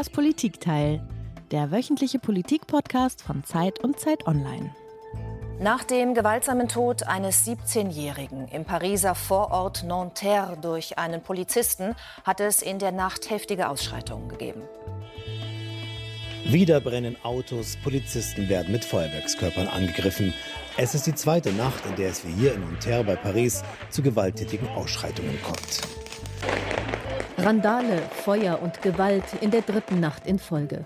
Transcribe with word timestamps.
Das 0.00 0.08
Politikteil, 0.08 1.06
der 1.50 1.70
wöchentliche 1.70 2.18
Politikpodcast 2.18 3.20
von 3.20 3.44
Zeit 3.44 3.84
und 3.84 4.00
Zeit 4.00 4.26
Online. 4.26 4.74
Nach 5.60 5.84
dem 5.84 6.14
gewaltsamen 6.14 6.68
Tod 6.68 7.02
eines 7.02 7.46
17-Jährigen 7.46 8.48
im 8.48 8.64
Pariser 8.64 9.14
Vorort 9.14 9.84
Nanterre 9.84 10.56
durch 10.56 10.96
einen 10.96 11.22
Polizisten 11.22 11.94
hat 12.24 12.40
es 12.40 12.62
in 12.62 12.78
der 12.78 12.92
Nacht 12.92 13.28
heftige 13.28 13.68
Ausschreitungen 13.68 14.30
gegeben. 14.30 14.62
Wieder 16.46 16.80
brennen 16.80 17.22
Autos, 17.22 17.76
Polizisten 17.84 18.48
werden 18.48 18.72
mit 18.72 18.86
Feuerwerkskörpern 18.86 19.68
angegriffen. 19.68 20.32
Es 20.78 20.94
ist 20.94 21.08
die 21.08 21.14
zweite 21.14 21.52
Nacht, 21.52 21.84
in 21.84 21.96
der 21.96 22.08
es 22.08 22.26
wie 22.26 22.32
hier 22.32 22.54
in 22.54 22.62
Nanterre 22.62 23.04
bei 23.04 23.16
Paris 23.16 23.62
zu 23.90 24.00
gewalttätigen 24.00 24.68
Ausschreitungen 24.68 25.38
kommt. 25.42 25.99
Randale, 27.42 28.02
Feuer 28.22 28.60
und 28.60 28.82
Gewalt 28.82 29.24
in 29.40 29.50
der 29.50 29.62
dritten 29.62 29.98
Nacht 29.98 30.26
in 30.26 30.38
Folge. 30.38 30.84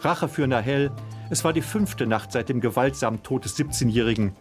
Rache 0.00 0.28
für 0.28 0.46
Nahel. 0.46 0.92
Es 1.28 1.42
war 1.42 1.52
die 1.52 1.62
fünfte 1.62 2.06
Nacht 2.06 2.30
seit 2.30 2.48
dem 2.48 2.60
gewaltsamen 2.60 3.24
Tod 3.24 3.44
des 3.44 3.56
17-Jährigen. 3.56 4.36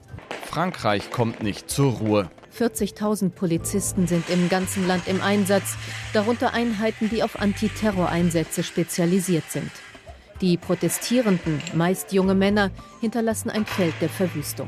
Frankreich 0.45 1.09
kommt 1.09 1.41
nicht 1.41 1.67
zur 1.67 1.93
Ruhe. 1.93 2.29
40.000 2.55 3.31
Polizisten 3.31 4.05
sind 4.05 4.29
im 4.29 4.49
ganzen 4.49 4.87
Land 4.87 5.07
im 5.07 5.19
Einsatz, 5.21 5.77
darunter 6.13 6.53
Einheiten, 6.53 7.09
die 7.09 7.23
auf 7.23 7.41
Antiterroreinsätze 7.41 8.61
spezialisiert 8.61 9.49
sind. 9.49 9.71
Die 10.41 10.57
Protestierenden, 10.57 11.59
meist 11.73 12.13
junge 12.13 12.35
Männer, 12.35 12.69
hinterlassen 13.01 13.49
ein 13.49 13.65
Feld 13.65 13.95
der 13.99 14.09
Verwüstung. 14.09 14.67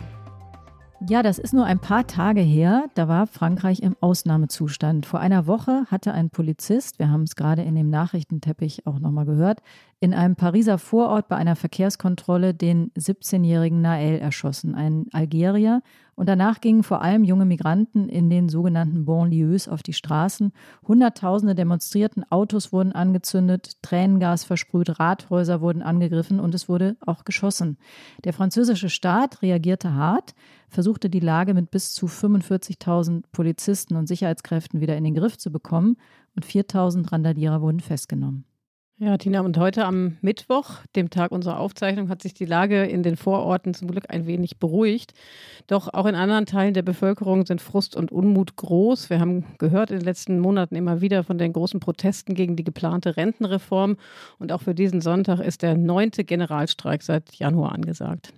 Ja, 1.05 1.21
das 1.21 1.37
ist 1.37 1.53
nur 1.53 1.65
ein 1.65 1.77
paar 1.77 2.07
Tage 2.07 2.41
her. 2.41 2.89
Da 2.95 3.07
war 3.07 3.27
Frankreich 3.27 3.81
im 3.81 3.95
Ausnahmezustand. 4.01 5.05
Vor 5.05 5.19
einer 5.19 5.45
Woche 5.45 5.85
hatte 5.91 6.11
ein 6.11 6.31
Polizist, 6.31 6.97
wir 6.97 7.11
haben 7.11 7.21
es 7.21 7.35
gerade 7.35 7.61
in 7.61 7.75
dem 7.75 7.91
Nachrichtenteppich 7.91 8.87
auch 8.87 8.97
nochmal 8.97 9.25
gehört, 9.25 9.61
in 9.99 10.15
einem 10.15 10.35
Pariser 10.35 10.79
Vorort 10.79 11.27
bei 11.27 11.35
einer 11.35 11.55
Verkehrskontrolle 11.55 12.55
den 12.55 12.91
17-jährigen 12.93 13.79
Nael 13.79 14.17
erschossen, 14.17 14.73
ein 14.73 15.05
Algerier. 15.11 15.83
Und 16.17 16.27
danach 16.27 16.61
gingen 16.61 16.81
vor 16.81 17.03
allem 17.03 17.23
junge 17.23 17.45
Migranten 17.45 18.09
in 18.09 18.31
den 18.31 18.49
sogenannten 18.49 19.05
Banlieues 19.05 19.67
auf 19.67 19.83
die 19.83 19.93
Straßen. 19.93 20.51
Hunderttausende 20.87 21.53
demonstrierten, 21.53 22.25
Autos 22.31 22.73
wurden 22.73 22.91
angezündet, 22.91 23.83
Tränengas 23.83 24.43
versprüht, 24.43 24.99
Rathäuser 24.99 25.61
wurden 25.61 25.83
angegriffen 25.83 26.39
und 26.39 26.55
es 26.55 26.67
wurde 26.67 26.97
auch 27.05 27.23
geschossen. 27.23 27.77
Der 28.23 28.33
französische 28.33 28.89
Staat 28.89 29.43
reagierte 29.43 29.93
hart, 29.93 30.33
versuchte 30.69 31.11
die 31.11 31.19
Lage 31.19 31.53
mit 31.53 31.69
bis 31.69 31.93
zu 31.93 32.07
45.000 32.07 33.25
Polizisten 33.31 33.95
und 33.95 34.07
Sicherheitskräften 34.07 34.81
wieder 34.81 34.97
in 34.97 35.03
den 35.03 35.13
Griff 35.13 35.37
zu 35.37 35.51
bekommen 35.51 35.97
und 36.35 36.43
4.000 36.43 37.11
Randalierer 37.11 37.61
wurden 37.61 37.79
festgenommen. 37.79 38.43
Ja, 38.99 39.15
Tina, 39.15 39.41
und 39.41 39.59
heute 39.59 39.85
am 39.85 40.17
Mittwoch, 40.21 40.79
dem 40.95 41.11
Tag 41.11 41.31
unserer 41.31 41.59
Aufzeichnung, 41.59 42.09
hat 42.09 42.23
sich 42.23 42.33
die 42.33 42.45
Lage 42.45 42.83
in 42.83 43.03
den 43.03 43.15
Vororten 43.15 43.75
zum 43.75 43.91
Glück 43.91 44.05
ein 44.09 44.25
wenig 44.25 44.57
beruhigt. 44.57 45.13
Doch 45.67 45.93
auch 45.93 46.07
in 46.07 46.15
anderen 46.15 46.47
Teilen 46.47 46.73
der 46.73 46.81
Bevölkerung 46.81 47.45
sind 47.45 47.61
Frust 47.61 47.95
und 47.95 48.11
Unmut 48.11 48.55
groß. 48.55 49.11
Wir 49.11 49.19
haben 49.19 49.45
gehört 49.59 49.91
in 49.91 49.99
den 49.99 50.05
letzten 50.05 50.39
Monaten 50.39 50.75
immer 50.75 50.99
wieder 50.99 51.23
von 51.23 51.37
den 51.37 51.53
großen 51.53 51.79
Protesten 51.79 52.33
gegen 52.33 52.55
die 52.55 52.63
geplante 52.63 53.17
Rentenreform. 53.17 53.97
Und 54.39 54.51
auch 54.51 54.63
für 54.63 54.73
diesen 54.73 55.01
Sonntag 55.01 55.41
ist 55.41 55.61
der 55.61 55.77
neunte 55.77 56.23
Generalstreik 56.23 57.03
seit 57.03 57.35
Januar 57.35 57.73
angesagt. 57.73 58.33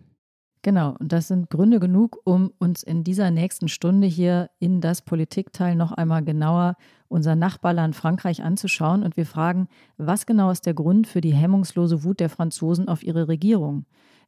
Genau, 0.61 0.97
und 0.99 1.13
das 1.13 1.29
sind 1.29 1.49
Gründe 1.49 1.79
genug, 1.79 2.19
um 2.25 2.51
uns 2.59 2.83
in 2.83 3.05
dieser 3.05 3.31
nächsten 3.31 3.69
Stunde 3.69 4.07
hier 4.07 4.49
in 4.59 4.81
das 4.81 5.01
Politikteil 5.01 5.75
noch 5.75 5.93
einmal 5.93 6.21
genauer 6.21 6.75
unser 7.07 7.35
Nachbarland 7.35 7.95
Frankreich 7.95 8.43
anzuschauen. 8.43 9.03
Und 9.03 9.15
wir 9.15 9.25
fragen, 9.25 9.69
was 9.97 10.25
genau 10.25 10.51
ist 10.51 10.65
der 10.65 10.73
Grund 10.73 11.07
für 11.07 11.21
die 11.21 11.33
hemmungslose 11.33 12.03
Wut 12.03 12.19
der 12.19 12.29
Franzosen 12.29 12.89
auf 12.89 13.03
ihre 13.03 13.29
Regierung? 13.29 13.85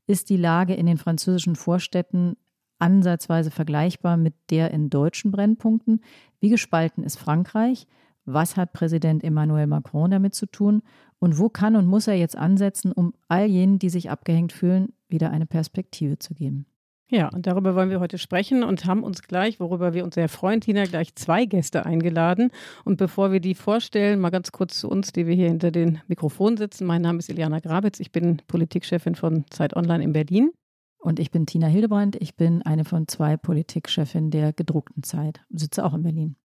Ist 0.08 0.30
die 0.30 0.38
Lage 0.38 0.74
in 0.74 0.86
den 0.86 0.98
französischen 0.98 1.58
Vorstädten 1.58 2.38
ansatzweise 2.80 3.52
vergleichbar 3.52 4.16
mit 4.16 4.34
der 4.50 4.72
in 4.72 4.90
deutschen 4.90 5.32
Brennpunkten? 5.32 6.02
Wie 6.40 6.50
gespalten 6.50 7.04
ist 7.04 7.20
Frankreich? 7.20 7.88
Was 8.26 8.58
hat 8.58 8.74
Präsident 8.74 9.24
Emmanuel 9.24 9.68
Macron 9.68 10.12
damit 10.12 10.36
zu 10.36 10.46
tun? 10.46 10.82
Und 11.20 11.38
wo 11.38 11.50
kann 11.50 11.76
und 11.76 11.88
muss 11.88 12.08
er 12.08 12.16
jetzt 12.16 12.38
ansetzen, 12.38 12.92
um 12.92 13.14
all 13.28 13.46
jenen, 13.46 13.80
die 13.80 13.90
sich 13.90 14.10
abgehängt 14.10 14.54
fühlen, 14.54 14.94
wieder 15.08 15.32
eine 15.32 15.46
Perspektive 15.46 16.20
zu 16.20 16.34
geben? 16.34 16.66
Ja, 17.12 17.28
und 17.28 17.46
darüber 17.46 17.76
wollen 17.76 17.90
wir 17.90 18.00
heute 18.00 18.18
sprechen 18.18 18.64
und 18.64 18.86
haben 18.86 19.04
uns 19.04 19.22
gleich, 19.22 19.60
worüber 19.60 19.94
wir 19.94 20.06
uns 20.06 20.16
sehr 20.16 20.30
freuen, 20.30 20.62
Tina, 20.62 20.86
gleich 20.86 21.14
zwei 21.16 21.44
Gäste 21.44 21.86
eingeladen. 21.86 22.52
Und 22.86 22.96
bevor 22.96 23.34
wir 23.34 23.42
die 23.42 23.54
vorstellen, 23.54 24.22
mal 24.22 24.30
ganz 24.30 24.54
kurz 24.54 24.80
zu 24.80 24.90
uns, 24.90 25.12
die 25.12 25.28
wir 25.28 25.36
hier 25.36 25.50
hinter 25.50 25.72
den 25.72 26.00
Mikrofonen 26.08 26.56
sitzen. 26.56 26.86
Mein 26.86 27.02
Name 27.02 27.20
ist 27.20 27.30
Iliana 27.30 27.60
Grabitz, 27.60 28.00
ich 28.00 28.14
bin 28.14 28.42
Politikchefin 28.48 29.16
von 29.16 29.44
Zeit 29.50 29.76
Online 29.76 30.04
in 30.06 30.14
Berlin. 30.14 30.52
Und 31.00 31.20
ich 31.20 31.32
bin 31.32 31.46
Tina 31.46 31.68
Hildebrandt, 31.68 32.16
ich 32.22 32.36
bin 32.36 32.62
eine 32.62 32.86
von 32.86 33.08
zwei 33.08 33.36
Politikchefinnen 33.36 34.32
der 34.32 34.54
gedruckten 34.54 35.04
Zeit, 35.04 35.42
sitze 35.50 35.84
auch 35.84 35.96
in 35.96 36.04
Berlin. 36.04 36.36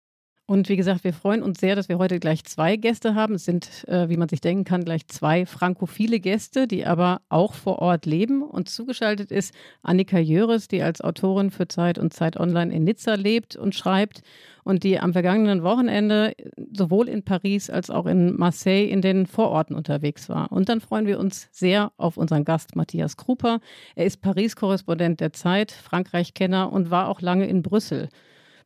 Und 0.49 0.69
wie 0.69 0.77
gesagt, 0.77 1.03
wir 1.03 1.11
freuen 1.11 1.43
uns 1.43 1.59
sehr, 1.59 1.75
dass 1.75 1.89
wir 1.89 1.97
heute 1.97 2.21
gleich 2.21 2.45
zwei 2.45 2.77
Gäste 2.77 3.15
haben. 3.15 3.35
Es 3.35 3.43
sind, 3.43 3.85
äh, 3.89 4.07
wie 4.07 4.15
man 4.15 4.29
sich 4.29 4.39
denken 4.39 4.63
kann, 4.63 4.85
gleich 4.85 5.05
zwei 5.07 5.45
frankophile 5.45 6.21
Gäste, 6.21 6.67
die 6.67 6.85
aber 6.85 7.19
auch 7.27 7.53
vor 7.53 7.79
Ort 7.79 8.05
leben. 8.05 8.41
Und 8.43 8.69
zugeschaltet 8.69 9.29
ist 9.29 9.53
Annika 9.83 10.17
Jöres, 10.17 10.69
die 10.69 10.81
als 10.81 11.01
Autorin 11.01 11.51
für 11.51 11.67
Zeit 11.67 11.99
und 11.99 12.13
Zeit 12.13 12.39
Online 12.39 12.73
in 12.73 12.85
Nizza 12.85 13.15
lebt 13.15 13.57
und 13.57 13.75
schreibt 13.75 14.21
und 14.63 14.85
die 14.85 14.97
am 15.01 15.11
vergangenen 15.11 15.63
Wochenende 15.63 16.33
sowohl 16.71 17.09
in 17.09 17.23
Paris 17.23 17.69
als 17.69 17.89
auch 17.89 18.05
in 18.05 18.37
Marseille 18.37 18.85
in 18.85 19.01
den 19.01 19.25
Vororten 19.25 19.75
unterwegs 19.75 20.29
war. 20.29 20.49
Und 20.53 20.69
dann 20.69 20.79
freuen 20.79 21.07
wir 21.07 21.19
uns 21.19 21.49
sehr 21.51 21.91
auf 21.97 22.15
unseren 22.15 22.45
Gast 22.45 22.77
Matthias 22.77 23.17
Kruper. 23.17 23.59
Er 23.95 24.05
ist 24.05 24.21
Paris-Korrespondent 24.21 25.19
der 25.19 25.33
Zeit, 25.33 25.73
Frankreich-Kenner 25.73 26.71
und 26.71 26.89
war 26.89 27.09
auch 27.09 27.19
lange 27.19 27.47
in 27.47 27.63
Brüssel 27.63 28.07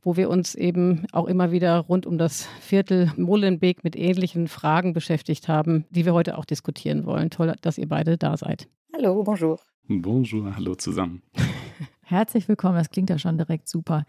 wo 0.04 0.16
wir 0.18 0.30
uns 0.30 0.56
eben 0.56 1.06
auch 1.12 1.28
immer 1.28 1.52
wieder 1.52 1.78
rund 1.80 2.06
um 2.06 2.18
das 2.18 2.46
Viertel 2.60 3.12
Molenbeek 3.18 3.84
mit 3.84 3.96
ähnlichen 3.96 4.48
Fragen 4.48 4.94
beschäftigt 4.94 5.48
haben, 5.48 5.86
die 5.90 6.06
wir 6.06 6.14
heute 6.14 6.38
auch 6.38 6.46
diskutieren 6.46 7.06
wollen. 7.06 7.30
Toll, 7.30 7.54
dass 7.62 7.78
ihr 7.78 7.88
beide 7.88 8.18
da 8.18 8.36
seid. 8.38 8.68
Hallo, 8.94 9.24
bonjour. 9.24 9.60
Bonjour, 9.88 10.56
hallo 10.56 10.76
zusammen. 10.76 11.22
Herzlich 12.02 12.48
willkommen, 12.48 12.76
das 12.76 12.90
klingt 12.90 13.10
ja 13.10 13.18
schon 13.18 13.38
direkt 13.38 13.68
super. 13.68 14.06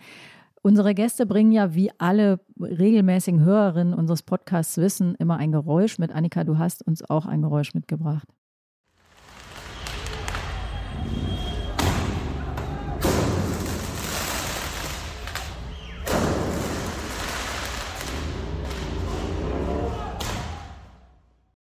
Unsere 0.62 0.94
Gäste 0.94 1.26
bringen 1.26 1.50
ja, 1.50 1.74
wie 1.74 1.90
alle 1.98 2.40
regelmäßigen 2.60 3.40
Hörerinnen 3.44 3.94
unseres 3.94 4.22
Podcasts 4.22 4.78
wissen, 4.78 5.16
immer 5.16 5.36
ein 5.36 5.50
Geräusch 5.50 5.98
mit. 5.98 6.12
Annika, 6.12 6.44
du 6.44 6.56
hast 6.56 6.86
uns 6.86 7.02
auch 7.08 7.26
ein 7.26 7.42
Geräusch 7.42 7.74
mitgebracht. 7.74 8.28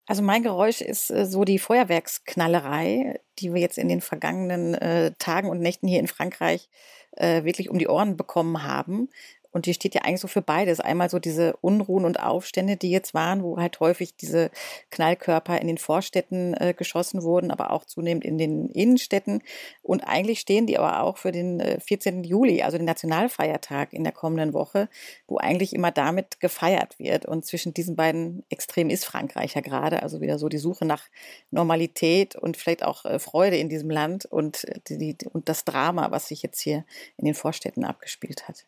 Also 0.07 0.21
mein 0.21 0.43
Geräusch 0.43 0.81
ist 0.81 1.09
äh, 1.09 1.25
so 1.25 1.43
die 1.43 1.59
Feuerwerksknallerei, 1.59 3.19
die 3.39 3.53
wir 3.53 3.61
jetzt 3.61 3.77
in 3.77 3.89
den 3.89 4.01
vergangenen 4.01 4.75
äh, 4.75 5.13
Tagen 5.17 5.49
und 5.49 5.59
Nächten 5.59 5.88
hier 5.88 5.99
in 5.99 6.07
Frankreich 6.07 6.69
äh, 7.11 7.43
wirklich 7.43 7.69
um 7.69 7.79
die 7.79 7.88
Ohren 7.88 8.17
bekommen 8.17 8.63
haben. 8.63 9.09
Und 9.55 9.67
die 9.67 9.73
steht 9.73 9.95
ja 9.95 10.01
eigentlich 10.01 10.19
so 10.19 10.27
für 10.27 10.41
beides. 10.41 10.81
Einmal 10.81 11.09
so 11.09 11.17
diese 11.17 11.55
Unruhen 11.61 12.03
und 12.03 12.19
Aufstände, 12.19 12.75
die 12.75 12.91
jetzt 12.91 13.13
waren, 13.13 13.41
wo 13.41 13.57
halt 13.57 13.79
häufig 13.79 14.13
diese 14.17 14.51
Knallkörper 14.91 15.61
in 15.61 15.67
den 15.67 15.77
Vorstädten 15.77 16.53
äh, 16.55 16.73
geschossen 16.73 17.23
wurden, 17.23 17.51
aber 17.51 17.71
auch 17.71 17.85
zunehmend 17.85 18.25
in 18.25 18.38
den 18.38 18.67
Innenstädten. 18.67 19.41
Und 19.81 20.09
eigentlich 20.09 20.41
stehen 20.41 20.67
die 20.67 20.77
aber 20.77 21.01
auch 21.03 21.16
für 21.17 21.31
den 21.31 21.61
äh, 21.61 21.79
14. 21.79 22.25
Juli, 22.25 22.63
also 22.63 22.75
den 22.75 22.85
Nationalfeiertag 22.85 23.93
in 23.93 24.03
der 24.03 24.11
kommenden 24.11 24.52
Woche, 24.52 24.90
wo 25.25 25.37
eigentlich 25.37 25.72
immer 25.72 25.91
damit 25.91 26.41
gefeiert 26.41 26.99
wird. 26.99 27.25
Und 27.25 27.46
zwischen 27.46 27.73
diesen 27.73 27.96
beiden 27.96 28.43
Extremen 28.49 28.90
ist 28.90 29.05
Frankreich 29.05 29.53
ja 29.53 29.61
gerade. 29.61 30.03
Also 30.03 30.19
wieder 30.19 30.37
so 30.37 30.49
die 30.49 30.57
Suche 30.57 30.84
nach 30.84 31.03
Normalität 31.52 32.35
und 32.35 32.57
vielleicht 32.57 32.84
auch 32.84 33.05
äh, 33.05 33.19
Freude 33.19 33.55
in 33.55 33.69
diesem 33.69 33.90
Land 33.90 34.25
und, 34.25 34.66
äh, 34.66 34.81
die, 34.90 35.16
und 35.31 35.47
das 35.47 35.63
Drama, 35.63 36.11
was 36.11 36.28
sich 36.28 36.43
jetzt 36.43 36.59
hier 36.59 36.84
in 37.16 37.23
den 37.23 37.35
Vorstädten 37.35 37.85
abgespielt 37.85 38.49
hat. 38.49 38.66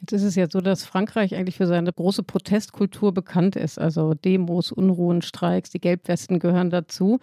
Jetzt 0.00 0.12
ist 0.12 0.22
es 0.22 0.34
ja 0.34 0.46
so, 0.50 0.60
dass 0.60 0.84
Frankreich 0.84 1.34
eigentlich 1.34 1.56
für 1.56 1.66
seine 1.66 1.92
große 1.92 2.22
Protestkultur 2.22 3.12
bekannt 3.14 3.56
ist. 3.56 3.78
Also 3.78 4.14
Demos, 4.14 4.70
Unruhen, 4.70 5.22
Streiks, 5.22 5.70
die 5.70 5.80
Gelbwesten 5.80 6.38
gehören 6.38 6.70
dazu. 6.70 7.18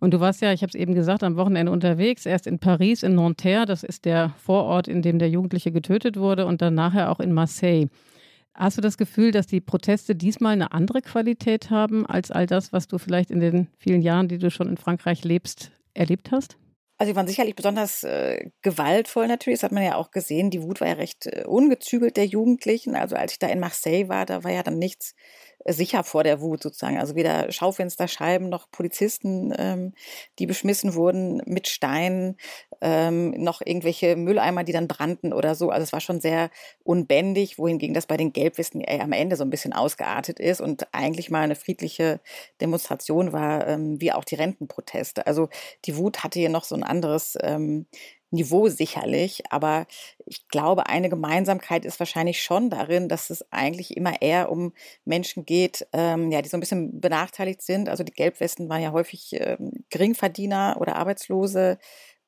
Und 0.00 0.14
du 0.14 0.20
warst 0.20 0.40
ja, 0.40 0.52
ich 0.52 0.62
habe 0.62 0.70
es 0.70 0.74
eben 0.74 0.94
gesagt, 0.94 1.22
am 1.22 1.36
Wochenende 1.36 1.70
unterwegs, 1.72 2.24
erst 2.24 2.46
in 2.46 2.58
Paris, 2.58 3.02
in 3.02 3.14
Nanterre, 3.14 3.66
das 3.66 3.82
ist 3.82 4.06
der 4.06 4.30
Vorort, 4.38 4.88
in 4.88 5.02
dem 5.02 5.18
der 5.18 5.28
Jugendliche 5.28 5.72
getötet 5.72 6.16
wurde, 6.16 6.46
und 6.46 6.62
dann 6.62 6.74
nachher 6.74 7.10
auch 7.10 7.20
in 7.20 7.32
Marseille. 7.32 7.88
Hast 8.54 8.78
du 8.78 8.82
das 8.82 8.96
Gefühl, 8.96 9.30
dass 9.30 9.46
die 9.46 9.60
Proteste 9.60 10.14
diesmal 10.14 10.54
eine 10.54 10.72
andere 10.72 11.02
Qualität 11.02 11.70
haben 11.70 12.06
als 12.06 12.30
all 12.30 12.46
das, 12.46 12.72
was 12.72 12.88
du 12.88 12.98
vielleicht 12.98 13.30
in 13.30 13.40
den 13.40 13.68
vielen 13.78 14.02
Jahren, 14.02 14.28
die 14.28 14.38
du 14.38 14.50
schon 14.50 14.68
in 14.68 14.76
Frankreich 14.78 15.22
lebst, 15.22 15.70
erlebt 15.94 16.32
hast? 16.32 16.56
Also 17.00 17.12
sie 17.12 17.16
waren 17.16 17.26
sicherlich 17.26 17.56
besonders 17.56 18.04
äh, 18.04 18.50
gewaltvoll 18.60 19.26
natürlich, 19.26 19.60
das 19.60 19.64
hat 19.64 19.72
man 19.72 19.82
ja 19.82 19.94
auch 19.94 20.10
gesehen. 20.10 20.50
Die 20.50 20.62
Wut 20.62 20.82
war 20.82 20.88
ja 20.88 20.94
recht 20.94 21.24
äh, 21.24 21.44
ungezügelt 21.46 22.18
der 22.18 22.26
Jugendlichen. 22.26 22.94
Also 22.94 23.16
als 23.16 23.32
ich 23.32 23.38
da 23.38 23.46
in 23.46 23.58
Marseille 23.58 24.10
war, 24.10 24.26
da 24.26 24.44
war 24.44 24.50
ja 24.50 24.62
dann 24.62 24.78
nichts 24.78 25.14
sicher 25.66 26.04
vor 26.04 26.24
der 26.24 26.42
Wut 26.42 26.62
sozusagen. 26.62 26.98
Also 26.98 27.14
weder 27.14 27.50
Schaufensterscheiben 27.50 28.50
noch 28.50 28.70
Polizisten, 28.70 29.50
ähm, 29.56 29.94
die 30.38 30.44
beschmissen 30.44 30.94
wurden 30.94 31.40
mit 31.46 31.68
Steinen, 31.68 32.36
ähm, 32.80 33.30
noch 33.32 33.60
irgendwelche 33.64 34.16
Mülleimer, 34.16 34.64
die 34.64 34.72
dann 34.72 34.88
brannten 34.88 35.32
oder 35.32 35.54
so. 35.54 35.70
Also 35.70 35.84
es 35.84 35.92
war 35.92 36.00
schon 36.00 36.20
sehr 36.20 36.50
unbändig, 36.82 37.58
wohingegen 37.58 37.94
das 37.94 38.06
bei 38.06 38.16
den 38.16 38.32
Gelbwesten 38.32 38.80
äh, 38.80 39.00
am 39.00 39.12
Ende 39.12 39.36
so 39.36 39.44
ein 39.44 39.50
bisschen 39.50 39.72
ausgeartet 39.72 40.40
ist 40.40 40.60
und 40.60 40.88
eigentlich 40.92 41.30
mal 41.30 41.42
eine 41.42 41.56
friedliche 41.56 42.20
Demonstration 42.60 43.32
war, 43.32 43.66
ähm, 43.66 44.00
wie 44.00 44.12
auch 44.12 44.24
die 44.24 44.36
Rentenproteste. 44.36 45.26
Also 45.26 45.48
die 45.84 45.96
Wut 45.96 46.24
hatte 46.24 46.38
hier 46.38 46.50
noch 46.50 46.64
so 46.64 46.74
ein 46.74 46.82
anderes 46.84 47.36
ähm, 47.42 47.86
Niveau 48.32 48.68
sicherlich, 48.68 49.42
aber 49.50 49.86
ich 50.24 50.46
glaube, 50.46 50.86
eine 50.86 51.08
Gemeinsamkeit 51.08 51.84
ist 51.84 51.98
wahrscheinlich 51.98 52.40
schon 52.40 52.70
darin, 52.70 53.08
dass 53.08 53.28
es 53.28 53.44
eigentlich 53.50 53.96
immer 53.96 54.22
eher 54.22 54.52
um 54.52 54.72
Menschen 55.04 55.44
geht, 55.44 55.88
ähm, 55.92 56.30
ja, 56.30 56.40
die 56.40 56.48
so 56.48 56.56
ein 56.56 56.60
bisschen 56.60 57.00
benachteiligt 57.00 57.60
sind. 57.60 57.88
Also 57.88 58.04
die 58.04 58.12
Gelbwesten 58.12 58.68
waren 58.68 58.82
ja 58.82 58.92
häufig 58.92 59.30
ähm, 59.32 59.84
Geringverdiener 59.90 60.76
oder 60.78 60.94
Arbeitslose. 60.94 61.78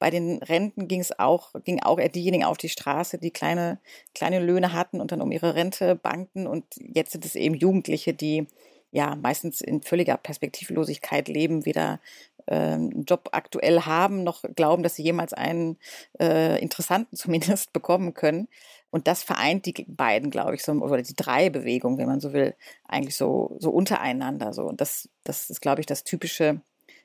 Bei 0.03 0.11
den 0.11 0.39
Renten 0.39 0.89
ging 0.89 0.99
es 0.99 1.17
auch, 1.17 1.53
ging 1.63 1.81
auch 1.81 2.01
eher 2.01 2.09
diejenigen 2.09 2.43
auf 2.43 2.57
die 2.57 2.69
Straße, 2.69 3.19
die 3.19 3.31
kleine, 3.31 3.79
kleine 4.17 4.41
Löhne 4.41 4.73
hatten 4.73 5.01
und 5.01 5.13
dann 5.13 5.23
um 5.23 5.31
ihre 5.31 5.55
Rente 5.55 5.95
bankten. 5.95 6.49
Und 6.49 6.65
jetzt 6.77 7.13
sind 7.13 7.25
es 7.25 7.37
eben 7.37 7.55
Jugendliche, 7.55 8.13
die 8.13 8.49
ja 8.91 9.15
meistens 9.15 9.61
in 9.61 9.81
völliger 9.81 10.17
Perspektivlosigkeit 10.17 11.29
leben, 11.29 11.67
weder 11.67 12.01
äh, 12.47 12.57
einen 12.57 13.05
Job 13.05 13.29
aktuell 13.31 13.83
haben, 13.83 14.25
noch 14.25 14.43
glauben, 14.57 14.83
dass 14.83 14.97
sie 14.97 15.05
jemals 15.05 15.35
einen 15.35 15.79
äh, 16.19 16.61
interessanten 16.61 17.15
zumindest 17.17 17.73
bekommen 17.73 18.13
können. 18.13 18.49
Und 18.91 19.07
das 19.07 19.23
vereint 19.23 19.67
die 19.67 19.87
beiden, 19.87 20.33
glaube 20.33 20.57
ich, 20.57 20.65
so, 20.65 20.73
oder 20.73 21.01
die 21.01 21.15
drei 21.15 21.49
Bewegungen, 21.49 21.99
wenn 21.99 22.09
man 22.09 22.19
so 22.19 22.33
will, 22.33 22.57
eigentlich 22.89 23.17
so, 23.17 23.55
so 23.61 23.71
untereinander. 23.71 24.53
So. 24.53 24.65
Und 24.65 24.81
das, 24.81 25.09
das 25.23 25.49
ist, 25.49 25.61
glaube 25.61 25.81
ich, 25.81 25.87
das 25.87 26.03
typische 26.03 26.61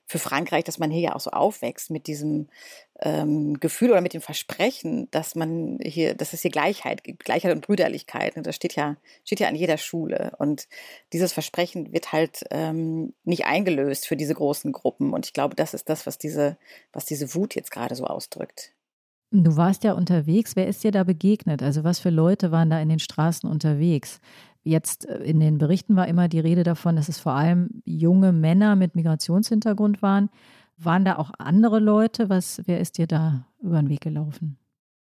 für 0.08 0.20
Frankreich, 0.20 0.64
dass 0.64 0.80
man 0.80 0.90
hier 0.90 1.02
ja 1.02 1.16
auch 1.16 1.20
so 1.20 1.32
aufwächst 1.32 1.92
mit 1.92 2.08
diesem 2.08 2.48
ähm, 3.02 3.60
Gefühl 3.60 3.92
oder 3.92 4.02
mit 4.02 4.14
dem 4.14 4.22
Versprechen, 4.22 5.10
dass 5.12 5.36
man 5.36 5.78
hier, 5.82 6.16
dass 6.16 6.34
es 6.34 6.42
hier 6.42 6.52
Gleichheit 6.52 7.04
gibt, 7.04 7.26
Gleichheit 7.26 7.54
und 7.54 7.62
Brüderlichkeit. 7.62 8.38
Und 8.38 8.48
das 8.48 8.56
steht 8.56 8.76
ja, 8.76 8.98
steht 9.24 9.40
ja 9.40 9.48
an 9.48 9.56
jeder 9.56 9.78
Schule. 9.78 10.34
Und 10.40 10.68
dieses 11.14 11.34
Versprechen 11.34 11.94
wird 11.94 12.12
halt 12.12 12.44
ähm, 12.52 13.14
nicht 13.24 13.46
eingelöst 13.46 14.08
für 14.08 14.18
diese 14.18 14.34
großen 14.34 14.72
Gruppen. 14.72 15.14
Und 15.14 15.26
ich 15.26 15.34
glaube, 15.34 15.56
das 15.56 15.74
ist 15.74 15.90
das, 15.90 16.06
was 16.08 16.18
diese, 16.18 16.58
was 16.92 17.06
diese 17.06 17.34
Wut 17.36 17.56
jetzt 17.56 17.72
gerade 17.72 17.96
so 17.96 18.06
ausdrückt. 18.06 18.74
Du 19.32 19.58
warst 19.58 19.84
ja 19.84 19.94
unterwegs. 19.94 20.56
Wer 20.56 20.68
ist 20.68 20.84
dir 20.84 20.92
da 20.92 21.04
begegnet? 21.04 21.62
Also 21.62 21.84
was 21.84 22.00
für 22.00 22.10
Leute 22.10 22.52
waren 22.52 22.70
da 22.70 22.80
in 22.80 22.90
den 22.90 23.00
Straßen 23.00 23.50
unterwegs? 23.50 24.20
Jetzt 24.64 25.06
äh, 25.08 25.20
in 25.20 25.40
den 25.40 25.58
Berichten 25.58 25.96
war 25.96 26.08
immer 26.08 26.28
die 26.28 26.40
Rede 26.40 26.64
davon, 26.64 26.96
dass 26.96 27.10
es 27.10 27.20
vor 27.20 27.34
allem 27.34 27.82
junge 27.86 28.32
Männer 28.32 28.76
mit 28.76 28.96
Migrationshintergrund 28.96 30.02
waren. 30.02 30.30
Waren 30.78 31.06
da 31.06 31.18
auch 31.18 31.32
andere 31.40 31.80
Leute? 31.80 32.30
Was, 32.30 32.62
wer 32.66 32.80
ist 32.80 32.98
dir 32.98 33.08
da 33.08 33.48
über 33.62 33.82
den 33.82 33.90
Weg 33.90 34.02
gelaufen? 34.02 34.58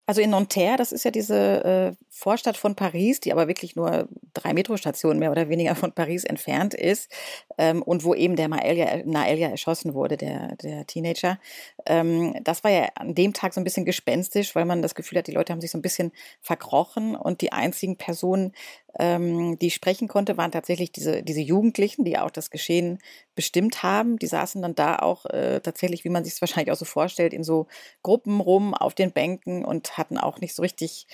Also 0.06 0.20
in 0.20 0.30
Nanterre, 0.30 0.76
das 0.76 0.92
ist 0.92 1.04
ja 1.06 1.10
diese 1.10 1.64
äh, 1.64 1.92
Vorstadt 2.10 2.58
von 2.58 2.74
Paris, 2.74 3.20
die 3.20 3.32
aber 3.32 3.48
wirklich 3.48 3.74
nur 3.74 4.06
drei 4.34 4.52
Metrostationen 4.52 5.18
mehr 5.18 5.30
oder 5.30 5.48
weniger 5.48 5.74
von 5.74 5.92
Paris 5.92 6.24
entfernt 6.24 6.74
ist 6.74 7.10
ähm, 7.56 7.82
und 7.82 8.04
wo 8.04 8.14
eben 8.14 8.36
der 8.36 8.48
Naelia, 8.48 9.02
Naelia 9.06 9.48
erschossen 9.48 9.94
wurde, 9.94 10.18
der, 10.18 10.56
der 10.56 10.86
Teenager. 10.86 11.38
Ähm, 11.86 12.34
das 12.44 12.62
war 12.64 12.70
ja 12.70 12.88
an 12.96 13.14
dem 13.14 13.32
Tag 13.32 13.54
so 13.54 13.60
ein 13.62 13.64
bisschen 13.64 13.86
gespenstisch, 13.86 14.54
weil 14.54 14.66
man 14.66 14.82
das 14.82 14.94
Gefühl 14.94 15.18
hat, 15.18 15.26
die 15.26 15.32
Leute 15.32 15.54
haben 15.54 15.62
sich 15.62 15.70
so 15.70 15.78
ein 15.78 15.82
bisschen 15.82 16.12
verkrochen 16.42 17.16
und 17.16 17.40
die 17.40 17.52
einzigen 17.52 17.96
Personen, 17.96 18.52
ähm, 18.98 19.58
die 19.58 19.70
sprechen 19.70 20.08
konnte, 20.08 20.36
waren 20.36 20.52
tatsächlich 20.52 20.92
diese, 20.92 21.22
diese 21.22 21.40
Jugendlichen, 21.40 22.04
die 22.04 22.18
auch 22.18 22.30
das 22.30 22.50
Geschehen 22.50 22.98
bestimmt 23.34 23.82
haben. 23.82 24.18
Die 24.18 24.26
saßen 24.26 24.62
dann 24.62 24.74
da 24.74 24.96
auch 24.96 25.26
äh, 25.26 25.60
tatsächlich, 25.60 26.04
wie 26.04 26.10
man 26.10 26.24
sich 26.24 26.34
es 26.34 26.40
wahrscheinlich 26.40 26.72
auch 26.72 26.78
so 26.78 26.84
vorstellt, 26.84 27.32
in 27.32 27.44
so 27.44 27.66
Gruppen 28.02 28.40
rum 28.40 28.74
auf 28.74 28.94
den 28.94 29.12
Bänken 29.12 29.64
und 29.64 29.98
hatten 29.98 30.18
auch 30.18 30.40
nicht 30.40 30.54
so 30.54 30.62
richtig, 30.62 31.06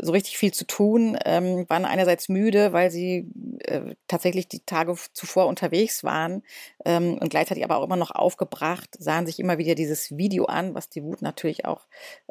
so 0.00 0.12
richtig 0.12 0.38
viel 0.38 0.52
zu 0.52 0.66
tun, 0.66 1.18
ähm, 1.24 1.64
waren 1.68 1.84
einerseits 1.84 2.28
müde, 2.28 2.72
weil 2.72 2.90
sie 2.90 3.28
äh, 3.60 3.94
tatsächlich 4.08 4.48
die 4.48 4.60
Tage 4.60 4.96
zuvor 5.12 5.46
unterwegs 5.46 6.04
waren 6.04 6.42
ähm, 6.84 7.18
und 7.18 7.30
gleichzeitig 7.30 7.64
aber 7.64 7.78
auch 7.78 7.84
immer 7.84 7.96
noch 7.96 8.10
aufgebracht, 8.12 8.90
sahen 8.98 9.26
sich 9.26 9.40
immer 9.40 9.58
wieder 9.58 9.74
dieses 9.74 10.16
Video 10.16 10.44
an, 10.46 10.74
was 10.74 10.88
die 10.88 11.02
Wut 11.02 11.22
natürlich 11.22 11.64
auch 11.64 11.86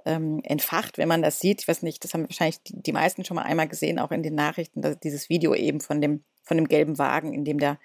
ähm, 0.06 0.41
entfacht, 0.44 0.98
wenn 0.98 1.07
man 1.07 1.21
das 1.21 1.39
sieht. 1.39 1.62
Ich 1.62 1.68
weiß 1.68 1.81
nicht, 1.81 2.03
das 2.03 2.13
haben 2.13 2.24
wahrscheinlich 2.24 2.62
die, 2.63 2.81
die 2.81 2.91
meisten 2.91 3.25
schon 3.25 3.36
mal 3.36 3.44
einmal 3.44 3.68
gesehen, 3.68 4.00
auch 4.00 4.12
in 4.12 4.24
den 4.24 4.36
Nachrichten, 4.36 4.81
dieses 4.94 5.30
Video 5.30 5.56
eben 5.56 5.82
von 5.82 6.02
dem, 6.02 6.24
von 6.44 6.58
dem 6.58 6.68
gelben 6.68 6.98
Wagen, 6.98 7.34
in 7.34 7.46
dem 7.46 7.60
der 7.60 7.80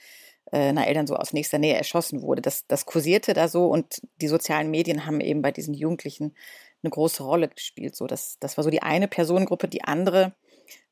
äh, 0.52 0.73
Nael 0.73 0.94
dann 0.94 1.06
so 1.06 1.17
aus 1.17 1.32
nächster 1.32 1.58
Nähe 1.58 1.76
erschossen 1.76 2.23
wurde. 2.23 2.43
Das, 2.43 2.67
das 2.67 2.87
kursierte 2.87 3.35
da 3.35 3.49
so 3.49 3.67
und 3.67 4.02
die 4.20 4.29
sozialen 4.29 4.70
Medien 4.70 5.06
haben 5.06 5.20
eben 5.20 5.43
bei 5.43 5.52
diesen 5.52 5.75
Jugendlichen 5.75 6.35
eine 6.82 6.91
große 6.91 7.23
Rolle 7.23 7.49
gespielt. 7.49 7.97
So, 7.97 8.06
das, 8.06 8.37
das 8.41 8.56
war 8.56 8.64
so 8.64 8.70
die 8.70 8.82
eine 8.82 9.08
Personengruppe. 9.08 9.69
Die 9.69 9.85
andere 9.85 10.35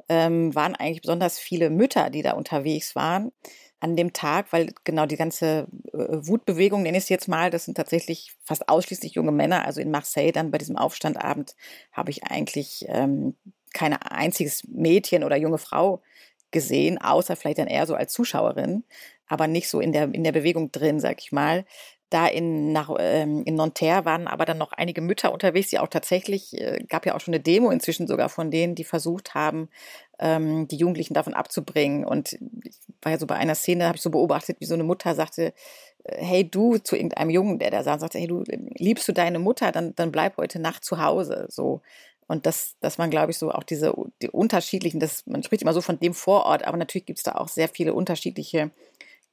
ähm, 0.08 0.54
waren 0.54 0.74
eigentlich 0.74 1.02
besonders 1.02 1.38
viele 1.38 1.70
Mütter, 1.70 2.10
die 2.10 2.22
da 2.22 2.32
unterwegs 2.32 2.94
waren 2.94 3.32
an 3.80 3.94
dem 3.94 4.12
Tag, 4.12 4.52
weil 4.52 4.72
genau 4.84 5.06
die 5.06 5.16
ganze 5.16 5.68
äh, 5.92 5.98
Wutbewegung, 6.26 6.82
nenne 6.82 6.98
ich 6.98 7.04
es 7.04 7.08
jetzt 7.08 7.28
mal, 7.28 7.50
das 7.50 7.64
sind 7.64 7.76
tatsächlich 7.76 8.34
fast 8.42 8.68
ausschließlich 8.68 9.14
junge 9.14 9.32
Männer. 9.32 9.64
Also 9.64 9.80
in 9.80 9.90
Marseille 9.90 10.32
dann 10.32 10.50
bei 10.50 10.58
diesem 10.58 10.76
Aufstandabend 10.76 11.54
habe 11.92 12.10
ich 12.10 12.24
eigentlich 12.24 12.86
ähm, 12.88 13.36
kein 13.72 13.94
einziges 13.94 14.62
Mädchen 14.68 15.24
oder 15.24 15.36
junge 15.36 15.58
Frau 15.58 16.02
gesehen, 16.50 16.98
außer 16.98 17.36
vielleicht 17.36 17.58
dann 17.58 17.66
eher 17.66 17.86
so 17.86 17.94
als 17.94 18.12
Zuschauerin, 18.12 18.84
aber 19.26 19.46
nicht 19.46 19.68
so 19.68 19.80
in 19.80 19.92
der, 19.92 20.12
in 20.14 20.24
der 20.24 20.32
Bewegung 20.32 20.72
drin, 20.72 21.00
sag 21.00 21.20
ich 21.20 21.32
mal. 21.32 21.64
Da 22.10 22.26
in, 22.26 22.72
nach, 22.72 22.88
ähm, 22.98 23.42
in 23.44 23.54
Nanterre 23.54 24.06
waren 24.06 24.28
aber 24.28 24.46
dann 24.46 24.56
noch 24.56 24.72
einige 24.72 25.02
Mütter 25.02 25.30
unterwegs, 25.30 25.68
die 25.68 25.78
auch 25.78 25.88
tatsächlich, 25.88 26.58
äh, 26.58 26.82
gab 26.88 27.04
ja 27.04 27.14
auch 27.14 27.20
schon 27.20 27.34
eine 27.34 27.42
Demo 27.42 27.70
inzwischen 27.70 28.06
sogar 28.06 28.30
von 28.30 28.50
denen, 28.50 28.74
die 28.74 28.84
versucht 28.84 29.34
haben, 29.34 29.68
ähm, 30.18 30.66
die 30.68 30.78
Jugendlichen 30.78 31.12
davon 31.12 31.34
abzubringen. 31.34 32.06
Und 32.06 32.32
ich 32.64 32.76
war 33.02 33.12
ja 33.12 33.18
so 33.18 33.26
bei 33.26 33.34
einer 33.34 33.54
Szene, 33.54 33.86
habe 33.86 33.96
ich 33.96 34.02
so 34.02 34.08
beobachtet, 34.08 34.56
wie 34.60 34.64
so 34.64 34.72
eine 34.72 34.84
Mutter 34.84 35.14
sagte, 35.14 35.52
äh, 36.04 36.24
hey 36.24 36.48
du, 36.48 36.78
zu 36.78 36.96
irgendeinem 36.96 37.28
Jungen, 37.28 37.58
der 37.58 37.70
da 37.70 37.82
saß, 37.82 38.00
sagte, 38.00 38.18
hey 38.18 38.26
du, 38.26 38.42
liebst 38.78 39.06
du 39.06 39.12
deine 39.12 39.38
Mutter, 39.38 39.70
dann, 39.70 39.94
dann 39.94 40.10
bleib 40.10 40.38
heute 40.38 40.60
Nacht 40.60 40.86
zu 40.86 41.02
Hause. 41.02 41.46
So. 41.50 41.82
Und 42.28 42.46
das, 42.46 42.76
das 42.80 42.98
waren, 42.98 43.10
glaube 43.10 43.32
ich, 43.32 43.38
so 43.38 43.50
auch 43.50 43.64
diese 43.64 43.94
die 44.22 44.30
unterschiedlichen, 44.30 45.00
das, 45.00 45.26
man 45.26 45.42
spricht 45.42 45.62
immer 45.62 45.72
so 45.72 45.80
von 45.80 45.98
dem 45.98 46.14
Vorort, 46.14 46.64
aber 46.64 46.76
natürlich 46.76 47.06
gibt 47.06 47.18
es 47.18 47.22
da 47.24 47.32
auch 47.32 47.48
sehr 47.48 47.68
viele 47.68 47.94
unterschiedliche 47.94 48.70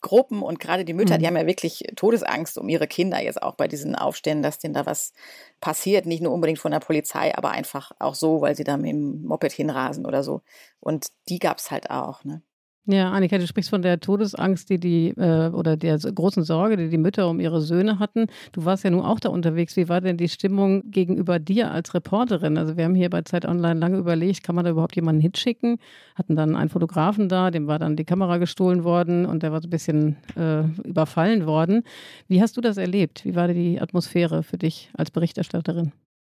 Gruppen 0.02 0.44
und 0.44 0.60
gerade 0.60 0.86
die 0.86 0.94
Mütter, 0.94 1.16
mhm. 1.16 1.20
die 1.20 1.28
haben 1.28 1.38
ja 1.38 1.48
wirklich 1.48 1.84
Todesangst 1.96 2.58
um 2.58 2.70
ihre 2.70 2.88
Kinder 2.88 3.22
jetzt 3.22 3.42
auch 3.42 3.56
bei 3.56 3.68
diesen 3.68 3.96
Aufständen, 3.96 4.44
dass 4.44 4.60
denen 4.60 4.74
da 4.74 4.86
was 4.86 5.14
passiert, 5.62 6.06
nicht 6.06 6.22
nur 6.22 6.32
unbedingt 6.32 6.60
von 6.60 6.72
der 6.72 6.80
Polizei, 6.80 7.36
aber 7.36 7.52
einfach 7.52 7.92
auch 8.00 8.16
so, 8.16 8.40
weil 8.40 8.56
sie 8.56 8.64
da 8.64 8.78
mit 8.78 8.92
dem 8.92 9.24
Moped 9.24 9.52
hinrasen 9.52 10.06
oder 10.06 10.24
so. 10.24 10.42
Und 10.80 11.08
die 11.28 11.40
gab 11.40 11.58
es 11.58 11.72
halt 11.72 11.90
auch. 11.90 12.24
Ne? 12.24 12.44
Ja, 12.88 13.10
Annika, 13.10 13.40
du 13.40 13.48
sprichst 13.48 13.72
von 13.72 13.82
der 13.82 14.00
Todesangst, 14.00 14.70
die 14.70 14.80
die 14.80 15.08
äh, 15.18 15.50
oder 15.50 15.76
der 15.76 15.98
großen 15.98 16.44
Sorge, 16.44 16.78
die 16.78 16.88
die 16.88 17.00
Mütter 17.00 17.28
um 17.28 17.40
ihre 17.40 17.60
Söhne 17.60 17.98
hatten. 17.98 18.28
Du 18.52 18.64
warst 18.64 18.84
ja 18.84 18.92
nun 18.92 19.02
auch 19.02 19.20
da 19.20 19.30
unterwegs. 19.30 19.76
Wie 19.76 19.90
war 19.90 20.02
denn 20.02 20.18
die 20.18 20.30
Stimmung 20.30 20.92
gegenüber 20.92 21.40
dir 21.40 21.72
als 21.72 21.96
Reporterin? 21.96 22.60
Also 22.60 22.78
wir 22.78 22.84
haben 22.84 22.94
hier 22.94 23.10
bei 23.10 23.24
Zeit 23.24 23.46
Online 23.46 23.80
lange 23.80 23.98
überlegt, 23.98 24.44
kann 24.44 24.54
man 24.54 24.66
da 24.66 24.72
überhaupt 24.72 24.96
jemanden 24.96 25.20
hinschicken? 25.20 25.80
Hatten 26.14 26.36
dann 26.36 26.56
einen 26.56 26.70
Fotografen 26.70 27.28
da, 27.28 27.50
dem 27.50 27.66
war 27.66 27.80
dann 27.80 27.96
die 27.96 28.06
Kamera 28.06 28.38
gestohlen 28.38 28.84
worden 28.84 29.26
und 29.26 29.42
der 29.42 29.52
war 29.52 29.62
so 29.62 29.68
ein 29.68 29.72
bisschen 29.72 30.18
äh, 30.36 30.62
überfallen 30.88 31.48
worden. 31.48 31.82
Wie 32.28 32.40
hast 32.40 32.56
du 32.56 32.62
das 32.62 32.78
erlebt? 32.78 33.26
Wie 33.26 33.34
war 33.34 33.48
die 33.48 33.82
Atmosphäre 33.82 34.44
für 34.44 34.60
dich 34.60 34.92
als 34.94 35.10
Berichterstatterin? 35.10 35.92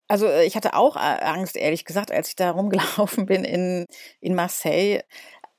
Also 0.07 0.25
äh, 0.25 0.45
ich 0.45 0.55
hatte 0.55 0.73
auch 0.73 0.95
äh, 0.95 0.99
Angst, 0.99 1.57
ehrlich 1.57 1.85
gesagt, 1.85 2.11
als 2.11 2.29
ich 2.29 2.35
da 2.35 2.51
rumgelaufen 2.51 3.25
bin 3.25 3.43
in, 3.43 3.85
in 4.21 4.35
Marseille. 4.35 5.01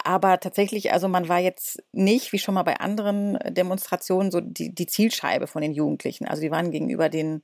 Aber 0.04 0.38
tatsächlich, 0.38 0.92
also 0.92 1.08
man 1.08 1.28
war 1.28 1.40
jetzt 1.40 1.82
nicht, 1.92 2.32
wie 2.32 2.38
schon 2.38 2.54
mal 2.54 2.62
bei 2.62 2.78
anderen 2.78 3.38
Demonstrationen, 3.48 4.30
so 4.30 4.40
die, 4.40 4.72
die 4.72 4.86
Zielscheibe 4.86 5.46
von 5.46 5.60
den 5.60 5.72
Jugendlichen. 5.72 6.26
Also 6.26 6.40
die 6.40 6.50
waren 6.50 6.70
gegenüber 6.70 7.08
den 7.08 7.42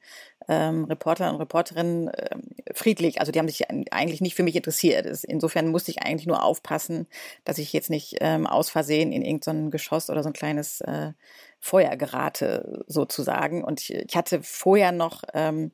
ähm, 0.48 0.84
Reporter 0.84 1.30
und 1.30 1.36
Reporterinnen 1.36 2.08
äh, 2.08 2.36
friedlich. 2.72 3.20
Also 3.20 3.32
die 3.32 3.38
haben 3.38 3.48
sich 3.48 3.68
eigentlich 3.92 4.20
nicht 4.20 4.36
für 4.36 4.44
mich 4.44 4.56
interessiert. 4.56 5.06
Insofern 5.24 5.68
musste 5.68 5.90
ich 5.90 6.02
eigentlich 6.02 6.26
nur 6.26 6.42
aufpassen, 6.44 7.08
dass 7.44 7.58
ich 7.58 7.72
jetzt 7.72 7.90
nicht 7.90 8.16
ähm, 8.20 8.46
aus 8.46 8.70
Versehen 8.70 9.12
in 9.12 9.22
irgendein 9.22 9.64
so 9.64 9.70
Geschoss 9.70 10.08
oder 10.08 10.22
so 10.22 10.28
ein 10.28 10.34
kleines 10.34 10.80
äh, 10.82 11.12
Feuer 11.58 11.96
gerate, 11.96 12.84
sozusagen. 12.86 13.64
Und 13.64 13.80
ich, 13.80 13.94
ich 13.94 14.16
hatte 14.16 14.42
vorher 14.42 14.92
noch 14.92 15.22
ähm, 15.32 15.72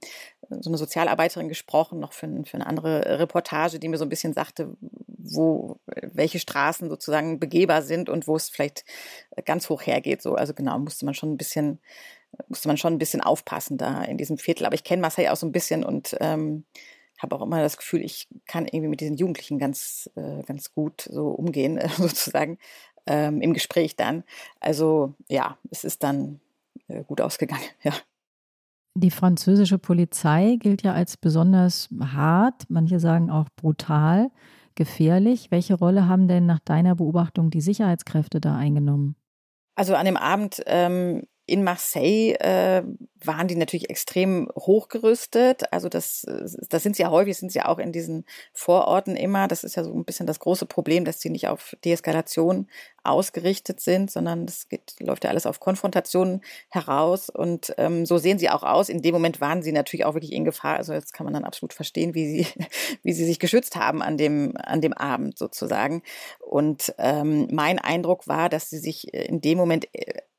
so 0.50 0.70
eine 0.70 0.78
Sozialarbeiterin 0.78 1.48
gesprochen, 1.48 2.00
noch 2.00 2.12
für, 2.12 2.28
für 2.44 2.54
eine 2.54 2.66
andere 2.66 3.18
Reportage, 3.18 3.78
die 3.78 3.88
mir 3.88 3.98
so 3.98 4.04
ein 4.04 4.08
bisschen 4.08 4.32
sagte, 4.32 4.76
wo, 5.06 5.78
welche 6.12 6.38
Straßen 6.38 6.88
sozusagen 6.88 7.38
begehbar 7.38 7.82
sind 7.82 8.08
und 8.08 8.26
wo 8.26 8.36
es 8.36 8.48
vielleicht 8.48 8.84
ganz 9.44 9.68
hoch 9.68 9.82
hergeht. 9.82 10.22
So, 10.22 10.34
also 10.34 10.54
genau, 10.54 10.78
musste 10.78 11.04
man 11.04 11.14
schon 11.14 11.32
ein 11.32 11.36
bisschen 11.38 11.80
musste 12.48 12.68
man 12.68 12.76
schon 12.76 12.94
ein 12.94 12.98
bisschen 12.98 13.20
aufpassen 13.20 13.76
da 13.76 14.02
in 14.02 14.16
diesem 14.16 14.38
Viertel. 14.38 14.66
Aber 14.66 14.74
ich 14.74 14.84
kenne 14.84 15.02
Marseille 15.02 15.30
auch 15.30 15.36
so 15.36 15.46
ein 15.46 15.52
bisschen 15.52 15.84
und 15.84 16.16
ähm, 16.20 16.64
habe 17.18 17.36
auch 17.36 17.42
immer 17.42 17.60
das 17.60 17.76
Gefühl, 17.76 18.02
ich 18.02 18.28
kann 18.46 18.66
irgendwie 18.66 18.88
mit 18.88 19.00
diesen 19.00 19.16
Jugendlichen 19.16 19.58
ganz, 19.58 20.10
äh, 20.16 20.42
ganz 20.44 20.72
gut 20.72 21.02
so 21.02 21.28
umgehen, 21.28 21.76
äh, 21.76 21.88
sozusagen, 21.96 22.58
ähm, 23.06 23.40
im 23.40 23.52
Gespräch 23.52 23.96
dann. 23.96 24.24
Also 24.60 25.14
ja, 25.28 25.58
es 25.70 25.84
ist 25.84 26.02
dann 26.02 26.40
äh, 26.88 27.02
gut 27.04 27.20
ausgegangen, 27.20 27.64
ja. 27.82 27.92
Die 28.94 29.10
französische 29.10 29.78
Polizei 29.78 30.56
gilt 30.58 30.82
ja 30.82 30.92
als 30.92 31.16
besonders 31.16 31.88
hart, 32.00 32.64
manche 32.68 32.98
sagen 32.98 33.30
auch 33.30 33.48
brutal, 33.56 34.30
gefährlich. 34.74 35.50
Welche 35.50 35.74
Rolle 35.74 36.08
haben 36.08 36.26
denn 36.26 36.46
nach 36.46 36.58
deiner 36.60 36.96
Beobachtung 36.96 37.50
die 37.50 37.60
Sicherheitskräfte 37.60 38.40
da 38.40 38.56
eingenommen? 38.56 39.14
Also 39.76 39.94
an 39.94 40.06
dem 40.06 40.16
Abend 40.16 40.62
ähm, 40.66 41.22
in 41.50 41.64
Marseille 41.64 42.34
äh, 42.34 42.82
waren 43.24 43.48
die 43.48 43.56
natürlich 43.56 43.90
extrem 43.90 44.48
hochgerüstet. 44.56 45.72
Also 45.72 45.88
das, 45.88 46.24
das 46.68 46.82
sind 46.82 46.96
sie 46.96 47.02
ja 47.02 47.10
häufig, 47.10 47.36
sind 47.36 47.50
sie 47.50 47.62
auch 47.62 47.78
in 47.78 47.92
diesen 47.92 48.24
Vororten 48.52 49.16
immer. 49.16 49.48
Das 49.48 49.64
ist 49.64 49.74
ja 49.74 49.82
so 49.82 49.92
ein 49.92 50.04
bisschen 50.04 50.26
das 50.26 50.38
große 50.38 50.66
Problem, 50.66 51.04
dass 51.04 51.20
sie 51.20 51.30
nicht 51.30 51.48
auf 51.48 51.76
Deeskalation 51.84 52.68
ausgerichtet 53.02 53.80
sind, 53.80 54.10
sondern 54.10 54.46
geht, 54.68 54.94
läuft 55.00 55.24
ja 55.24 55.30
alles 55.30 55.46
auf 55.46 55.60
Konfrontation 55.60 56.40
heraus. 56.68 57.30
Und 57.30 57.74
ähm, 57.78 58.06
so 58.06 58.18
sehen 58.18 58.38
sie 58.38 58.50
auch 58.50 58.62
aus. 58.62 58.88
In 58.88 59.02
dem 59.02 59.14
Moment 59.14 59.40
waren 59.40 59.62
sie 59.62 59.72
natürlich 59.72 60.04
auch 60.04 60.14
wirklich 60.14 60.32
in 60.32 60.44
Gefahr. 60.44 60.76
Also 60.76 60.92
jetzt 60.92 61.12
kann 61.12 61.24
man 61.24 61.34
dann 61.34 61.44
absolut 61.44 61.72
verstehen, 61.72 62.14
wie 62.14 62.26
sie, 62.28 62.46
wie 63.02 63.12
sie 63.12 63.24
sich 63.24 63.38
geschützt 63.38 63.76
haben 63.76 64.02
an 64.02 64.16
dem, 64.16 64.54
an 64.56 64.80
dem 64.80 64.92
Abend 64.92 65.38
sozusagen. 65.38 66.02
Und 66.40 66.94
ähm, 66.98 67.48
mein 67.50 67.78
Eindruck 67.78 68.28
war, 68.28 68.48
dass 68.48 68.70
sie 68.70 68.78
sich 68.78 69.12
in 69.14 69.40
dem 69.40 69.58
Moment 69.58 69.88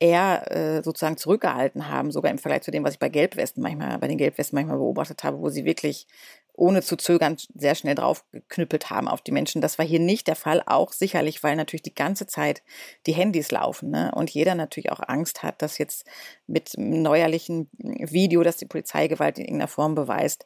eher 0.01 0.51
äh, 0.51 0.83
sozusagen 0.83 1.15
zurückgehalten 1.15 1.87
haben, 1.87 2.11
sogar 2.11 2.31
im 2.31 2.39
Vergleich 2.39 2.63
zu 2.63 2.71
dem, 2.71 2.83
was 2.83 2.93
ich 2.93 2.99
bei 2.99 3.09
Gelbwesten 3.09 3.61
manchmal, 3.61 3.97
bei 3.99 4.07
den 4.07 4.17
Gelbwesten 4.17 4.57
manchmal 4.57 4.77
beobachtet 4.77 5.23
habe, 5.23 5.39
wo 5.39 5.49
sie 5.49 5.63
wirklich 5.63 6.07
ohne 6.53 6.81
zu 6.81 6.95
zögern 6.95 7.37
sehr 7.55 7.75
schnell 7.75 7.95
draufgeknüppelt 7.95 8.89
haben 8.89 9.07
auf 9.07 9.21
die 9.21 9.31
Menschen. 9.31 9.61
Das 9.61 9.77
war 9.77 9.85
hier 9.85 9.99
nicht 9.99 10.27
der 10.27 10.35
Fall, 10.35 10.61
auch 10.65 10.91
sicherlich, 10.91 11.43
weil 11.43 11.55
natürlich 11.55 11.81
die 11.81 11.95
ganze 11.95 12.27
Zeit 12.27 12.61
die 13.07 13.13
Handys 13.13 13.51
laufen 13.51 13.91
ne? 13.91 14.11
und 14.13 14.29
jeder 14.29 14.55
natürlich 14.55 14.91
auch 14.91 15.01
Angst 15.07 15.43
hat, 15.43 15.61
dass 15.61 15.77
jetzt 15.77 16.05
mit 16.47 16.73
neuerlichen 16.77 17.69
Video, 17.77 18.43
das 18.43 18.57
die 18.57 18.65
Polizeigewalt 18.65 19.37
in 19.37 19.45
irgendeiner 19.45 19.67
Form 19.67 19.95
beweist, 19.95 20.45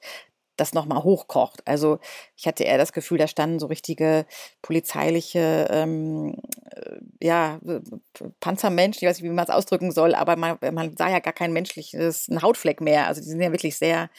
das 0.57 0.73
nochmal 0.73 1.03
hochkocht. 1.03 1.65
Also 1.67 1.99
ich 2.35 2.47
hatte 2.47 2.63
eher 2.63 2.77
das 2.77 2.93
Gefühl, 2.93 3.17
da 3.17 3.27
standen 3.27 3.59
so 3.59 3.67
richtige 3.67 4.25
polizeiliche, 4.61 5.67
ähm, 5.69 6.37
äh, 6.71 6.97
ja, 7.21 7.59
Panzermenschen, 8.39 8.99
ich 9.03 9.09
weiß 9.09 9.17
nicht, 9.17 9.29
wie 9.29 9.33
man 9.33 9.45
es 9.45 9.49
ausdrücken 9.49 9.91
soll, 9.91 10.15
aber 10.15 10.35
man, 10.35 10.57
man 10.73 10.95
sah 10.97 11.09
ja 11.09 11.19
gar 11.19 11.33
kein 11.33 11.53
menschliches 11.53 12.27
ein 12.27 12.41
Hautfleck 12.41 12.81
mehr. 12.81 13.07
Also 13.07 13.21
die 13.21 13.27
sind 13.27 13.41
ja 13.41 13.51
wirklich 13.51 13.77
sehr 13.77 14.09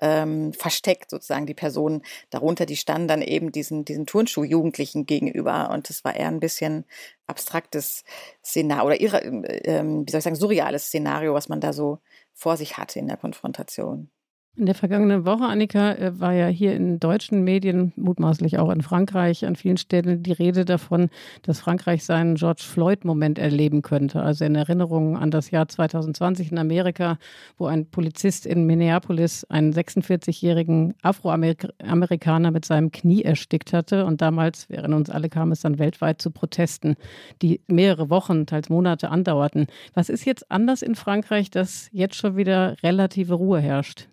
ähm, 0.00 0.52
versteckt, 0.52 1.10
sozusagen, 1.10 1.46
die 1.46 1.54
Personen 1.54 2.02
darunter, 2.30 2.66
die 2.66 2.76
standen 2.76 3.08
dann 3.08 3.22
eben 3.22 3.52
diesen, 3.52 3.84
diesen 3.84 4.06
Turnschuh-Jugendlichen 4.06 5.06
gegenüber 5.06 5.70
und 5.70 5.88
das 5.88 6.04
war 6.04 6.14
eher 6.14 6.28
ein 6.28 6.40
bisschen 6.40 6.84
abstraktes 7.26 8.04
Szenario 8.44 8.86
oder 8.86 9.00
ihre, 9.00 9.18
ähm, 9.22 10.06
wie 10.06 10.10
soll 10.10 10.18
ich 10.18 10.24
sagen, 10.24 10.36
surreales 10.36 10.86
Szenario, 10.86 11.34
was 11.34 11.48
man 11.48 11.60
da 11.60 11.72
so 11.72 11.98
vor 12.34 12.56
sich 12.56 12.76
hatte 12.76 12.98
in 12.98 13.08
der 13.08 13.16
Konfrontation. 13.16 14.10
In 14.58 14.64
der 14.64 14.74
vergangenen 14.74 15.26
Woche, 15.26 15.44
Annika, 15.44 15.92
äh, 15.92 16.18
war 16.18 16.32
ja 16.32 16.46
hier 16.46 16.74
in 16.74 16.98
deutschen 16.98 17.44
Medien, 17.44 17.92
mutmaßlich 17.96 18.58
auch 18.58 18.70
in 18.70 18.80
Frankreich, 18.80 19.44
an 19.44 19.54
vielen 19.54 19.76
Stellen 19.76 20.22
die 20.22 20.32
Rede 20.32 20.64
davon, 20.64 21.10
dass 21.42 21.60
Frankreich 21.60 22.06
seinen 22.06 22.36
George 22.36 22.62
Floyd-Moment 22.66 23.38
erleben 23.38 23.82
könnte. 23.82 24.22
Also 24.22 24.46
in 24.46 24.54
Erinnerung 24.54 25.18
an 25.18 25.30
das 25.30 25.50
Jahr 25.50 25.68
2020 25.68 26.52
in 26.52 26.58
Amerika, 26.58 27.18
wo 27.58 27.66
ein 27.66 27.84
Polizist 27.90 28.46
in 28.46 28.64
Minneapolis 28.64 29.44
einen 29.44 29.74
46-jährigen 29.74 30.94
Afroamerikaner 31.02 32.50
mit 32.50 32.64
seinem 32.64 32.92
Knie 32.92 33.24
erstickt 33.24 33.74
hatte. 33.74 34.06
Und 34.06 34.22
damals, 34.22 34.70
während 34.70 34.94
uns 34.94 35.10
alle 35.10 35.28
kam 35.28 35.52
es 35.52 35.60
dann 35.60 35.78
weltweit 35.78 36.22
zu 36.22 36.30
Protesten, 36.30 36.96
die 37.42 37.60
mehrere 37.66 38.08
Wochen, 38.08 38.46
teils 38.46 38.70
Monate 38.70 39.10
andauerten. 39.10 39.66
Was 39.92 40.08
ist 40.08 40.24
jetzt 40.24 40.50
anders 40.50 40.80
in 40.80 40.94
Frankreich, 40.94 41.50
dass 41.50 41.90
jetzt 41.92 42.14
schon 42.14 42.38
wieder 42.38 42.76
relative 42.82 43.34
Ruhe 43.34 43.60
herrscht? 43.60 44.08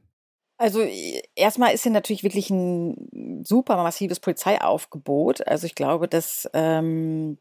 Also 0.64 0.88
erstmal 1.36 1.74
ist 1.74 1.84
hier 1.84 1.92
natürlich 1.92 2.24
wirklich 2.24 2.50
ein 2.50 3.44
super 3.44 3.76
massives 3.76 4.22
Polizeiaufgebot. 4.22 5.46
Also 5.46 5.66
ich 5.66 5.76
glaube, 5.76 6.08
dass 6.08 6.50
ähm, 6.54 7.38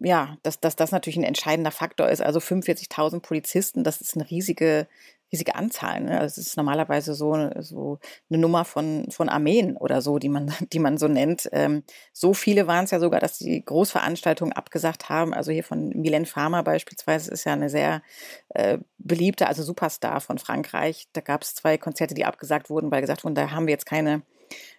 ja, 0.00 0.36
dass, 0.42 0.60
dass 0.60 0.76
das 0.76 0.92
natürlich 0.92 1.16
ein 1.16 1.24
entscheidender 1.24 1.70
Faktor 1.70 2.10
ist. 2.10 2.20
Also 2.20 2.40
45.000 2.40 3.20
Polizisten, 3.20 3.84
das 3.84 4.02
ist 4.02 4.16
eine 4.16 4.28
riesige 4.28 4.86
riesige 5.32 5.54
Anzahl. 5.54 6.00
Ne? 6.00 6.20
Also 6.20 6.40
es 6.40 6.48
ist 6.48 6.56
normalerweise 6.56 7.14
so, 7.14 7.50
so 7.60 7.98
eine 8.30 8.38
Nummer 8.38 8.64
von, 8.64 9.06
von 9.10 9.28
Armeen 9.28 9.76
oder 9.76 10.02
so, 10.02 10.18
die 10.18 10.28
man, 10.28 10.52
die 10.72 10.78
man 10.78 10.98
so 10.98 11.08
nennt. 11.08 11.48
Ähm, 11.52 11.82
so 12.12 12.34
viele 12.34 12.66
waren 12.66 12.84
es 12.84 12.90
ja 12.90 13.00
sogar, 13.00 13.20
dass 13.20 13.38
die 13.38 13.64
Großveranstaltungen 13.64 14.52
abgesagt 14.52 15.08
haben. 15.08 15.32
Also 15.32 15.50
hier 15.50 15.64
von 15.64 15.88
Milen 15.90 16.26
Farmer 16.26 16.62
beispielsweise 16.62 17.30
ist 17.30 17.44
ja 17.44 17.54
eine 17.54 17.70
sehr 17.70 18.02
äh, 18.50 18.78
beliebte, 18.98 19.46
also 19.46 19.62
Superstar 19.62 20.20
von 20.20 20.38
Frankreich. 20.38 21.08
Da 21.12 21.20
gab 21.20 21.42
es 21.42 21.54
zwei 21.54 21.78
Konzerte, 21.78 22.14
die 22.14 22.24
abgesagt 22.24 22.70
wurden, 22.70 22.90
weil 22.90 23.00
gesagt 23.00 23.24
wurden, 23.24 23.34
da 23.34 23.50
haben 23.50 23.66
wir 23.66 23.72
jetzt 23.72 23.86
keine 23.86 24.22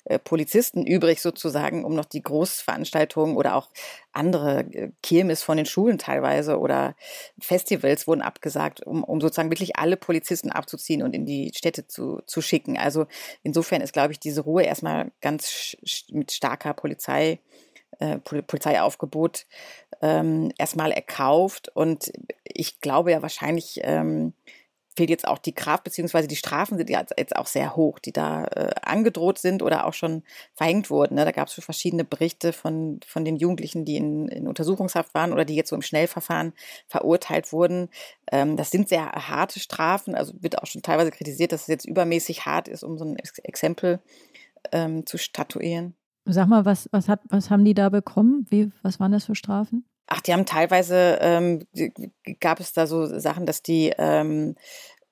äh, 0.05 0.19
Polizisten 0.19 0.85
übrig 0.85 1.21
sozusagen, 1.21 1.85
um 1.85 1.95
noch 1.95 2.05
die 2.05 2.21
Großveranstaltungen 2.21 3.37
oder 3.37 3.55
auch 3.55 3.69
andere 4.11 4.59
äh, 4.71 4.91
Kirmes 5.01 5.43
von 5.43 5.57
den 5.57 5.65
Schulen 5.65 5.97
teilweise 5.97 6.59
oder 6.59 6.95
Festivals 7.39 8.05
wurden 8.05 8.21
abgesagt, 8.21 8.85
um, 8.85 9.03
um 9.03 9.21
sozusagen 9.21 9.51
wirklich 9.51 9.77
alle 9.77 9.95
Polizisten 9.95 10.51
abzuziehen 10.51 11.03
und 11.03 11.15
in 11.15 11.25
die 11.25 11.51
Städte 11.55 11.87
zu, 11.87 12.21
zu 12.25 12.41
schicken. 12.41 12.77
Also 12.77 13.07
insofern 13.43 13.81
ist, 13.81 13.93
glaube 13.93 14.11
ich, 14.11 14.19
diese 14.19 14.41
Ruhe 14.41 14.63
erstmal 14.63 15.11
ganz 15.21 15.77
mit 16.09 16.31
starker 16.31 16.73
Polizei 16.73 17.39
äh, 17.99 18.17
Polizeiaufgebot 18.17 19.45
ähm, 20.01 20.51
erstmal 20.57 20.91
erkauft. 20.91 21.69
Und 21.73 22.11
ich 22.43 22.81
glaube 22.81 23.11
ja 23.11 23.21
wahrscheinlich 23.21 23.79
ähm, 23.83 24.33
fehlt 24.95 25.09
jetzt 25.09 25.27
auch 25.27 25.37
die 25.37 25.53
Kraft, 25.53 25.83
beziehungsweise 25.83 26.27
die 26.27 26.35
Strafen 26.35 26.77
sind 26.77 26.89
ja 26.89 27.03
jetzt 27.17 27.35
auch 27.35 27.47
sehr 27.47 27.75
hoch, 27.75 27.99
die 27.99 28.11
da 28.11 28.45
äh, 28.45 28.71
angedroht 28.81 29.39
sind 29.39 29.61
oder 29.61 29.85
auch 29.85 29.93
schon 29.93 30.23
verhängt 30.53 30.89
wurden. 30.89 31.15
Ne? 31.15 31.25
Da 31.25 31.31
gab 31.31 31.47
es 31.47 31.53
verschiedene 31.53 32.03
Berichte 32.03 32.53
von, 32.53 32.99
von 33.05 33.25
den 33.25 33.35
Jugendlichen, 33.35 33.85
die 33.85 33.97
in, 33.97 34.27
in 34.27 34.47
Untersuchungshaft 34.47 35.13
waren 35.13 35.33
oder 35.33 35.45
die 35.45 35.55
jetzt 35.55 35.69
so 35.69 35.75
im 35.75 35.81
Schnellverfahren 35.81 36.53
verurteilt 36.87 37.51
wurden. 37.51 37.89
Ähm, 38.31 38.57
das 38.57 38.71
sind 38.71 38.89
sehr 38.89 39.11
harte 39.11 39.59
Strafen, 39.59 40.15
also 40.15 40.33
wird 40.41 40.59
auch 40.61 40.67
schon 40.67 40.81
teilweise 40.81 41.11
kritisiert, 41.11 41.51
dass 41.51 41.61
es 41.61 41.67
jetzt 41.67 41.85
übermäßig 41.85 42.45
hart 42.45 42.67
ist, 42.67 42.83
um 42.83 42.97
so 42.97 43.05
ein 43.05 43.17
Exempel 43.17 43.99
ähm, 44.71 45.05
zu 45.05 45.17
statuieren. 45.17 45.95
Sag 46.25 46.47
mal, 46.47 46.63
was, 46.63 46.87
was, 46.91 47.09
hat, 47.09 47.21
was 47.29 47.49
haben 47.49 47.65
die 47.65 47.73
da 47.73 47.89
bekommen? 47.89 48.45
Wie, 48.49 48.71
was 48.81 48.99
waren 48.99 49.11
das 49.11 49.25
für 49.25 49.35
Strafen? 49.35 49.85
Ach, 50.15 50.21
die 50.21 50.31
haben 50.31 50.45
teilweise, 50.45 51.17
ähm, 51.21 51.65
gab 52.39 52.59
es 52.59 52.71
da 52.71 52.85
so 52.85 53.17
Sachen, 53.17 53.47
dass 53.47 53.63
die 53.63 53.91
ähm, 53.97 54.55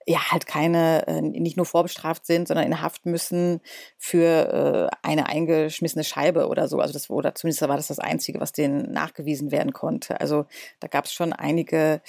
ja 0.05 0.31
halt 0.31 0.45
keine, 0.45 1.07
äh, 1.07 1.21
nicht 1.21 1.57
nur 1.57 1.65
vorbestraft 1.65 2.27
sind, 2.27 2.47
sondern 2.47 2.67
in 2.67 2.81
Haft 2.83 3.07
müssen 3.07 3.61
für 3.97 4.91
äh, 4.91 4.95
eine 5.01 5.27
eingeschmissene 5.27 6.03
Scheibe 6.03 6.47
oder 6.47 6.67
so. 6.67 6.79
Also 6.79 6.93
das 6.93 7.09
oder 7.09 7.33
zumindest 7.33 7.67
war 7.67 7.77
das 7.77 7.87
das 7.87 7.97
Einzige, 7.97 8.39
was 8.39 8.51
denen 8.51 8.91
nachgewiesen 8.91 9.51
werden 9.51 9.73
konnte. 9.73 10.21
Also 10.21 10.45
da 10.79 10.87
gab 10.87 11.05
es 11.05 11.13
schon 11.13 11.33
einige 11.33 12.01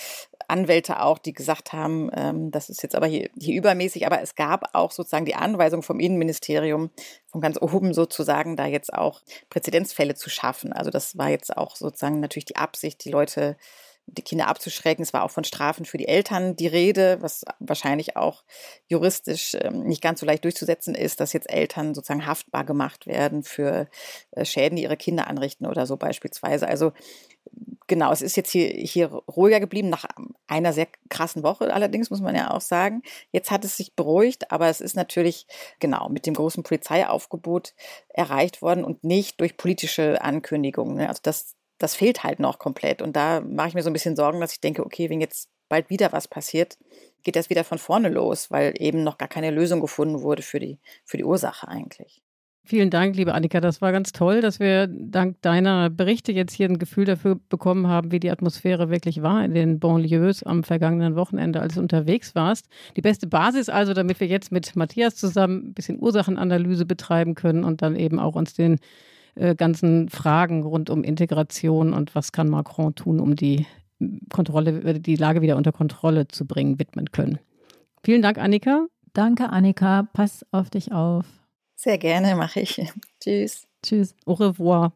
Anwälte 0.52 1.00
auch, 1.00 1.18
die 1.18 1.32
gesagt 1.32 1.72
haben, 1.72 2.10
ähm, 2.14 2.50
das 2.50 2.68
ist 2.68 2.82
jetzt 2.82 2.94
aber 2.94 3.06
hier, 3.06 3.30
hier 3.38 3.56
übermäßig, 3.56 4.06
aber 4.06 4.20
es 4.20 4.34
gab 4.34 4.74
auch 4.74 4.92
sozusagen 4.92 5.24
die 5.24 5.34
Anweisung 5.34 5.82
vom 5.82 5.98
Innenministerium, 5.98 6.90
von 7.26 7.40
ganz 7.40 7.60
oben 7.60 7.94
sozusagen, 7.94 8.56
da 8.56 8.66
jetzt 8.66 8.92
auch 8.92 9.22
Präzedenzfälle 9.50 10.14
zu 10.14 10.30
schaffen. 10.30 10.72
Also 10.72 10.90
das 10.90 11.16
war 11.16 11.30
jetzt 11.30 11.56
auch 11.56 11.74
sozusagen 11.76 12.20
natürlich 12.20 12.44
die 12.44 12.56
Absicht, 12.56 13.04
die 13.04 13.10
Leute 13.10 13.56
die 14.06 14.22
Kinder 14.22 14.48
abzuschrecken. 14.48 15.02
Es 15.02 15.12
war 15.12 15.22
auch 15.22 15.30
von 15.30 15.44
Strafen 15.44 15.84
für 15.84 15.96
die 15.96 16.08
Eltern 16.08 16.56
die 16.56 16.66
Rede, 16.66 17.18
was 17.20 17.44
wahrscheinlich 17.60 18.16
auch 18.16 18.42
juristisch 18.88 19.56
ähm, 19.60 19.84
nicht 19.84 20.02
ganz 20.02 20.20
so 20.20 20.26
leicht 20.26 20.44
durchzusetzen 20.44 20.94
ist, 20.94 21.20
dass 21.20 21.32
jetzt 21.32 21.50
Eltern 21.50 21.94
sozusagen 21.94 22.26
haftbar 22.26 22.64
gemacht 22.64 23.06
werden 23.06 23.42
für 23.42 23.88
äh, 24.32 24.44
Schäden, 24.44 24.76
die 24.76 24.82
ihre 24.82 24.96
Kinder 24.96 25.28
anrichten 25.28 25.66
oder 25.66 25.86
so 25.86 25.96
beispielsweise. 25.96 26.68
Also 26.68 26.92
genau, 27.86 28.10
es 28.10 28.22
ist 28.22 28.36
jetzt 28.36 28.50
hier, 28.50 28.68
hier 28.68 29.08
ruhiger 29.08 29.60
geblieben, 29.60 29.90
nach 29.90 30.06
einer 30.46 30.72
sehr 30.72 30.88
krassen 31.10 31.42
Woche 31.42 31.72
allerdings, 31.74 32.10
muss 32.10 32.20
man 32.20 32.34
ja 32.34 32.50
auch 32.50 32.60
sagen. 32.60 33.02
Jetzt 33.32 33.50
hat 33.50 33.64
es 33.64 33.76
sich 33.76 33.94
beruhigt, 33.94 34.50
aber 34.50 34.68
es 34.68 34.80
ist 34.80 34.96
natürlich 34.96 35.46
genau 35.78 36.08
mit 36.08 36.26
dem 36.26 36.34
großen 36.34 36.62
Polizeiaufgebot 36.62 37.74
erreicht 38.08 38.62
worden 38.62 38.84
und 38.84 39.04
nicht 39.04 39.40
durch 39.40 39.56
politische 39.56 40.22
Ankündigungen. 40.22 40.96
Ne? 40.96 41.08
Also 41.08 41.20
das, 41.22 41.54
das 41.78 41.94
fehlt 41.94 42.24
halt 42.24 42.40
noch 42.40 42.58
komplett. 42.58 43.02
Und 43.02 43.14
da 43.14 43.40
mache 43.40 43.68
ich 43.68 43.74
mir 43.74 43.82
so 43.82 43.90
ein 43.90 43.94
bisschen 43.94 44.16
Sorgen, 44.16 44.40
dass 44.40 44.52
ich 44.52 44.60
denke, 44.60 44.84
okay, 44.86 45.10
wenn 45.10 45.20
jetzt 45.20 45.48
bald 45.68 45.90
wieder 45.90 46.12
was 46.12 46.28
passiert, 46.28 46.78
geht 47.22 47.36
das 47.36 47.50
wieder 47.50 47.64
von 47.64 47.78
vorne 47.78 48.08
los, 48.08 48.50
weil 48.50 48.74
eben 48.78 49.04
noch 49.04 49.18
gar 49.18 49.28
keine 49.28 49.50
Lösung 49.50 49.80
gefunden 49.80 50.22
wurde 50.22 50.42
für 50.42 50.60
die, 50.60 50.78
für 51.04 51.16
die 51.16 51.24
Ursache 51.24 51.68
eigentlich. 51.68 52.22
Vielen 52.64 52.90
Dank, 52.90 53.16
liebe 53.16 53.34
Annika. 53.34 53.60
Das 53.60 53.82
war 53.82 53.90
ganz 53.90 54.12
toll, 54.12 54.40
dass 54.40 54.60
wir 54.60 54.86
dank 54.86 55.42
deiner 55.42 55.90
Berichte 55.90 56.30
jetzt 56.30 56.52
hier 56.52 56.68
ein 56.68 56.78
Gefühl 56.78 57.04
dafür 57.04 57.40
bekommen 57.48 57.88
haben, 57.88 58.12
wie 58.12 58.20
die 58.20 58.30
Atmosphäre 58.30 58.88
wirklich 58.88 59.20
war 59.20 59.44
in 59.44 59.52
den 59.52 59.80
Banlieues 59.80 60.44
am 60.44 60.62
vergangenen 60.62 61.16
Wochenende, 61.16 61.60
als 61.60 61.74
du 61.74 61.80
unterwegs 61.80 62.36
warst. 62.36 62.68
Die 62.96 63.02
beste 63.02 63.26
Basis 63.26 63.68
also, 63.68 63.94
damit 63.94 64.20
wir 64.20 64.28
jetzt 64.28 64.52
mit 64.52 64.76
Matthias 64.76 65.16
zusammen 65.16 65.68
ein 65.68 65.74
bisschen 65.74 66.00
Ursachenanalyse 66.00 66.86
betreiben 66.86 67.34
können 67.34 67.64
und 67.64 67.82
dann 67.82 67.96
eben 67.96 68.20
auch 68.20 68.36
uns 68.36 68.54
den 68.54 68.78
äh, 69.34 69.56
ganzen 69.56 70.08
Fragen 70.08 70.62
rund 70.62 70.88
um 70.88 71.02
Integration 71.02 71.92
und 71.92 72.14
was 72.14 72.30
kann 72.30 72.48
Macron 72.48 72.94
tun, 72.94 73.18
um 73.18 73.34
die 73.34 73.66
Kontrolle, 74.32 75.00
die 75.00 75.16
Lage 75.16 75.42
wieder 75.42 75.56
unter 75.56 75.72
Kontrolle 75.72 76.28
zu 76.28 76.46
bringen, 76.46 76.78
widmen 76.78 77.10
können. 77.10 77.38
Vielen 78.04 78.22
Dank, 78.22 78.38
Annika. 78.38 78.86
Danke, 79.14 79.50
Annika. 79.50 80.08
Pass 80.12 80.46
auf 80.52 80.70
dich 80.70 80.92
auf. 80.92 81.41
Sehr 81.82 81.98
gerne, 81.98 82.36
mache 82.36 82.60
ich. 82.60 82.80
Tschüss. 83.20 83.66
Tschüss. 83.82 84.14
Au 84.24 84.34
revoir. 84.34 84.92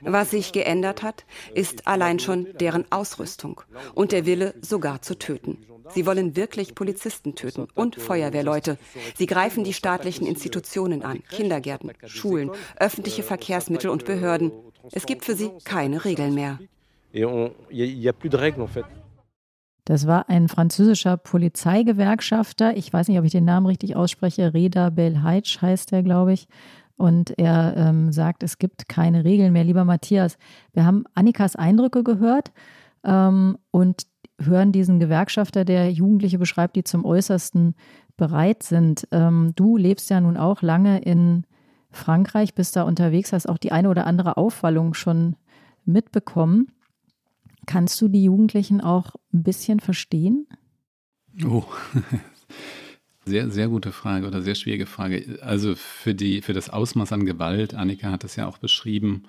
Was 0.00 0.30
sich 0.30 0.52
geändert 0.52 1.02
hat, 1.02 1.26
ist 1.54 1.86
allein 1.86 2.18
schon 2.18 2.48
deren 2.58 2.90
Ausrüstung 2.90 3.60
und 3.94 4.12
der 4.12 4.24
Wille, 4.24 4.54
sogar 4.62 5.02
zu 5.02 5.18
töten. 5.18 5.66
Sie 5.90 6.06
wollen 6.06 6.34
wirklich 6.34 6.74
Polizisten 6.74 7.34
töten 7.34 7.68
und 7.74 7.96
Feuerwehrleute. 7.96 8.78
Sie 9.16 9.26
greifen 9.26 9.64
die 9.64 9.74
staatlichen 9.74 10.26
Institutionen 10.26 11.02
an, 11.02 11.22
Kindergärten, 11.30 11.92
Schulen, 12.06 12.50
öffentliche 12.76 13.22
Verkehrsmittel 13.22 13.90
und 13.90 14.06
Behörden. 14.06 14.50
Es 14.92 15.04
gibt 15.04 15.26
für 15.26 15.34
sie 15.34 15.50
keine 15.64 16.06
Regeln 16.06 16.34
mehr. 16.34 16.58
Das 19.88 20.06
war 20.06 20.28
ein 20.28 20.48
französischer 20.48 21.16
Polizeigewerkschafter. 21.16 22.76
Ich 22.76 22.92
weiß 22.92 23.08
nicht, 23.08 23.18
ob 23.18 23.24
ich 23.24 23.32
den 23.32 23.46
Namen 23.46 23.64
richtig 23.64 23.96
ausspreche. 23.96 24.52
Reda 24.52 24.90
Belheitsch 24.90 25.62
heißt 25.62 25.94
er, 25.94 26.02
glaube 26.02 26.34
ich. 26.34 26.46
Und 26.98 27.38
er 27.38 27.74
ähm, 27.74 28.12
sagt, 28.12 28.42
es 28.42 28.58
gibt 28.58 28.90
keine 28.90 29.24
Regeln 29.24 29.50
mehr. 29.54 29.64
Lieber 29.64 29.86
Matthias, 29.86 30.36
wir 30.74 30.84
haben 30.84 31.04
Annikas 31.14 31.56
Eindrücke 31.56 32.04
gehört 32.04 32.52
ähm, 33.02 33.56
und 33.70 34.02
hören 34.38 34.72
diesen 34.72 34.98
Gewerkschafter, 34.98 35.64
der 35.64 35.90
Jugendliche 35.90 36.38
beschreibt, 36.38 36.76
die 36.76 36.84
zum 36.84 37.06
Äußersten 37.06 37.74
bereit 38.18 38.64
sind. 38.64 39.08
Ähm, 39.10 39.54
du 39.56 39.78
lebst 39.78 40.10
ja 40.10 40.20
nun 40.20 40.36
auch 40.36 40.60
lange 40.60 40.98
in 40.98 41.44
Frankreich, 41.90 42.54
bist 42.54 42.76
da 42.76 42.82
unterwegs, 42.82 43.32
hast 43.32 43.48
auch 43.48 43.56
die 43.56 43.72
eine 43.72 43.88
oder 43.88 44.06
andere 44.06 44.36
Aufwallung 44.36 44.92
schon 44.92 45.36
mitbekommen. 45.86 46.72
Kannst 47.68 48.00
du 48.00 48.08
die 48.08 48.24
Jugendlichen 48.24 48.80
auch 48.80 49.14
ein 49.32 49.42
bisschen 49.42 49.78
verstehen? 49.78 50.46
Oh, 51.44 51.64
sehr, 53.26 53.50
sehr 53.50 53.68
gute 53.68 53.92
Frage 53.92 54.26
oder 54.26 54.40
sehr 54.40 54.54
schwierige 54.54 54.86
Frage. 54.86 55.38
Also 55.42 55.74
für, 55.74 56.14
die, 56.14 56.40
für 56.40 56.54
das 56.54 56.70
Ausmaß 56.70 57.12
an 57.12 57.26
Gewalt, 57.26 57.74
Annika 57.74 58.10
hat 58.10 58.24
es 58.24 58.36
ja 58.36 58.48
auch 58.48 58.56
beschrieben, 58.56 59.24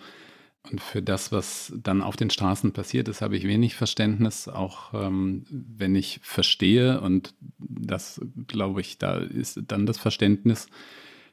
und 0.72 0.82
für 0.82 1.02
das, 1.02 1.32
was 1.32 1.74
dann 1.82 2.02
auf 2.02 2.16
den 2.16 2.30
Straßen 2.30 2.74
passiert 2.74 3.08
ist, 3.08 3.22
habe 3.22 3.36
ich 3.38 3.46
wenig 3.46 3.76
Verständnis, 3.76 4.48
auch 4.48 4.94
ähm, 4.94 5.46
wenn 5.50 5.96
ich 5.96 6.20
verstehe, 6.22 7.02
und 7.02 7.34
das 7.58 8.22
glaube 8.48 8.82
ich, 8.82 8.98
da 8.98 9.18
ist 9.18 9.60
dann 9.68 9.86
das 9.86 9.98
Verständnis, 9.98 10.68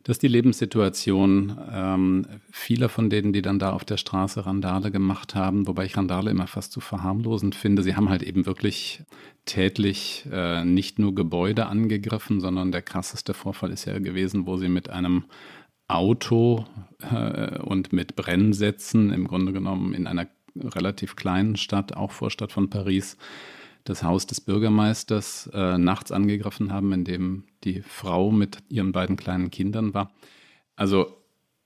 dass 0.07 0.21
die 0.21 0.29
Lebenssituation 0.29 1.59
ähm, 1.69 2.27
vieler 2.53 2.89
von 2.89 3.11
denen, 3.11 3.33
die 3.33 3.43
dann 3.43 3.59
da 3.59 3.73
auf 3.73 3.85
der 3.85 3.97
Straße 3.97 4.47
Randale 4.47 4.93
gemacht 4.93 5.35
haben, 5.35 5.67
wobei 5.67 5.85
ich 5.85 5.97
Randale 5.97 6.31
immer 6.31 6.47
fast 6.47 6.71
zu 6.71 6.81
verharmlosend 6.81 7.57
finde, 7.57 7.83
sie 7.83 7.97
haben 7.97 8.09
halt 8.09 8.23
eben 8.23 8.47
wirklich 8.47 9.03
tätlich 9.47 10.25
äh, 10.31 10.65
nicht 10.65 11.01
nur 11.01 11.13
Gebäude 11.13 11.67
angegriffen, 11.67 12.41
sondern 12.41 12.71
der 12.71 12.83
krasseste 12.83 13.35
Vorfall 13.35 13.73
ist 13.73 13.85
ja 13.85 13.99
gewesen, 13.99 14.47
wo 14.47 14.57
sie 14.57 14.69
mit 14.69 14.91
einem 14.91 15.25
Auto 15.89 16.65
äh, 17.11 17.59
und 17.59 17.93
mit 17.93 18.15
Brennsätzen 18.15 19.13
im 19.13 19.27
Grunde 19.27 19.53
genommen 19.53 19.93
in 19.93 20.07
einer 20.07 20.29
relativ 20.55 21.17
kleinen 21.17 21.57
Stadt, 21.57 21.97
auch 21.97 22.13
Vorstadt 22.13 22.53
von 22.53 22.71
Paris, 22.71 23.17
das 23.89 24.03
Haus 24.03 24.27
des 24.27 24.41
Bürgermeisters 24.41 25.51
äh, 25.53 25.79
nachts 25.79 26.13
angegriffen 26.13 26.73
haben, 26.73 26.93
in 26.93 27.05
dem 27.05 27.45
die 27.65 27.83
Frau 27.83 28.31
mit 28.31 28.59
ihren 28.69 28.93
beiden 28.93 29.17
kleinen 29.17 29.51
Kindern 29.51 29.95
war. 29.95 30.13
Also 30.77 31.17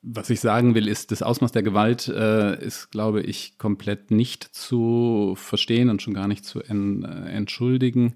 was 0.02 0.30
ich 0.30 0.40
sagen 0.40 0.74
will, 0.74 0.88
ist, 0.88 1.11
das 1.11 1.22
Ausmaß 1.22 1.52
der 1.52 1.62
Gewalt 1.62 2.09
äh, 2.09 2.64
ist, 2.64 2.90
glaube 2.90 3.22
ich, 3.22 3.59
komplett 3.59 4.11
nicht 4.11 4.44
zu 4.44 5.35
verstehen 5.37 5.90
und 5.90 6.00
schon 6.00 6.14
gar 6.14 6.26
nicht 6.26 6.44
zu 6.44 6.62
en, 6.62 7.04
äh, 7.04 7.28
entschuldigen. 7.30 8.14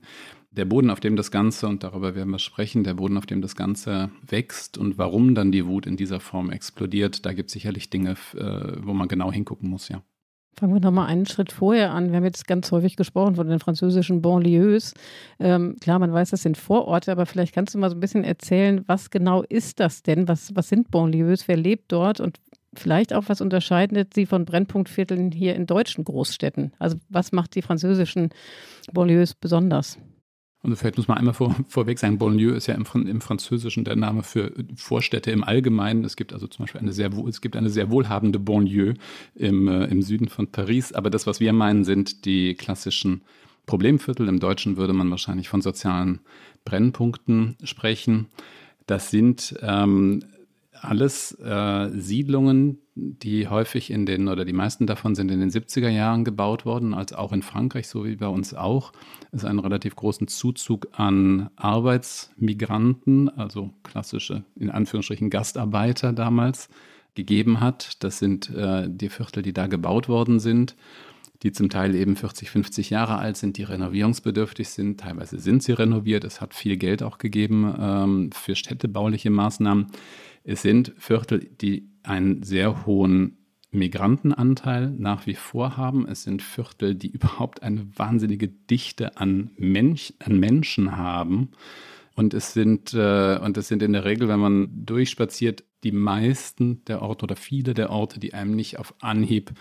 Der 0.51 0.65
Boden, 0.65 0.89
auf 0.89 1.01
dem 1.01 1.17
das 1.17 1.31
Ganze, 1.31 1.67
und 1.67 1.83
darüber 1.83 2.15
werden 2.15 2.31
wir 2.31 2.39
sprechen, 2.39 2.85
der 2.85 2.95
Boden, 2.95 3.19
auf 3.19 3.27
dem 3.27 3.43
das 3.43 3.57
Ganze 3.57 4.11
wächst 4.27 4.79
und 4.79 4.99
warum 4.99 5.35
dann 5.35 5.53
die 5.53 5.67
Wut 5.67 5.85
in 5.85 5.97
dieser 5.97 6.21
Form 6.21 6.51
explodiert, 6.51 7.27
da 7.27 7.33
gibt 7.33 7.51
es 7.51 7.55
sicherlich 7.55 7.91
Dinge, 7.91 8.13
äh, 8.35 8.77
wo 8.83 8.95
man 8.95 9.09
genau 9.09 9.31
hingucken 9.31 9.69
muss, 9.69 9.89
ja. 9.89 10.03
Fangen 10.57 10.75
wir 10.75 10.81
nochmal 10.81 11.09
einen 11.09 11.27
Schritt 11.27 11.51
vorher 11.51 11.93
an. 11.93 12.11
Wir 12.11 12.17
haben 12.17 12.25
jetzt 12.25 12.47
ganz 12.47 12.71
häufig 12.71 12.97
gesprochen 12.97 13.35
von 13.35 13.49
den 13.49 13.59
französischen 13.59 14.23
Banlieues. 14.23 14.95
Ähm, 15.41 15.77
klar, 15.81 15.99
man 15.99 16.13
weiß, 16.13 16.31
das 16.31 16.43
sind 16.43 16.57
Vororte, 16.57 17.11
aber 17.11 17.27
vielleicht 17.27 17.55
kannst 17.55 17.75
du 17.75 17.79
mal 17.79 17.91
so 17.91 17.97
ein 17.97 18.01
bisschen 18.01 18.23
erzählen, 18.23 18.85
was 18.87 19.11
genau 19.11 19.43
ist 19.43 19.81
das 19.81 20.03
denn? 20.03 20.29
Was, 20.29 20.55
was 20.55 20.69
sind 20.69 20.91
Banlieues? 20.93 21.49
Wer 21.49 21.57
lebt 21.57 21.91
dort? 21.91 22.21
Und 22.21 22.39
vielleicht 22.77 23.13
auch, 23.13 23.25
was 23.27 23.41
unterscheidet 23.41 24.15
sie 24.15 24.27
von 24.27 24.45
Brennpunktvierteln 24.45 25.33
hier 25.33 25.57
in 25.57 25.67
deutschen 25.67 26.05
Großstädten? 26.05 26.73
Also 26.79 26.99
was 27.09 27.33
macht 27.33 27.57
die 27.57 27.63
französischen 27.63 28.31
Banlieues 28.93 29.35
besonders? 29.35 29.99
Und 30.65 30.75
vielleicht 30.77 30.97
muss 30.97 31.09
man 31.09 31.19
einmal 31.19 31.35
vor, 31.35 31.55
vorweg 31.69 31.99
sagen, 31.99 32.17
Bonlieu 32.19 32.55
ist 32.55 32.67
ja 32.67 32.75
im, 32.75 32.87
im, 33.07 33.21
Französischen 33.21 33.85
der 33.85 33.97
Name 33.97 34.23
für 34.23 34.51
Vorstädte 34.75 35.31
im 35.31 35.45
Allgemeinen. 35.45 36.05
Es 36.05 36.17
gibt 36.17 36.33
also 36.33 36.47
zum 36.47 36.65
Beispiel 36.65 36.81
eine 36.81 36.95
sehr, 36.95 37.11
es 37.29 37.43
gibt 37.43 37.55
eine 37.55 37.69
sehr 37.69 37.91
wohlhabende 37.91 38.39
Bonlieu 38.39 38.95
im, 39.35 39.69
äh, 39.69 39.85
im 39.85 40.01
Süden 40.01 40.29
von 40.29 40.47
Paris. 40.47 40.93
Aber 40.93 41.11
das, 41.11 41.27
was 41.27 41.39
wir 41.39 41.53
meinen, 41.53 41.85
sind 41.85 42.25
die 42.25 42.55
klassischen 42.55 43.21
Problemviertel. 43.67 44.27
Im 44.27 44.41
Deutschen 44.41 44.79
würde 44.79 44.95
man 44.95 45.11
wahrscheinlich 45.11 45.51
von 45.51 45.61
sozialen 45.61 46.21
Brennpunkten 46.65 47.57
sprechen. 47.63 48.27
Das 48.87 49.11
sind 49.11 49.55
ähm, 49.61 50.25
alles 50.81 51.33
äh, 51.41 51.91
Siedlungen, 51.93 52.79
die 52.95 53.49
häufig 53.49 53.91
in 53.91 54.07
den, 54.07 54.29
oder 54.29 54.45
die 54.45 54.53
meisten 54.53 54.87
davon 54.87 55.15
sind 55.15 55.31
in 55.31 55.41
den 55.41 55.51
70er 55.51 55.89
Jahren 55.89 56.25
gebaut 56.25 56.65
worden, 56.65 56.95
als 56.95 57.13
auch 57.13 57.33
in 57.33 57.43
Frankreich, 57.43 57.89
so 57.89 58.05
wie 58.05 58.17
bei 58.17 58.29
uns 58.29 58.55
auch, 58.55 58.93
es 59.33 59.45
einen 59.45 59.59
relativ 59.59 59.97
großen 59.97 60.29
Zuzug 60.29 60.89
an 60.93 61.51
Arbeitsmigranten, 61.57 63.29
also 63.31 63.71
klassische, 63.83 64.45
in 64.57 64.71
Anführungsstrichen, 64.71 65.31
Gastarbeiter 65.31 66.13
damals 66.13 66.69
gegeben 67.15 67.61
hat. 67.61 68.03
Das 68.03 68.19
sind 68.19 68.51
äh, 68.51 68.89
die 68.89 69.09
Viertel, 69.09 69.43
die 69.43 69.53
da 69.53 69.67
gebaut 69.67 70.09
worden 70.09 70.41
sind 70.41 70.77
die 71.45 71.53
zum 71.53 71.69
Teil 71.69 71.95
eben 71.95 72.17
40, 72.17 72.51
50 72.51 72.91
Jahre 72.91 73.19
alt 73.19 73.37
sind, 73.37 73.59
die 73.59 73.65
renovierungsbedürftig 73.65 74.71
sind. 74.71 74.99
Teilweise 74.99 75.39
sind 75.39 75.63
sie 75.63 75.73
renoviert. 75.73 76.25
Es 76.25 76.41
hat 76.41 76.55
viel 76.55 76.79
Geld 76.79 77.03
auch 77.03 77.19
gegeben 77.19 77.73
ähm, 77.79 78.31
für 78.33 78.57
städtebauliche 78.57 79.29
Maßnahmen. 79.29 79.89
Es 80.43 80.63
sind 80.63 80.95
Viertel, 80.97 81.51
die 81.61 81.91
einen 82.03 82.43
sehr 82.43 82.87
hohen 82.87 83.37
Migrantenanteil 83.71 84.91
nach 84.91 85.27
wie 85.27 85.35
vor 85.35 85.77
haben. 85.77 86.09
Es 86.09 86.23
sind 86.23 86.41
Viertel, 86.41 86.95
die 86.95 87.09
überhaupt 87.13 87.63
eine 87.63 87.87
wahnsinnige 87.95 88.49
Dichte 88.49 89.19
an, 89.19 89.51
Mensch, 89.59 90.15
an 90.25 90.41
Menschen 90.41 90.97
haben. 90.97 91.51
Und 92.17 92.33
es 92.33 92.55
sind, 92.55 92.95
äh, 92.95 93.39
und 93.39 93.59
es 93.59 93.69
sind 93.69 93.83
in 93.83 93.93
der 93.93 94.07
Regel, 94.07 94.29
wenn 94.29 94.41
man 94.41 94.69
durchspaziert, 94.87 95.65
die 95.83 95.93
meisten 95.93 96.83
der 96.87 97.03
Orte 97.03 97.25
oder 97.25 97.37
viele 97.37 97.75
der 97.75 97.91
Orte, 97.91 98.19
die 98.19 98.33
einem 98.33 98.57
nicht 98.57 98.79
auf 98.79 98.95
Anhieb 99.01 99.53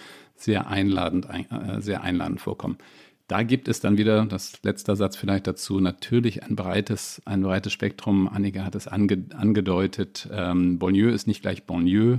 sehr 0.44 0.68
einladend, 0.68 1.28
äh, 1.30 1.82
sehr 1.82 2.04
einladend 2.04 2.42
vorkommen. 2.42 2.78
Da 3.28 3.44
gibt 3.44 3.68
es 3.68 3.80
dann 3.80 3.98
wieder, 3.98 4.26
das 4.26 4.62
letzte 4.64 4.96
Satz 4.96 5.16
vielleicht 5.16 5.48
dazu, 5.48 5.80
natürlich 5.80 6.44
ein 6.44 6.56
breites, 6.56 7.22
ein 7.26 7.42
breites 7.42 7.72
Spektrum. 7.72 8.28
Annika 8.28 8.66
hat 8.66 8.76
es 8.76 8.88
ange, 8.88 9.26
angedeutet. 9.36 10.28
Ähm, 10.32 10.78
Bonlieu 10.78 11.10
ist 11.10 11.26
nicht 11.26 11.42
gleich 11.42 11.66
Bonlieu. 11.66 12.18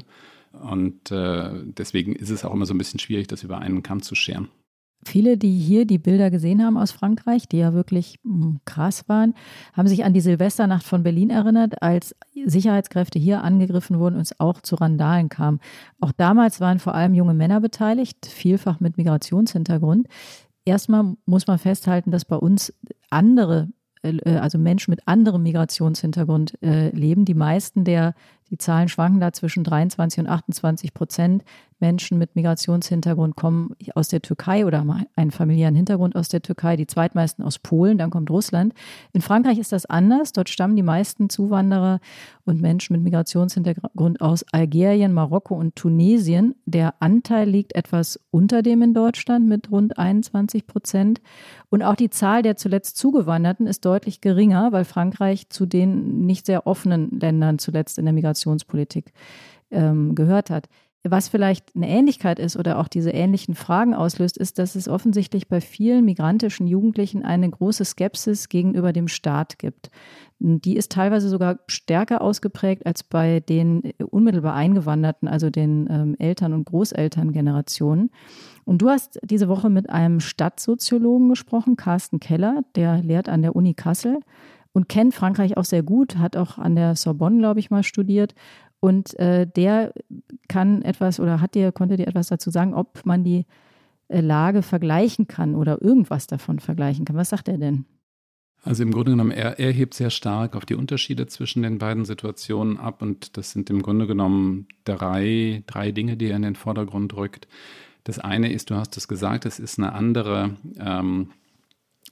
Und 0.53 1.11
äh, 1.11 1.51
deswegen 1.65 2.15
ist 2.15 2.31
es 2.31 2.45
auch 2.45 2.55
immer 2.55 2.65
so 2.67 2.75
ein 2.75 2.79
bisschen 2.79 3.01
schwierig, 3.01 3.27
das 3.27 3.43
über 3.43 3.59
einen 3.59 3.83
Kamm 3.83 4.03
zu 4.03 4.15
scheren. 4.15 4.49
Viele, 5.05 5.37
die 5.37 5.57
hier 5.57 5.87
die 5.87 5.99
Bilder 5.99 6.31
gesehen 6.31 6.63
haben 6.63 6.77
aus 6.77 6.93
Frankreich, 6.93 7.49
die 7.49 7.59
ja 7.59 7.73
wirklich 7.75 8.19
hm, 8.23 8.61
krass 8.65 9.09
waren, 9.09 9.35
haben 9.73 9.89
sich 9.89 10.05
an 10.05 10.13
die 10.13 10.21
Silvesternacht 10.21 10.85
von 10.85 11.03
Berlin 11.03 11.31
erinnert, 11.31 11.83
als 11.83 12.15
Sicherheitskräfte 12.47 13.19
hier 13.19 13.43
angegriffen 13.43 13.99
wurden 13.99 14.17
und 14.17 14.23
es 14.23 14.41
auch 14.41 14.61
zu 14.61 14.77
Randalen 14.77 15.29
kam. 15.29 15.61
Auch 16.01 16.13
damals 16.13 16.61
waren 16.61 16.79
vor 16.79 16.95
allem 16.95 17.15
junge 17.15 17.35
Männer 17.35 17.61
beteiligt, 17.61 18.27
vielfach 18.27 18.81
mit 18.81 18.97
Migrationshintergrund 18.97 20.09
erstmal 20.65 21.17
muss 21.27 21.47
man 21.47 21.59
festhalten, 21.59 22.11
dass 22.11 22.25
bei 22.25 22.37
uns 22.37 22.73
andere, 23.11 23.69
äh, 24.03 24.37
also 24.37 24.59
Menschen 24.59 24.91
mit 24.91 25.07
anderem 25.07 25.43
Migrationshintergrund 25.43 26.61
äh, 26.63 26.91
leben. 26.91 27.25
Die 27.25 27.35
meisten 27.35 27.85
der, 27.85 28.15
Die 28.55 28.59
Zahlen 28.59 28.89
schwanken 28.89 29.19
da 29.19 29.33
zwischen 29.33 29.65
23 29.65 30.21
und 30.21 30.29
28 30.29 30.95
Prozent. 30.95 31.43
Menschen 31.81 32.19
mit 32.19 32.37
Migrationshintergrund 32.37 33.35
kommen 33.35 33.75
aus 33.95 34.07
der 34.09 34.23
Türkei 34.23 34.65
oder 34.65 34.79
haben 34.79 35.07
einen 35.17 35.33
familiären 35.33 35.75
Hintergrund 35.75 36.15
aus 36.15 36.29
der 36.29 36.41
Türkei, 36.41 36.77
die 36.77 36.87
zweitmeisten 36.87 37.45
aus 37.45 37.59
Polen, 37.59 37.99
dann 37.99 38.11
kommt 38.11 38.31
Russland. 38.31 38.73
In 39.13 39.23
Frankreich 39.23 39.59
ist 39.59 39.73
das 39.73 39.87
anders. 39.87 40.33
Dort 40.33 40.49
stammen 40.49 40.77
die 40.77 40.83
meisten 40.83 41.29
Zuwanderer 41.29 41.99
und 42.45 42.61
Menschen 42.63 42.95
mit 42.95 43.03
Migrationshintergrund 43.03 44.21
aus 44.21 44.45
Algerien, 44.53 45.13
Marokko 45.13 45.57
und 45.57 45.75
Tunesien. 45.75 46.55
Der 46.65 46.95
Anteil 47.01 47.49
liegt 47.49 47.75
etwas 47.75 48.21
unter 48.31 48.63
dem 48.63 48.81
in 48.83 48.95
Deutschland 48.95 49.47
mit 49.49 49.71
rund 49.71 49.99
21 49.99 50.67
Prozent. 50.67 51.21
Und 51.71 51.83
auch 51.83 51.97
die 51.97 52.11
Zahl 52.11 52.43
der 52.43 52.57
zuletzt 52.57 52.97
Zugewanderten 52.97 53.67
ist 53.67 53.85
deutlich 53.85 54.21
geringer, 54.21 54.73
weil 54.73 54.85
Frankreich 54.85 55.51
zu 55.51 55.67
den 55.67 56.25
nicht 56.25 56.47
sehr 56.47 56.67
offenen 56.67 57.11
Ländern 57.19 57.59
zuletzt 57.59 57.99
in 57.99 58.05
der 58.05 58.15
Migrationspolitik 58.45 59.13
ähm, 59.71 60.15
gehört 60.15 60.51
hat. 60.51 60.69
Was 61.07 61.29
vielleicht 61.29 61.77
eine 61.77 61.87
Ähnlichkeit 61.87 62.39
ist 62.39 62.57
oder 62.57 62.79
auch 62.79 62.89
diese 62.89 63.11
ähnlichen 63.11 63.55
Fragen 63.55 63.93
auslöst, 63.93 64.39
ist, 64.39 64.59
dass 64.59 64.75
es 64.75 64.89
offensichtlich 64.89 65.49
bei 65.49 65.61
vielen 65.61 66.07
migrantischen 66.07 66.67
Jugendlichen 66.67 67.23
eine 67.23 67.51
große 67.51 67.85
Skepsis 67.85 68.49
gegenüber 68.49 68.95
dem 68.95 69.09
Staat 69.09 69.59
gibt. 69.59 69.91
Die 70.39 70.77
ist 70.79 70.93
teilweise 70.93 71.29
sogar 71.29 71.59
stärker 71.67 72.23
ausgeprägt 72.23 72.87
als 72.87 73.03
bei 73.03 73.41
den 73.41 73.93
unmittelbar 74.11 74.55
Eingewanderten, 74.55 75.29
also 75.29 75.51
den 75.51 75.87
ähm, 75.91 76.17
Eltern- 76.19 76.55
und 76.55 76.65
Großelterngenerationen. 76.65 78.11
Und 78.65 78.81
du 78.81 78.89
hast 78.89 79.21
diese 79.23 79.49
Woche 79.49 79.69
mit 79.69 79.91
einem 79.91 80.21
Stadtsoziologen 80.21 81.29
gesprochen, 81.29 81.77
Carsten 81.77 82.19
Keller, 82.19 82.63
der 82.77 83.03
lehrt 83.03 83.29
an 83.29 83.43
der 83.43 83.55
Uni 83.55 83.75
Kassel 83.75 84.21
und 84.75 84.89
kennt 84.89 85.15
Frankreich 85.15 85.57
auch 85.57 85.65
sehr 85.65 85.83
gut, 85.83 86.19
hat 86.19 86.37
auch 86.37 86.59
an 86.59 86.77
der 86.77 86.97
Sorbonne, 86.97 87.39
glaube 87.39 87.61
ich, 87.61 87.71
mal 87.71 87.85
studiert 87.85 88.35
und 88.81 89.19
äh, 89.19 89.47
der 89.47 89.95
kann 90.49 90.83
etwas 90.83 91.19
oder 91.19 91.41
hat 91.41 91.55
dir, 91.55 91.73
konnte 91.73 91.97
dir 91.97 92.07
etwas 92.07 92.27
dazu 92.27 92.51
sagen, 92.51 92.75
ob 92.75 93.07
man 93.07 93.25
die 93.25 93.47
äh, 94.09 94.21
Lage 94.21 94.61
vergleichen 94.61 95.27
kann 95.27 95.55
oder 95.55 95.81
irgendwas 95.81 96.27
davon 96.27 96.59
vergleichen 96.59 97.07
kann. 97.07 97.17
Was 97.17 97.31
sagt 97.31 97.49
er 97.49 97.57
denn? 97.57 97.87
Also 98.63 98.83
im 98.83 98.93
Grunde 98.93 99.13
genommen, 99.13 99.31
er, 99.31 99.59
er 99.59 99.73
hebt 99.73 99.95
sehr 99.95 100.11
stark 100.11 100.57
auf 100.57 100.65
die 100.65 100.75
Unterschiede 100.75 101.27
zwischen 101.27 101.63
den 101.63 101.79
beiden 101.79 102.05
Situationen 102.05 102.79
ab 102.79 103.01
und 103.01 103.37
das 103.37 103.53
sind 103.53 103.71
im 103.71 103.81
Grunde 103.81 104.07
genommen 104.07 104.67
drei, 104.85 105.63
drei 105.67 105.93
Dinge, 105.93 106.17
die 106.17 106.27
er 106.27 106.37
in 106.37 106.43
den 106.43 106.57
Vordergrund 106.57 107.15
rückt. 107.15 107.47
Das 108.05 108.19
eine 108.19 108.53
ist, 108.53 108.71
du 108.71 108.75
hast 108.75 108.97
es 108.97 109.07
gesagt, 109.07 109.47
es 109.47 109.59
ist 109.59 109.79
eine 109.79 109.93
andere 109.93 110.57
ähm, 110.79 111.31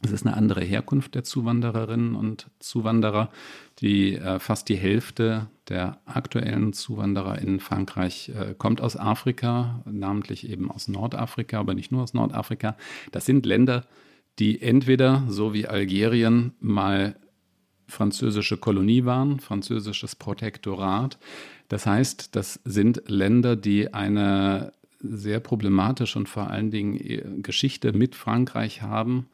es 0.04 0.10
ist 0.10 0.26
eine 0.26 0.36
andere 0.36 0.62
Herkunft 0.62 1.14
der 1.14 1.24
Zuwandererinnen 1.24 2.14
und 2.14 2.50
Zuwanderer. 2.58 3.30
Die 3.78 4.16
äh, 4.16 4.38
fast 4.38 4.68
die 4.68 4.76
Hälfte 4.76 5.48
der 5.68 6.00
aktuellen 6.04 6.72
Zuwanderer 6.72 7.38
in 7.38 7.60
Frankreich 7.60 8.30
äh, 8.30 8.54
kommt 8.56 8.80
aus 8.80 8.96
Afrika, 8.96 9.82
namentlich 9.84 10.48
eben 10.48 10.70
aus 10.70 10.88
Nordafrika, 10.88 11.60
aber 11.60 11.74
nicht 11.74 11.92
nur 11.92 12.02
aus 12.02 12.14
Nordafrika. 12.14 12.76
Das 13.12 13.26
sind 13.26 13.46
Länder, 13.46 13.86
die 14.38 14.60
entweder, 14.60 15.24
so 15.28 15.54
wie 15.54 15.68
Algerien, 15.68 16.54
mal 16.58 17.16
französische 17.86 18.56
Kolonie 18.56 19.04
waren, 19.04 19.38
französisches 19.38 20.16
Protektorat. 20.16 21.18
Das 21.68 21.86
heißt, 21.86 22.34
das 22.34 22.60
sind 22.64 23.02
Länder, 23.06 23.54
die 23.54 23.94
eine 23.94 24.72
sehr 25.02 25.40
problematische 25.40 26.18
und 26.18 26.28
vor 26.28 26.50
allen 26.50 26.70
Dingen 26.70 26.96
äh, 26.96 27.22
Geschichte 27.42 27.92
mit 27.92 28.14
Frankreich 28.14 28.82
haben 28.82 29.26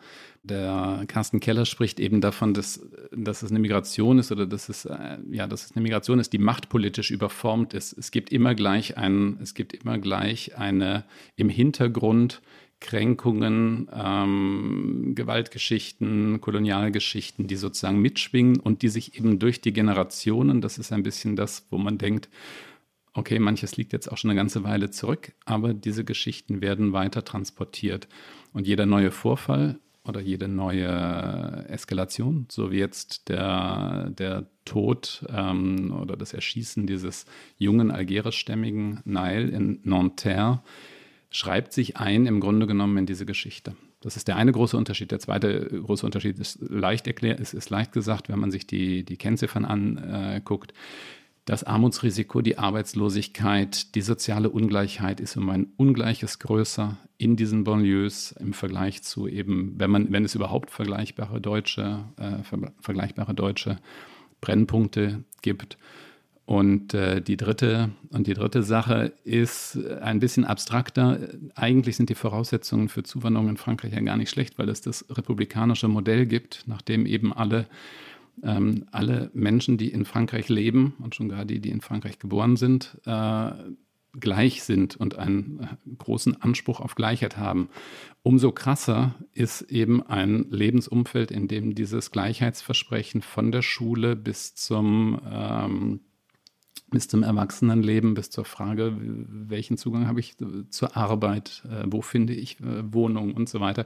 der 0.49 1.05
Carsten 1.07 1.41
Keller 1.41 1.67
spricht 1.67 2.01
eben 2.01 2.21
davon, 2.21 2.55
dass, 2.55 2.81
dass 3.13 3.43
es 3.43 3.51
eine 3.51 3.61
Migration 3.61 4.19
ist 4.19 4.33
oder 4.33 4.47
dass 4.47 4.69
es, 4.69 4.85
äh, 4.85 5.19
ja, 5.31 5.47
dass 5.47 5.67
es 5.67 5.73
eine 5.73 5.83
Migration 5.83 6.19
ist, 6.19 6.33
die 6.33 6.39
machtpolitisch 6.39 7.11
überformt 7.11 7.75
ist. 7.75 7.97
Es 7.97 8.11
gibt 8.11 8.31
immer 8.31 8.55
gleich 8.55 8.97
ein, 8.97 9.39
es 9.43 9.55
gibt 9.55 9.75
immer 9.75 9.99
gleich 9.99 10.57
eine 10.57 11.05
im 11.37 11.49
Hintergrund 11.49 12.41
Kränkungen, 12.81 13.89
ähm, 13.93 15.13
Gewaltgeschichten, 15.17 16.41
Kolonialgeschichten, 16.41 17.49
die 17.49 17.57
sozusagen 17.57 18.01
mitschwingen 18.01 18.61
und 18.61 18.83
die 18.83 18.89
sich 18.89 19.19
eben 19.19 19.41
durch 19.41 19.61
die 19.61 19.73
Generationen, 19.73 20.61
das 20.61 20.79
ist 20.79 20.93
ein 20.93 21.03
bisschen 21.03 21.35
das, 21.35 21.67
wo 21.71 21.79
man 21.79 21.99
denkt, 21.99 22.29
okay, 23.19 23.39
manches 23.39 23.77
liegt 23.77 23.93
jetzt 23.93 24.11
auch 24.11 24.17
schon 24.17 24.31
eine 24.31 24.39
ganze 24.39 24.63
Weile 24.63 24.91
zurück, 24.91 25.33
aber 25.45 25.75
diese 25.75 26.05
Geschichten 26.05 26.63
werden 26.63 26.93
weiter 26.93 27.25
transportiert. 27.25 28.09
Und 28.53 28.67
jeder 28.67 28.87
neue 28.87 29.11
Vorfall 29.11 29.79
oder 30.05 30.21
jede 30.21 30.49
neue 30.49 31.67
Eskalation, 31.69 32.47
so 32.49 32.71
wie 32.71 32.79
jetzt 32.79 33.29
der, 33.29 34.11
der 34.11 34.47
Tod 34.65 35.27
ähm, 35.31 35.93
oder 36.01 36.17
das 36.17 36.33
Erschießen 36.33 36.87
dieses 36.87 37.27
jungen 37.59 37.91
algerischstämmigen 37.91 39.01
Nile 39.05 39.49
in 39.49 39.81
Nanterre, 39.83 40.63
schreibt 41.31 41.73
sich 41.73 41.99
ein 41.99 42.25
im 42.25 42.41
Grunde 42.41 42.67
genommen 42.67 42.97
in 42.99 43.07
diese 43.07 43.27
Geschichte. 43.27 43.75
Das 44.01 44.17
ist 44.17 44.29
der 44.29 44.37
eine 44.37 44.53
große 44.53 44.77
Unterschied. 44.77 45.11
Der 45.11 45.19
zweite 45.19 45.67
große 45.67 46.07
Unterschied 46.07 46.39
ist 46.39 46.59
leicht 46.61 47.09
erklärt, 47.09 47.41
ist, 47.41 47.53
ist 47.53 47.69
leicht 47.69 47.93
gesagt, 47.93 48.29
wenn 48.29 48.39
man 48.39 48.53
sich 48.53 48.67
die, 48.67 49.05
die 49.05 49.17
Kennziffern 49.17 49.65
anguckt. 49.65 50.73
Das 51.49 51.65
Armutsrisiko, 51.65 52.43
die 52.43 52.59
Arbeitslosigkeit, 52.59 53.95
die 53.95 54.03
soziale 54.03 54.51
Ungleichheit 54.51 55.19
ist 55.19 55.35
um 55.39 55.49
ein 55.49 55.69
Ungleiches 55.79 56.41
größer 56.41 56.99
in 57.17 57.37
diesen 57.37 57.65
Banlieues 57.65 58.33
im 58.33 58.53
Vergleich 58.53 59.03
zu 59.03 59.27
eben, 59.27 59.73
wenn 59.79 59.91
man, 59.91 60.13
wenn 60.13 60.27
es 60.27 60.35
überhaupt 60.35 60.71
vergleichbare 60.71 61.41
deutsche, 61.41 62.05
äh, 62.19 62.43
ver 62.43 62.71
vergleichbare 62.83 63.33
deutsche 63.33 63.79
Brennpunkte 64.43 65.25
gibt. 65.41 65.79
Und 66.45 66.93
äh, 66.93 67.23
die 67.23 67.39
dritte 67.39 67.93
und 68.11 68.27
die 68.27 68.35
dritte 68.35 68.63
Sache 68.63 69.15
ist 69.25 69.79
ein 70.03 70.21
bisschen 70.21 70.45
abstrakter. 70.45 71.19
Eigentlich 71.55 71.97
sind 71.97 72.11
die 72.11 72.15
Voraussetzungen 72.15 72.91
für 72.91 73.05
Zuwanderung 73.05 73.49
in 73.49 73.57
Frankreich 73.57 73.95
ja 73.95 74.01
gar 74.01 74.19
nicht 74.19 74.29
schlecht, 74.29 74.59
weil 74.59 74.69
es 74.69 74.83
das 74.83 75.07
republikanische 75.09 75.89
Modell 75.89 76.27
gibt, 76.27 76.65
nachdem 76.67 77.07
eben 77.07 77.33
alle 77.33 77.65
ähm, 78.43 78.85
alle 78.93 79.31
Menschen, 79.35 79.79
die 79.79 79.89
in 79.89 80.05
Frankreich 80.05 80.49
leben 80.49 80.95
und 81.01 81.15
schon 81.15 81.29
gar 81.29 81.45
die, 81.45 81.61
die 81.61 81.71
in 81.71 81.81
Frankreich 81.81 82.19
geboren 82.19 82.57
sind, 82.57 82.99
äh, 83.05 83.51
gleich 84.21 84.63
sind 84.63 84.97
und 84.97 85.19
einen 85.19 85.61
äh, 85.61 85.95
großen 85.99 86.41
Anspruch 86.41 86.81
auf 86.81 86.95
Gleichheit 86.95 87.37
haben. 87.37 87.69
Umso 88.23 88.53
krasser 88.53 89.15
ist 89.33 89.63
eben 89.63 90.03
ein 90.03 90.47
Lebensumfeld, 90.51 91.31
in 91.31 91.49
dem 91.49 91.75
dieses 91.75 92.11
Gleichheitsversprechen 92.11 93.23
von 93.23 93.53
der 93.53 93.63
Schule 93.63 94.17
bis 94.17 94.55
zum, 94.55 95.21
ähm, 95.31 96.01
bis 96.91 97.09
zum 97.09 97.23
Erwachsenenleben, 97.23 98.15
bis 98.15 98.31
zur 98.31 98.45
Frage, 98.45 98.97
welchen 98.99 99.77
Zugang 99.77 100.07
habe 100.07 100.21
ich 100.21 100.37
zur 100.71 100.97
Arbeit, 100.97 101.63
äh, 101.71 101.85
wo 101.87 102.03
finde 102.03 102.35
ich 102.35 102.61
äh, 102.61 102.93
Wohnung 102.93 103.35
und 103.35 103.49
so 103.49 103.61
weiter, 103.61 103.85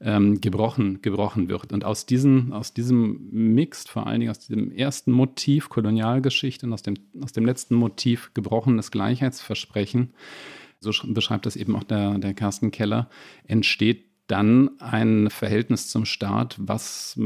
ähm, 0.00 0.40
gebrochen, 0.40 1.00
gebrochen 1.02 1.48
wird. 1.48 1.72
Und 1.72 1.84
aus, 1.84 2.06
diesen, 2.06 2.52
aus 2.52 2.74
diesem 2.74 3.28
Mix, 3.30 3.88
vor 3.88 4.06
allen 4.06 4.20
Dingen 4.20 4.30
aus 4.30 4.40
diesem 4.40 4.70
ersten 4.72 5.12
Motiv 5.12 5.68
Kolonialgeschichte 5.68 6.66
und 6.66 6.72
aus 6.72 6.82
dem, 6.82 6.96
aus 7.22 7.32
dem 7.32 7.46
letzten 7.46 7.74
Motiv 7.74 8.32
gebrochenes 8.34 8.90
Gleichheitsversprechen, 8.90 10.12
so 10.80 10.92
beschreibt 11.08 11.46
das 11.46 11.56
eben 11.56 11.74
auch 11.74 11.84
der, 11.84 12.18
der 12.18 12.34
Carsten 12.34 12.70
Keller, 12.70 13.08
entsteht 13.44 14.04
dann 14.26 14.70
ein 14.80 15.30
Verhältnis 15.30 15.88
zum 15.88 16.04
Staat, 16.04 16.56
was 16.58 17.18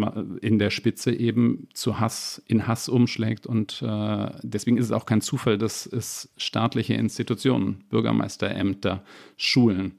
in 0.43 0.59
der 0.59 0.71
Spitze 0.71 1.13
eben 1.13 1.69
zu 1.73 1.99
Hass, 1.99 2.43
in 2.47 2.67
Hass 2.67 2.89
umschlägt. 2.89 3.47
Und 3.47 3.83
äh, 3.83 4.31
deswegen 4.43 4.77
ist 4.77 4.87
es 4.87 4.93
auch 4.93 5.07
kein 5.07 5.23
Zufall, 5.23 5.57
dass 5.57 5.87
es 5.87 6.31
staatliche 6.37 6.95
Institutionen, 6.95 7.85
Bürgermeisterämter, 7.89 9.03
Schulen, 9.37 9.99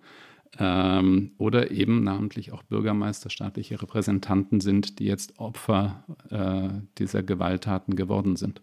ähm, 0.59 1.31
oder 1.37 1.71
eben 1.71 2.03
namentlich 2.03 2.51
auch 2.51 2.63
Bürgermeister, 2.63 3.29
staatliche 3.29 3.81
Repräsentanten 3.81 4.59
sind, 4.59 4.99
die 4.99 5.05
jetzt 5.05 5.39
Opfer 5.39 6.03
äh, 6.29 6.69
dieser 6.97 7.23
Gewalttaten 7.23 7.95
geworden 7.95 8.35
sind. 8.35 8.61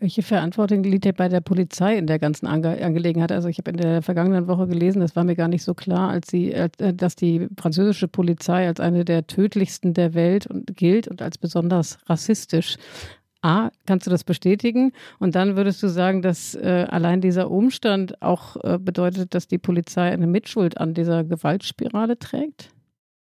Welche 0.00 0.22
Verantwortung 0.22 0.82
liegt 0.82 1.16
bei 1.16 1.28
der 1.28 1.40
Polizei 1.40 1.96
in 1.96 2.06
der 2.06 2.18
ganzen 2.18 2.46
Ange 2.46 2.84
Angelegenheit? 2.84 3.32
Also 3.32 3.48
ich 3.48 3.58
habe 3.58 3.70
in 3.70 3.76
der 3.76 4.02
vergangenen 4.02 4.48
Woche 4.48 4.66
gelesen, 4.66 5.00
das 5.00 5.16
war 5.16 5.24
mir 5.24 5.36
gar 5.36 5.48
nicht 5.48 5.62
so 5.62 5.72
klar, 5.72 6.10
als 6.10 6.28
sie, 6.30 6.52
äh, 6.52 6.68
dass 6.92 7.16
die 7.16 7.48
französische 7.58 8.08
Polizei 8.08 8.66
als 8.66 8.80
eine 8.80 9.04
der 9.04 9.26
tödlichsten 9.26 9.94
der 9.94 10.14
Welt 10.14 10.46
und 10.46 10.76
gilt 10.76 11.08
und 11.08 11.22
als 11.22 11.38
besonders 11.38 11.98
rassistisch. 12.06 12.76
A, 13.44 13.70
kannst 13.86 14.06
du 14.06 14.10
das 14.10 14.24
bestätigen? 14.24 14.92
Und 15.18 15.34
dann 15.34 15.54
würdest 15.54 15.82
du 15.82 15.88
sagen, 15.88 16.22
dass 16.22 16.54
äh, 16.54 16.86
allein 16.88 17.20
dieser 17.20 17.50
Umstand 17.50 18.22
auch 18.22 18.56
äh, 18.64 18.78
bedeutet, 18.78 19.34
dass 19.34 19.46
die 19.46 19.58
Polizei 19.58 20.10
eine 20.10 20.26
Mitschuld 20.26 20.78
an 20.78 20.94
dieser 20.94 21.24
Gewaltspirale 21.24 22.18
trägt? 22.18 22.70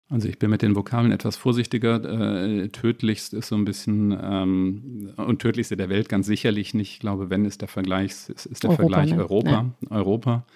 Also 0.09 0.29
ich 0.29 0.38
bin 0.38 0.50
mit 0.50 0.62
den 0.62 0.77
Vokabeln 0.77 1.11
etwas 1.11 1.37
vorsichtiger. 1.37 2.05
Äh, 2.05 2.68
tödlichst 2.68 3.35
ist 3.35 3.48
so 3.48 3.57
ein 3.57 3.64
bisschen 3.64 4.16
ähm, 4.22 5.12
und 5.16 5.40
tödlichste 5.40 5.77
der 5.77 5.88
Welt 5.88 6.09
ganz 6.09 6.27
sicherlich 6.27 6.74
nicht. 6.74 6.92
Ich 6.92 7.00
glaube, 7.00 7.31
wenn 7.31 7.44
ist 7.44 7.62
der 7.62 7.68
Vergleich, 7.68 8.11
ist, 8.11 8.46
ist 8.46 8.62
der 8.62 8.70
Europa, 8.70 8.83
Vergleich 8.83 9.11
ne? 9.11 9.18
Europa. 9.18 9.50
Ja. 9.50 9.90
Europa. 9.90 10.46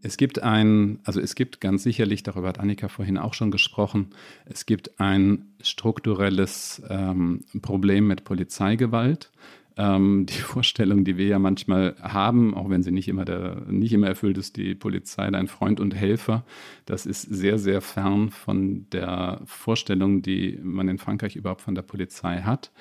Es 0.00 0.16
gibt 0.16 0.42
ein, 0.42 1.00
also 1.04 1.20
es 1.20 1.34
gibt 1.34 1.60
ganz 1.60 1.82
sicherlich, 1.82 2.22
darüber 2.22 2.48
hat 2.48 2.60
Annika 2.60 2.88
vorhin 2.88 3.18
auch 3.18 3.34
schon 3.34 3.50
gesprochen, 3.50 4.10
es 4.46 4.64
gibt 4.64 5.00
ein 5.00 5.46
strukturelles 5.60 6.80
ähm, 6.88 7.44
Problem 7.62 8.06
mit 8.06 8.24
Polizeigewalt. 8.24 9.30
ähm, 9.76 10.26
die 10.26 10.32
Vorstellung, 10.40 11.04
die 11.04 11.16
wir 11.16 11.26
ja 11.26 11.38
manchmal 11.38 11.96
haben, 12.00 12.54
auch 12.54 12.68
wenn 12.68 12.82
sie 12.82 12.92
nicht 12.92 13.08
immer, 13.08 13.24
der, 13.24 13.62
nicht 13.68 13.92
immer 13.92 14.08
erfüllt 14.08 14.38
ist, 14.38 14.56
die 14.56 14.74
Polizei 14.74 15.30
dein 15.30 15.48
Freund 15.48 15.80
und 15.80 15.94
Helfer, 15.94 16.44
das 16.84 17.06
ist 17.06 17.22
sehr, 17.22 17.58
sehr 17.58 17.80
fern 17.80 18.30
von 18.30 18.86
der 18.90 19.40
Vorstellung, 19.46 20.22
die 20.22 20.58
man 20.62 20.88
in 20.88 20.98
Frankreich 20.98 21.36
überhaupt 21.36 21.62
von 21.62 21.74
der 21.74 21.82
Polizei 21.82 22.42
hat. 22.42 22.72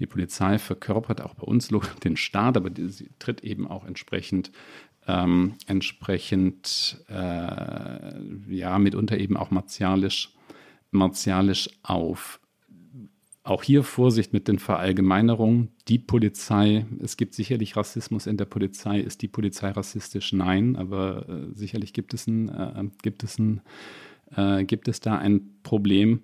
Die 0.00 0.06
Polizei 0.06 0.58
verkörpert 0.58 1.20
auch 1.20 1.34
bei 1.34 1.44
uns 1.44 1.68
den 2.04 2.16
Staat, 2.16 2.56
aber 2.56 2.70
sie 2.74 3.10
tritt 3.18 3.42
eben 3.42 3.68
auch 3.68 3.84
entsprechend 3.84 4.50
ähm, 5.10 5.54
entsprechend 5.66 7.04
äh, 7.08 8.54
ja 8.54 8.78
mitunter 8.78 9.18
eben 9.18 9.36
auch 9.36 9.50
martialisch, 9.50 10.34
martialisch 10.90 11.70
auf. 11.82 12.40
Auch 13.42 13.62
hier 13.62 13.82
Vorsicht 13.82 14.32
mit 14.32 14.48
den 14.48 14.58
Verallgemeinerungen. 14.58 15.70
Die 15.88 15.98
Polizei, 15.98 16.86
es 17.02 17.16
gibt 17.16 17.34
sicherlich 17.34 17.76
Rassismus 17.76 18.26
in 18.26 18.36
der 18.36 18.44
Polizei. 18.44 19.00
Ist 19.00 19.22
die 19.22 19.28
Polizei 19.28 19.70
rassistisch? 19.70 20.32
Nein, 20.32 20.76
aber 20.76 21.28
äh, 21.28 21.54
sicherlich 21.54 21.92
gibt 21.92 22.14
es, 22.14 22.26
ein, 22.26 22.48
äh, 22.48 22.84
gibt, 23.02 23.24
es 23.24 23.38
ein, 23.38 23.62
äh, 24.36 24.64
gibt 24.64 24.88
es 24.88 25.00
da 25.00 25.16
ein 25.16 25.58
Problem. 25.62 26.20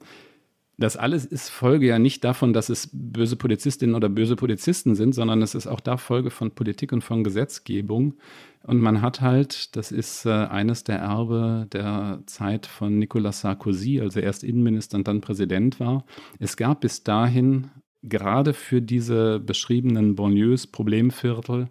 Das 0.79 0.99
alles 0.99 1.25
ist 1.25 1.49
Folge 1.49 1.87
ja 1.87 1.99
nicht 1.99 2.23
davon, 2.23 2.53
dass 2.53 2.69
es 2.69 2.91
böse 2.93 3.37
Polizistinnen 3.37 3.95
oder 3.95 4.11
böse 4.11 4.37
Polizisten 4.37 4.95
sind, 4.95 5.15
sondern 5.15 5.41
es 5.41 5.55
ist 5.55 5.67
auch 5.67 5.81
da 5.81 5.97
Folge 5.97 6.31
von 6.31 6.51
Politik 6.51 6.93
und 6.93 7.03
von 7.03 7.25
Gesetzgebung. 7.25 8.15
Und 8.63 8.81
man 8.81 9.01
hat 9.01 9.23
halt, 9.23 9.75
das 9.75 9.91
ist 9.91 10.27
äh, 10.27 10.31
eines 10.31 10.85
der 10.85 10.99
Erbe 10.99 11.67
der 11.73 12.21
Zeit 12.27 12.67
von 12.67 12.99
Nicolas 12.99 13.41
Sarkozy, 13.41 14.01
als 14.01 14.17
er 14.17 14.25
erst 14.25 14.45
Innenminister 14.45 14.99
und 14.99 15.09
dann 15.09 15.23
Präsident 15.23 15.81
war. 15.81 16.05
Es 16.41 16.59
gab 16.59 16.83
bis 16.83 17.03
dahin 17.03 17.71
gerade 18.03 18.53
für 18.53 18.83
diese 18.83 19.41
beschriebenen 19.41 20.15
Banlieues, 20.15 20.67
Problemviertel, 20.67 21.69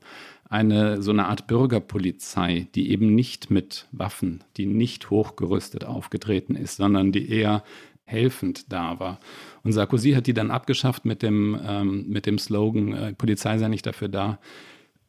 eine 0.49 1.01
so 1.01 1.11
eine 1.11 1.27
Art 1.27 1.47
Bürgerpolizei, 1.47 2.67
die 2.75 2.91
eben 2.91 3.13
nicht 3.13 3.51
mit 3.51 3.87
Waffen, 3.91 4.43
die 4.57 4.65
nicht 4.65 5.09
hochgerüstet 5.09 5.85
aufgetreten 5.85 6.55
ist, 6.55 6.77
sondern 6.77 7.11
die 7.11 7.29
eher 7.29 7.63
helfend 8.05 8.71
da 8.71 8.99
war. 8.99 9.19
Und 9.63 9.73
Sarkozy 9.73 10.11
hat 10.11 10.27
die 10.27 10.33
dann 10.33 10.51
abgeschafft 10.51 11.05
mit 11.05 11.21
dem, 11.23 11.59
ähm, 11.65 12.05
mit 12.07 12.25
dem 12.25 12.37
Slogan, 12.37 12.93
äh, 12.93 13.13
Polizei 13.13 13.57
sei 13.57 13.67
nicht 13.67 13.85
dafür 13.85 14.07
da, 14.07 14.39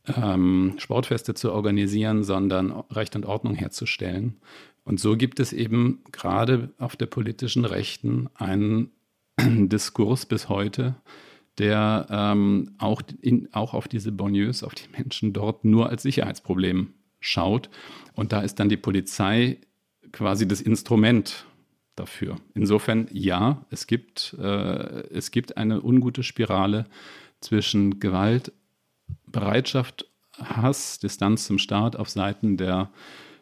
ähm, 0.06 0.74
Sportfeste 0.78 1.34
zu 1.34 1.52
organisieren, 1.52 2.24
sondern 2.24 2.70
Recht 2.90 3.16
und 3.16 3.26
Ordnung 3.26 3.54
herzustellen. 3.54 4.36
Und 4.84 5.00
so 5.00 5.16
gibt 5.16 5.40
es 5.40 5.52
eben 5.52 6.02
gerade 6.12 6.70
auf 6.78 6.96
der 6.96 7.06
politischen 7.06 7.64
Rechten 7.64 8.28
einen 8.34 8.92
Diskurs 9.40 10.26
bis 10.26 10.48
heute, 10.48 10.94
der 11.58 12.06
ähm, 12.10 12.72
auch, 12.78 13.02
in, 13.20 13.48
auch 13.52 13.74
auf 13.74 13.88
diese 13.88 14.12
Bonnieus, 14.12 14.62
auf 14.62 14.74
die 14.74 14.88
Menschen 14.96 15.32
dort 15.32 15.64
nur 15.64 15.88
als 15.88 16.02
Sicherheitsproblem 16.02 16.94
schaut. 17.20 17.68
Und 18.14 18.32
da 18.32 18.40
ist 18.40 18.60
dann 18.60 18.68
die 18.68 18.76
Polizei 18.76 19.58
quasi 20.12 20.46
das 20.46 20.60
Instrument 20.60 21.46
dafür. 21.96 22.36
Insofern 22.54 23.08
ja, 23.10 23.64
es 23.70 23.86
gibt, 23.86 24.36
äh, 24.38 25.08
es 25.10 25.30
gibt 25.30 25.56
eine 25.56 25.82
ungute 25.82 26.22
Spirale 26.22 26.84
zwischen 27.40 27.98
Gewalt, 28.00 28.52
Bereitschaft, 29.26 30.06
Hass, 30.38 30.98
Distanz 30.98 31.46
zum 31.46 31.58
Staat 31.58 31.96
auf 31.96 32.08
Seiten 32.08 32.56
der 32.56 32.90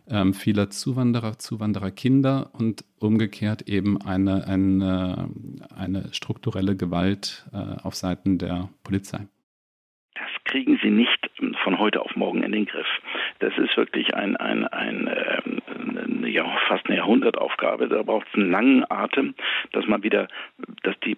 ähm, 0.08 0.34
vieler 0.34 0.70
Zuwanderer, 0.70 1.38
Zuwandererkinder 1.38 2.50
und 2.52 2.84
umgekehrt 3.00 3.62
eben 3.62 4.00
eine, 4.02 4.46
eine, 4.46 5.30
eine 5.74 6.12
strukturelle 6.12 6.76
Gewalt 6.76 7.46
äh, 7.52 7.82
auf 7.82 7.94
Seiten 7.94 8.38
der 8.38 8.68
Polizei. 8.82 9.26
Das 10.14 10.30
kriegen 10.44 10.78
Sie 10.82 10.90
nicht 10.90 11.30
von 11.64 11.78
heute 11.78 12.02
auf 12.02 12.14
morgen 12.14 12.42
in 12.42 12.52
den 12.52 12.66
Griff. 12.66 12.86
Das 13.40 13.56
ist 13.58 13.76
wirklich 13.76 14.14
ein, 14.14 14.36
ein, 14.36 14.66
ein, 14.68 15.08
ähm, 15.08 15.60
ja, 16.35 16.44
fast 16.66 16.87
eine 16.87 16.97
Jahrhundertaufgabe. 16.97 17.88
Da 17.88 18.03
braucht 18.03 18.27
es 18.29 18.35
einen 18.35 18.51
langen 18.51 18.85
Atem, 18.90 19.35
dass 19.73 19.87
man 19.87 20.03
wieder, 20.03 20.27
dass 20.83 20.99
die 21.01 21.16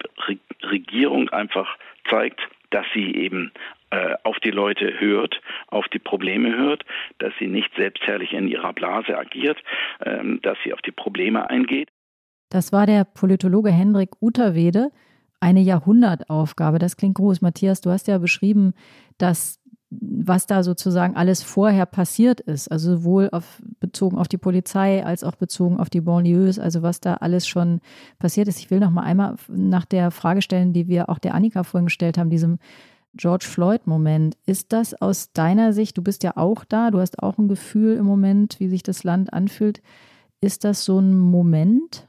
Regierung 0.63 1.31
einfach 1.31 1.79
zeigt, 2.11 2.41
dass 2.71 2.85
sie 2.95 3.15
eben 3.15 3.51
äh, 3.91 4.15
auf 4.25 4.37
die 4.41 4.51
Leute 4.51 5.01
hört, 5.01 5.41
auf 5.69 5.87
die 5.89 5.99
Probleme 5.99 6.55
hört, 6.55 6.85
dass 7.19 7.33
sie 7.39 7.47
nicht 7.47 7.71
selbstherrlich 7.77 8.35
in 8.35 8.47
ihrer 8.49 8.75
Blase 8.75 9.17
agiert, 9.17 9.59
ähm, 10.05 10.41
dass 10.43 10.59
sie 10.65 10.75
auf 10.75 10.83
die 10.83 10.93
Probleme 10.93 11.49
eingeht. 11.49 11.89
Das 12.51 12.73
war 12.73 12.87
der 12.87 13.05
Politologe 13.05 13.71
Hendrik 13.71 14.11
Uterwede. 14.21 14.91
Eine 15.41 15.61
Jahrhundertaufgabe, 15.61 16.79
das 16.79 16.97
klingt 16.97 17.17
groß. 17.17 17.41
Matthias, 17.41 17.81
du 17.81 17.91
hast 17.91 18.07
ja 18.07 18.19
beschrieben, 18.19 18.75
dass 19.19 19.61
was 19.90 20.46
da 20.46 20.62
sozusagen 20.62 21.14
alles 21.16 21.42
vorher 21.42 21.87
passiert 21.87 22.40
ist, 22.40 22.70
also 22.70 22.96
sowohl 22.96 23.29
auf, 23.31 23.62
bezogen 23.79 24.18
auf 24.18 24.27
die 24.27 24.38
Polizei 24.38 25.05
als 25.05 25.22
auch 25.22 25.37
bezogen 25.37 25.79
auf 25.79 25.90
die 25.90 26.01
Banlieues, 26.01 26.59
also 26.59 26.83
was 26.83 27.01
da 27.01 27.14
alles 27.14 27.46
schon 27.46 27.81
passiert 28.18 28.49
ist. 28.49 28.59
Ich 28.59 28.70
will 28.70 28.81
noch 28.81 28.90
mal 28.90 29.03
einmal 29.03 29.37
nach 29.49 29.85
der 29.85 30.11
Frage 30.11 30.42
stellen, 30.42 30.72
die 30.72 30.88
wir 30.88 31.09
auch 31.09 31.20
der 31.20 31.35
Annika 31.35 31.62
vorhin 31.62 31.87
gestellt 31.87 32.18
haben, 32.18 32.31
diesem 32.31 32.59
George 33.14 33.46
Floyd-Moment. 33.49 34.37
Ist 34.44 34.72
das 34.72 34.94
aus 34.94 35.33
deiner 35.33 35.72
Sicht, 35.72 35.96
du 35.96 36.03
bist 36.03 36.25
ja 36.25 36.37
auch 36.37 36.64
da, 36.64 36.90
du 36.90 36.99
hast 36.99 37.22
auch 37.22 37.38
ein 37.38 37.49
Gefühl 37.49 37.96
im 37.96 38.07
Moment, 38.07 38.59
wie 38.59 38.68
sich 38.68 38.83
das 38.83 39.05
Land 39.05 39.33
anfühlt. 39.33 39.83
Ist 40.40 40.64
das 40.64 40.85
so 40.85 40.99
ein 40.99 41.16
Moment? 41.16 42.09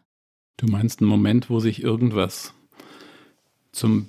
Du 0.58 0.66
meinst 0.66 1.02
einen 1.02 1.10
Moment, 1.10 1.50
wo 1.52 1.60
sich 1.60 1.84
irgendwas 1.84 2.54
zum, 3.78 4.08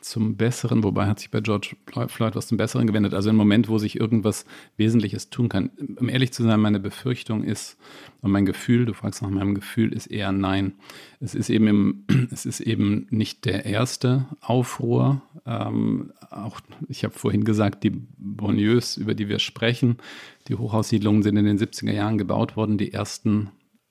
zum 0.00 0.36
Besseren, 0.36 0.84
wobei 0.84 1.06
hat 1.06 1.18
sich 1.18 1.30
bei 1.30 1.40
George 1.40 1.74
Floyd 2.06 2.36
was 2.36 2.46
zum 2.46 2.58
Besseren 2.58 2.86
gewendet. 2.86 3.12
Also 3.12 3.28
ein 3.28 3.36
Moment, 3.36 3.68
wo 3.68 3.76
sich 3.78 3.98
irgendwas 3.98 4.46
Wesentliches 4.76 5.30
tun 5.30 5.48
kann. 5.48 5.70
Um 5.96 6.08
ehrlich 6.08 6.32
zu 6.32 6.44
sein, 6.44 6.60
meine 6.60 6.78
Befürchtung 6.78 7.42
ist, 7.42 7.76
und 8.20 8.30
mein 8.30 8.46
Gefühl, 8.46 8.86
du 8.86 8.94
fragst 8.94 9.22
nach 9.22 9.30
meinem 9.30 9.54
Gefühl, 9.54 9.92
ist 9.92 10.06
eher 10.06 10.32
nein. 10.32 10.74
Es 11.20 11.34
ist 11.34 11.50
eben, 11.50 11.66
im, 11.66 12.04
es 12.32 12.46
ist 12.46 12.60
eben 12.60 13.08
nicht 13.10 13.44
der 13.44 13.66
erste 13.66 14.26
Aufruhr. 14.40 15.22
Ähm, 15.44 16.12
auch, 16.30 16.60
ich 16.88 17.02
habe 17.04 17.18
vorhin 17.18 17.44
gesagt, 17.44 17.82
die 17.82 17.90
Bonlieus, 17.90 18.96
über 18.96 19.14
die 19.14 19.28
wir 19.28 19.40
sprechen, 19.40 19.96
die 20.46 20.54
Hochhaussiedlungen 20.54 21.22
sind 21.22 21.36
in 21.36 21.44
den 21.44 21.58
70er 21.58 21.92
Jahren 21.92 22.16
gebaut 22.16 22.56
worden. 22.56 22.78
Die 22.78 22.92
ersten 22.92 23.50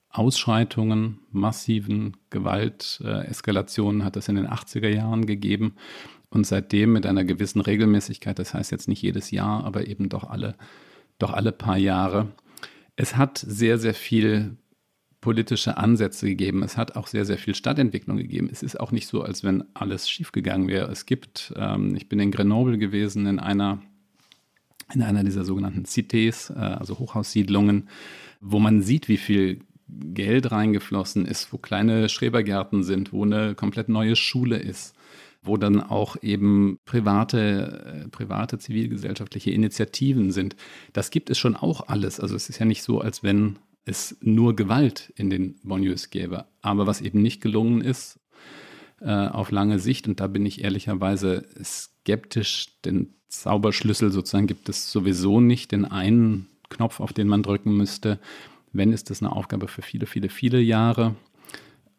Ausschreitungen, 0.10 1.20
massiven 1.32 2.18
Gewalteskalationen 2.30 4.04
hat 4.04 4.16
es 4.16 4.28
in 4.28 4.36
den 4.36 4.48
80er 4.48 4.90
Jahren 4.90 5.26
gegeben 5.26 5.76
und 6.30 6.46
seitdem 6.46 6.94
mit 6.94 7.06
einer 7.06 7.24
gewissen 7.24 7.62
Regelmäßigkeit, 7.62 8.40
das 8.40 8.54
heißt 8.54 8.72
jetzt 8.72 8.88
nicht 8.88 9.02
jedes 9.02 9.32
Jahr, 9.32 9.64
aber 9.64 9.88
eben 9.88 10.10
doch 10.10 10.24
alle, 10.24 10.56
doch 11.20 11.34
alle 11.34 11.52
paar 11.52 11.78
Jahre. 11.78 12.30
Es 12.96 13.16
hat 13.16 13.38
sehr, 13.38 13.78
sehr 13.78 13.94
viel 13.94 14.58
politische 15.22 15.78
Ansätze 15.78 16.28
gegeben. 16.28 16.64
Es 16.64 16.78
hat 16.78 16.96
auch 16.96 17.08
sehr, 17.08 17.26
sehr 17.26 17.38
viel 17.38 17.56
Stadtentwicklung 17.56 18.18
gegeben. 18.18 18.50
Es 18.52 18.64
ist 18.64 18.80
auch 18.80 18.92
nicht 18.92 19.08
so, 19.08 19.24
als 19.24 19.44
wenn 19.44 19.64
alles 19.74 20.10
schiefgegangen 20.10 20.68
wäre. 20.68 20.90
Es 20.92 21.06
gibt, 21.06 21.54
ähm, 21.56 21.96
ich 21.96 22.08
bin 22.08 22.20
in 22.20 22.32
Grenoble 22.32 22.78
gewesen, 22.78 23.26
in 23.26 23.40
einer, 23.40 23.82
in 24.94 25.02
einer 25.02 25.24
dieser 25.24 25.44
sogenannten 25.44 25.86
Cités, 25.86 26.52
äh, 26.54 26.60
also 26.60 27.00
Hochhaussiedlungen, 27.00 27.90
wo 28.40 28.60
man 28.60 28.82
sieht, 28.82 29.08
wie 29.08 29.18
viel 29.18 29.62
Geld 29.90 30.52
reingeflossen 30.52 31.26
ist, 31.26 31.52
wo 31.54 31.58
kleine 31.58 32.10
Schrebergärten 32.10 32.84
sind, 32.84 33.14
wo 33.14 33.24
eine 33.24 33.56
komplett 33.56 33.90
neue 33.90 34.16
Schule 34.16 34.58
ist, 34.58 34.96
wo 35.42 35.58
dann 35.58 35.82
auch 35.82 36.18
eben 36.22 36.80
private, 36.86 38.04
äh, 38.06 38.10
private 38.10 38.60
zivilgesellschaftliche 38.60 39.52
Initiativen 39.52 40.32
sind. 40.32 40.56
Das 40.94 41.10
gibt 41.10 41.30
es 41.30 41.38
schon 41.38 41.56
auch 41.56 41.88
alles. 41.88 42.20
Also 42.20 42.36
es 42.36 42.50
ist 42.50 42.60
ja 42.60 42.66
nicht 42.66 42.84
so, 42.84 43.00
als 43.00 43.24
wenn 43.24 43.60
es 43.86 44.18
nur 44.22 44.56
Gewalt 44.56 45.14
in 45.16 45.30
den 45.30 45.56
Bonnieus 45.64 46.10
gäbe. 46.10 46.46
Aber 46.62 46.86
was 46.88 47.02
eben 47.02 47.22
nicht 47.22 47.42
gelungen 47.42 47.82
ist, 47.82 48.20
äh, 49.00 49.12
auf 49.12 49.52
lange 49.52 49.80
Sicht, 49.80 50.08
und 50.08 50.20
da 50.20 50.28
bin 50.28 50.46
ich 50.46 50.64
ehrlicherweise 50.64 51.46
skeptisch, 51.64 52.68
den 52.84 53.14
Zauberschlüssel 53.30 54.12
sozusagen 54.12 54.48
gibt 54.48 54.70
es 54.70 54.92
sowieso 54.92 55.40
nicht, 55.42 55.72
den 55.72 55.86
einen 55.86 56.48
Knopf, 56.70 57.00
auf 57.00 57.14
den 57.14 57.28
man 57.28 57.44
drücken 57.44 57.76
müsste. 57.76 58.20
Wenn, 58.78 58.94
ist 58.94 59.10
das 59.10 59.22
eine 59.22 59.32
Aufgabe 59.32 59.68
für 59.68 59.82
viele, 59.82 60.06
viele, 60.06 60.30
viele 60.30 60.62
Jahre. 60.62 61.16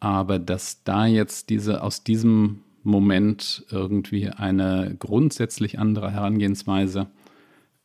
Aber 0.01 0.39
dass 0.39 0.85
da 0.85 1.07
jetzt 1.07 1.51
diese 1.51 1.83
aus 1.83 2.05
diesem 2.05 2.61
Moment 2.85 3.67
irgendwie 3.71 4.29
eine 4.29 4.95
grundsätzlich 4.99 5.79
andere 5.79 6.13
Herangehensweise 6.13 7.09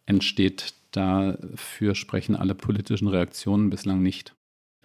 entsteht, 0.05 0.75
dafür 0.91 1.95
sprechen 1.95 2.35
alle 2.35 2.53
politischen 2.53 3.07
Reaktionen 3.07 3.71
bislang 3.71 4.03
nicht. 4.03 4.35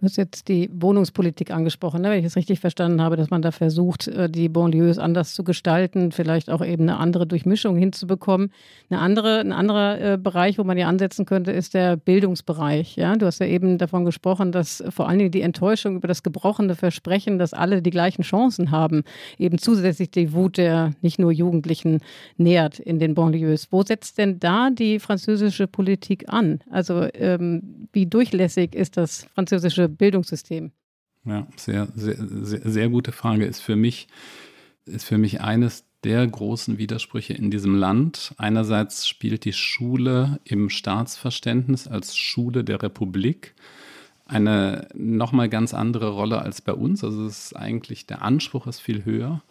Du 0.00 0.04
hast 0.04 0.16
jetzt 0.16 0.46
die 0.46 0.70
Wohnungspolitik 0.72 1.50
angesprochen, 1.50 2.02
ne? 2.02 2.10
wenn 2.10 2.20
ich 2.20 2.24
es 2.24 2.36
richtig 2.36 2.60
verstanden 2.60 3.02
habe, 3.02 3.16
dass 3.16 3.30
man 3.30 3.42
da 3.42 3.50
versucht, 3.50 4.06
äh, 4.06 4.30
die 4.30 4.48
Banlieues 4.48 4.96
anders 4.96 5.34
zu 5.34 5.42
gestalten, 5.42 6.12
vielleicht 6.12 6.50
auch 6.50 6.64
eben 6.64 6.84
eine 6.84 6.98
andere 6.98 7.26
Durchmischung 7.26 7.76
hinzubekommen. 7.76 8.52
Eine 8.90 9.00
andere, 9.00 9.40
ein 9.40 9.50
anderer 9.50 10.00
äh, 10.00 10.16
Bereich, 10.16 10.56
wo 10.56 10.62
man 10.62 10.78
ja 10.78 10.86
ansetzen 10.86 11.26
könnte, 11.26 11.50
ist 11.50 11.74
der 11.74 11.96
Bildungsbereich. 11.96 12.94
Ja? 12.94 13.16
Du 13.16 13.26
hast 13.26 13.40
ja 13.40 13.46
eben 13.46 13.76
davon 13.76 14.04
gesprochen, 14.04 14.52
dass 14.52 14.84
vor 14.88 15.08
allen 15.08 15.18
Dingen 15.18 15.32
die 15.32 15.42
Enttäuschung 15.42 15.96
über 15.96 16.06
das 16.06 16.22
gebrochene 16.22 16.76
Versprechen, 16.76 17.40
dass 17.40 17.52
alle 17.52 17.82
die 17.82 17.90
gleichen 17.90 18.22
Chancen 18.22 18.70
haben, 18.70 19.02
eben 19.36 19.58
zusätzlich 19.58 20.12
die 20.12 20.32
Wut 20.32 20.58
der 20.58 20.92
nicht 21.02 21.18
nur 21.18 21.32
Jugendlichen 21.32 22.02
nährt 22.36 22.78
in 22.78 23.00
den 23.00 23.16
Banlieues. 23.16 23.66
Wo 23.72 23.82
setzt 23.82 24.18
denn 24.18 24.38
da 24.38 24.70
die 24.70 25.00
französische 25.00 25.66
Politik 25.66 26.26
an? 26.28 26.60
Also 26.70 27.08
ähm, 27.14 27.88
wie 27.92 28.06
durchlässig 28.06 28.76
ist 28.76 28.96
das 28.96 29.26
französische 29.34 29.87
Bildungssystem? 29.96 30.72
Ja, 31.24 31.46
sehr, 31.56 31.88
sehr, 31.94 32.16
sehr, 32.16 32.60
sehr 32.64 32.88
gute 32.88 33.12
Frage. 33.12 33.44
Ist 33.44 33.60
für 33.60 33.76
mich, 33.76 34.08
ist 34.86 35.04
für 35.04 35.18
mich 35.18 35.40
eines 35.40 35.84
der 36.04 36.26
großen 36.26 36.78
Widersprüche 36.78 37.34
in 37.34 37.50
diesem 37.50 37.74
Land. 37.74 38.34
Einerseits 38.38 39.08
spielt 39.08 39.44
die 39.44 39.52
Schule 39.52 40.40
im 40.44 40.70
Staatsverständnis 40.70 41.88
als 41.88 42.16
Schule 42.16 42.64
der 42.64 42.82
Republik 42.82 43.54
eine 44.28 44.88
nochmal 44.94 45.48
ganz 45.48 45.74
andere 45.74 46.10
Rolle 46.10 46.40
als 46.40 46.60
bei 46.60 46.72
uns. 46.72 47.02
Also 47.02 47.26
es 47.26 47.46
ist 47.46 47.56
eigentlich 47.56 48.06
der 48.06 48.22
Anspruch 48.22 48.66
ist 48.66 48.80
viel 48.80 49.04
höher. 49.04 49.42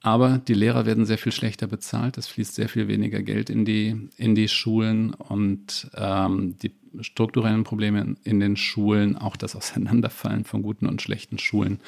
Aber 0.00 0.38
die 0.38 0.54
Lehrer 0.54 0.86
werden 0.86 1.06
sehr 1.06 1.18
viel 1.18 1.32
schlechter 1.32 1.66
bezahlt. 1.66 2.18
Es 2.18 2.28
fließt 2.28 2.54
sehr 2.54 2.68
viel 2.68 2.86
weniger 2.88 3.22
Geld 3.22 3.50
in 3.50 3.64
die, 3.64 4.08
in 4.16 4.34
die 4.34 4.48
Schulen 4.48 5.12
und 5.12 5.90
ähm, 5.94 6.56
die 6.58 6.72
strukturellen 7.00 7.64
Probleme 7.64 8.16
in 8.22 8.40
den 8.40 8.56
Schulen, 8.56 9.16
auch 9.16 9.36
das 9.36 9.56
Auseinanderfallen 9.56 10.44
von 10.44 10.62
guten 10.62 10.86
und 10.86 11.02
schlechten 11.02 11.38
Schulen, 11.38 11.80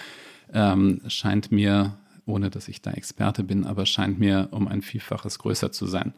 ähm, 0.52 1.00
scheint 1.06 1.52
mir, 1.52 1.98
ohne 2.26 2.50
dass 2.50 2.68
ich 2.68 2.82
da 2.82 2.90
Experte 2.90 3.44
bin, 3.44 3.64
aber 3.64 3.86
scheint 3.86 4.18
mir 4.18 4.48
um 4.50 4.66
ein 4.66 4.82
Vielfaches 4.82 5.38
größer 5.38 5.70
zu 5.70 5.86
sein. 5.86 6.12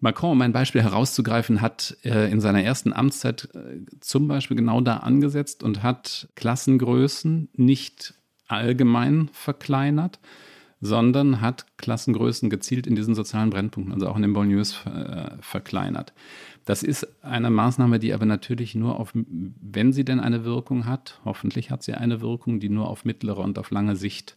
Macron, 0.00 0.32
um 0.32 0.42
ein 0.42 0.52
Beispiel 0.52 0.82
herauszugreifen, 0.82 1.60
hat 1.60 1.96
äh, 2.02 2.30
in 2.30 2.40
seiner 2.40 2.62
ersten 2.62 2.92
Amtszeit 2.92 3.48
äh, 3.54 3.80
zum 4.00 4.26
Beispiel 4.26 4.56
genau 4.56 4.80
da 4.80 4.98
angesetzt 4.98 5.62
und 5.62 5.82
hat 5.82 6.28
Klassengrößen 6.34 7.50
nicht 7.54 8.14
allgemein 8.48 9.28
verkleinert, 9.32 10.18
sondern 10.82 11.40
hat 11.40 11.64
Klassengrößen 11.78 12.50
gezielt 12.50 12.88
in 12.88 12.96
diesen 12.96 13.14
sozialen 13.14 13.50
Brennpunkten, 13.50 13.94
also 13.94 14.08
auch 14.08 14.16
in 14.16 14.22
den 14.22 14.32
Banlieues, 14.32 14.84
äh, 14.84 15.30
verkleinert. 15.40 16.12
Das 16.64 16.82
ist 16.82 17.06
eine 17.22 17.50
Maßnahme, 17.50 18.00
die 18.00 18.12
aber 18.12 18.26
natürlich 18.26 18.74
nur 18.74 18.98
auf, 18.98 19.12
wenn 19.14 19.92
sie 19.92 20.04
denn 20.04 20.18
eine 20.18 20.44
Wirkung 20.44 20.84
hat, 20.84 21.20
hoffentlich 21.24 21.70
hat 21.70 21.84
sie 21.84 21.94
eine 21.94 22.20
Wirkung, 22.20 22.58
die 22.58 22.68
nur 22.68 22.88
auf 22.88 23.04
mittlere 23.04 23.38
und 23.38 23.60
auf 23.60 23.70
lange 23.70 23.94
Sicht 23.94 24.36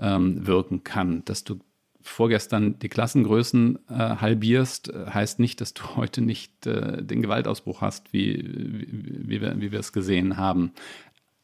ähm, 0.00 0.46
wirken 0.46 0.84
kann. 0.84 1.22
Dass 1.26 1.44
du 1.44 1.60
vorgestern 2.00 2.78
die 2.78 2.88
Klassengrößen 2.88 3.78
äh, 3.90 3.92
halbierst, 3.92 4.88
äh, 4.88 5.06
heißt 5.10 5.38
nicht, 5.38 5.60
dass 5.60 5.74
du 5.74 5.82
heute 5.96 6.22
nicht 6.22 6.66
äh, 6.66 7.02
den 7.04 7.20
Gewaltausbruch 7.20 7.82
hast, 7.82 8.14
wie, 8.14 8.42
wie, 8.42 9.28
wie, 9.28 9.40
wir, 9.42 9.60
wie 9.60 9.70
wir 9.70 9.80
es 9.80 9.92
gesehen 9.92 10.38
haben. 10.38 10.72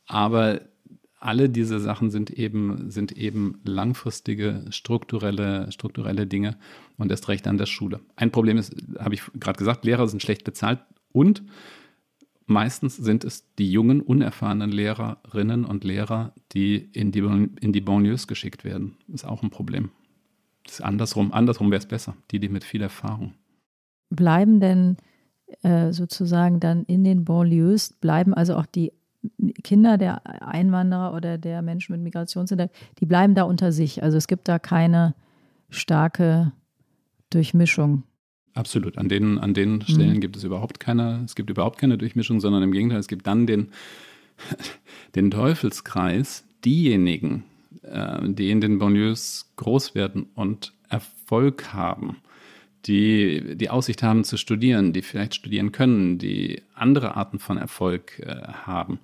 Aber 0.06 0.62
alle 1.20 1.50
diese 1.50 1.78
Sachen 1.80 2.10
sind 2.10 2.30
eben, 2.30 2.90
sind 2.90 3.12
eben 3.12 3.60
langfristige 3.64 4.64
strukturelle, 4.70 5.70
strukturelle 5.70 6.26
Dinge 6.26 6.56
und 6.96 7.10
erst 7.10 7.28
recht 7.28 7.46
an 7.46 7.58
der 7.58 7.66
Schule. 7.66 8.00
Ein 8.16 8.32
Problem 8.32 8.56
ist, 8.56 8.74
habe 8.98 9.14
ich 9.14 9.22
gerade 9.38 9.58
gesagt, 9.58 9.84
Lehrer 9.84 10.08
sind 10.08 10.22
schlecht 10.22 10.44
bezahlt 10.44 10.80
und 11.12 11.42
meistens 12.46 12.96
sind 12.96 13.24
es 13.24 13.44
die 13.56 13.70
jungen, 13.70 14.00
unerfahrenen 14.00 14.72
Lehrerinnen 14.72 15.64
und 15.66 15.84
Lehrer, 15.84 16.32
die 16.52 16.76
in 16.76 17.12
die, 17.12 17.20
in 17.60 17.72
die 17.72 17.80
Banlieues 17.82 18.26
geschickt 18.26 18.64
werden. 18.64 18.96
Ist 19.12 19.26
auch 19.26 19.42
ein 19.42 19.50
Problem. 19.50 19.90
Das 20.64 20.74
ist 20.74 20.80
andersrum. 20.80 21.32
Andersrum 21.32 21.70
wäre 21.70 21.80
es 21.80 21.86
besser. 21.86 22.16
Die, 22.30 22.40
die 22.40 22.48
mit 22.48 22.64
viel 22.64 22.82
Erfahrung. 22.82 23.34
Bleiben 24.08 24.58
denn 24.58 24.96
äh, 25.62 25.92
sozusagen 25.92 26.60
dann 26.60 26.84
in 26.84 27.04
den 27.04 27.24
Banlieues, 27.24 27.92
bleiben 27.92 28.34
also 28.34 28.56
auch 28.56 28.66
die 28.66 28.92
Kinder 29.62 29.98
der 29.98 30.26
Einwanderer 30.46 31.14
oder 31.14 31.38
der 31.38 31.62
Menschen 31.62 31.92
mit 31.92 32.02
Migrationshintergrund, 32.02 32.76
die 33.00 33.06
bleiben 33.06 33.34
da 33.34 33.42
unter 33.42 33.72
sich. 33.72 34.02
Also 34.02 34.16
es 34.16 34.26
gibt 34.26 34.48
da 34.48 34.58
keine 34.58 35.14
starke 35.68 36.52
Durchmischung. 37.30 38.04
Absolut. 38.54 38.98
An 38.98 39.08
den, 39.08 39.38
an 39.38 39.54
den 39.54 39.74
mhm. 39.74 39.82
Stellen 39.82 40.16
mhm. 40.16 40.20
gibt 40.20 40.36
es 40.36 40.44
überhaupt 40.44 40.80
keine, 40.80 41.22
es 41.24 41.34
gibt 41.34 41.50
überhaupt 41.50 41.78
keine 41.78 41.98
Durchmischung, 41.98 42.40
sondern 42.40 42.62
im 42.62 42.72
Gegenteil, 42.72 42.98
es 42.98 43.08
gibt 43.08 43.26
dann 43.26 43.46
den, 43.46 43.68
den 45.14 45.30
Teufelskreis, 45.30 46.44
diejenigen, 46.64 47.44
äh, 47.82 48.28
die 48.28 48.50
in 48.50 48.60
den 48.60 48.78
Banlieues 48.78 49.52
groß 49.56 49.94
werden 49.94 50.26
und 50.34 50.72
Erfolg 50.88 51.72
haben, 51.72 52.16
die 52.86 53.56
die 53.56 53.70
Aussicht 53.70 54.02
haben 54.02 54.24
zu 54.24 54.36
studieren, 54.36 54.92
die 54.92 55.02
vielleicht 55.02 55.34
studieren 55.34 55.72
können, 55.72 56.18
die 56.18 56.62
andere 56.74 57.16
Arten 57.16 57.38
von 57.38 57.56
Erfolg 57.56 58.18
äh, 58.20 58.42
haben, 58.64 58.98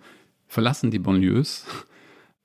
verlassen 0.46 0.90
die 0.90 0.98
Banlieues 0.98 1.66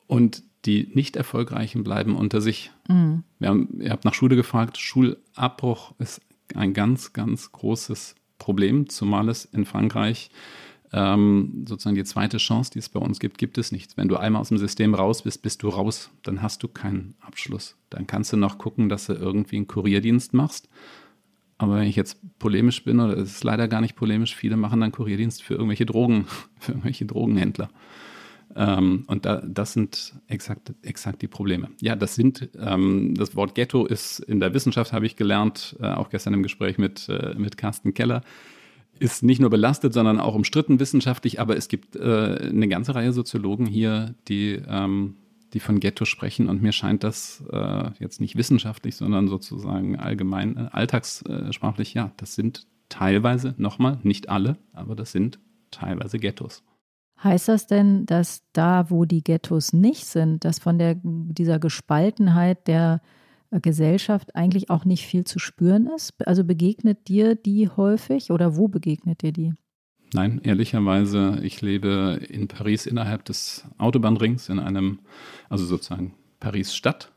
und 0.08 0.44
die 0.66 0.90
nicht 0.94 1.16
erfolgreichen 1.16 1.84
bleiben 1.84 2.16
unter 2.16 2.42
sich. 2.42 2.72
Mhm. 2.88 3.24
Wir 3.40 3.50
haben, 3.50 3.82
ihr 3.82 3.92
habt 3.92 4.06
nach 4.06 4.14
Schule 4.14 4.36
gefragt, 4.36 4.78
Schulabbruch 4.78 5.94
ist 5.98 6.22
ein 6.54 6.74
ganz, 6.74 7.14
ganz 7.14 7.52
großes 7.52 8.16
Problem, 8.38 8.90
zumal 8.90 9.30
es 9.30 9.46
in 9.46 9.66
Frankreich 9.66 10.30
ähm, 10.94 11.66
sozusagen 11.68 11.96
die 11.96 12.04
zweite 12.04 12.38
Chance, 12.38 12.72
die 12.74 12.80
es 12.80 12.90
bei 12.90 13.00
uns 13.00 13.20
gibt, 13.20 13.38
gibt 13.38 13.58
es 13.58 13.72
nicht. 13.72 13.96
Wenn 13.96 14.10
du 14.10 14.18
einmal 14.18 14.42
aus 14.42 14.50
dem 14.50 14.58
System 14.58 14.94
raus 14.94 15.24
bist, 15.24 15.42
bist 15.42 15.64
du 15.64 15.70
raus, 15.70 16.10
dann 16.24 16.42
hast 16.42 16.64
du 16.64 16.68
keinen 16.68 17.16
Abschluss. 17.22 17.78
Dann 17.90 18.08
kannst 18.08 18.34
du 18.34 18.38
noch 18.38 18.58
gucken, 18.58 18.90
dass 18.90 19.08
du 19.08 19.14
irgendwie 19.14 19.56
einen 19.56 19.68
Kurierdienst 19.68 20.34
machst 20.34 20.70
aber 21.62 21.76
wenn 21.76 21.88
ich 21.88 21.96
jetzt 21.96 22.18
polemisch 22.40 22.84
bin, 22.84 23.00
oder 23.00 23.16
es 23.18 23.34
ist 23.34 23.44
leider 23.44 23.68
gar 23.68 23.82
nicht 23.82 23.96
polemisch, 23.96 24.36
viele 24.36 24.58
machen 24.58 24.82
dann 24.82 24.92
Kurierdienst 24.92 25.44
für 25.44 25.54
irgendwelche 25.54 25.86
Drogen, 25.86 26.26
für 26.60 26.72
irgendwelche 26.72 27.06
Drogenhändler. 27.06 27.70
Ähm, 28.56 29.04
und 29.06 29.26
da, 29.26 29.44
das 29.46 29.74
sind 29.74 30.16
exakt, 30.28 30.74
exakt 30.82 31.22
die 31.22 31.28
Probleme. 31.28 31.70
Ja, 31.80 31.96
das 31.96 32.16
sind, 32.16 32.50
ähm, 32.60 33.14
das 33.16 33.36
Wort 33.36 33.54
Ghetto 33.54 33.86
ist 33.86 34.20
in 34.22 34.40
der 34.40 34.56
Wissenschaft, 34.56 34.92
habe 34.92 35.06
ich 35.06 35.16
gelernt, 35.16 35.78
äh, 35.80 35.86
auch 35.86 36.10
gestern 36.10 36.34
im 36.34 36.42
Gespräch 36.42 36.80
mit, 36.80 37.08
äh, 37.10 37.36
mit 37.38 37.58
Carsten 37.58 37.94
Keller, 37.94 38.24
ist 39.00 39.22
nicht 39.22 39.40
nur 39.40 39.52
belastet, 39.52 39.94
sondern 39.94 40.20
auch 40.20 40.34
umstritten 40.34 40.80
wissenschaftlich, 40.80 41.40
aber 41.40 41.56
es 41.58 41.68
gibt 41.68 41.96
äh, 41.96 42.50
eine 42.50 42.68
ganze 42.68 42.96
Reihe 42.96 43.14
Soziologen 43.14 43.68
hier, 43.68 44.16
die 44.28 44.60
ähm, 44.68 45.16
die 45.54 45.60
von 45.60 45.80
Ghetto 45.80 46.06
sprechen. 46.06 46.48
Und 46.50 46.62
mir 46.62 46.72
scheint 46.72 47.04
das 47.04 47.44
äh, 47.52 47.92
jetzt 48.00 48.22
nicht 48.22 48.36
wissenschaftlich, 48.36 48.96
sondern 48.96 49.28
sozusagen 49.28 49.98
allgemein, 49.98 50.58
äh, 50.58 50.70
alltagssprachlich, 50.72 51.94
ja, 51.94 52.12
das 52.18 52.36
sind 52.36 52.68
teilweise, 52.90 53.56
nochmal, 53.58 54.00
nicht 54.04 54.30
alle, 54.30 54.58
aber 54.74 54.96
das 54.96 55.12
sind 55.12 55.40
teilweise 55.72 56.20
Ghettos. 56.20 56.64
Heißt 57.24 57.48
das 57.48 57.68
denn, 57.68 58.06
dass 58.06 58.44
da, 58.52 58.90
wo 58.90 59.06
die 59.06 59.24
Ghettos 59.24 59.74
nicht 59.74 60.06
sind, 60.06 60.44
dass 60.44 60.60
von 60.60 60.80
der, 60.80 61.00
dieser 61.04 61.60
Gespaltenheit 61.60 62.68
der 62.68 63.02
Gesellschaft 63.52 64.36
eigentlich 64.36 64.70
auch 64.70 64.86
nicht 64.86 65.06
viel 65.06 65.24
zu 65.24 65.38
spüren 65.38 65.88
ist? 65.88 66.14
Also 66.26 66.44
begegnet 66.44 67.08
dir 67.08 67.36
die 67.36 67.70
häufig 67.70 68.32
oder 68.32 68.56
wo 68.56 68.68
begegnet 68.68 69.22
dir 69.22 69.32
die? 69.32 69.54
Nein, 70.14 70.42
ehrlicherweise, 70.44 71.40
ich 71.42 71.62
lebe 71.62 72.20
in 72.30 72.48
Paris 72.50 72.86
innerhalb 72.86 73.24
des 73.26 73.64
Autobahnrings, 73.78 74.50
in 74.50 74.60
einem, 74.60 75.00
also 75.48 75.66
sozusagen 75.66 76.14
Paris-Stadt, 76.42 77.12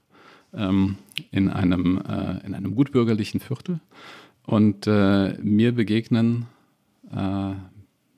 ähm, 0.53 0.97
in, 1.33 1.49
einem, 1.49 1.99
äh, 1.99 2.47
in 2.47 2.55
einem 2.55 2.77
gutbürgerlichen 2.77 3.41
Viertel. 3.41 3.81
Und 4.47 4.87
äh, 4.87 5.37
mir 5.43 5.73
begegnen 5.73 6.47
äh, 7.13 7.55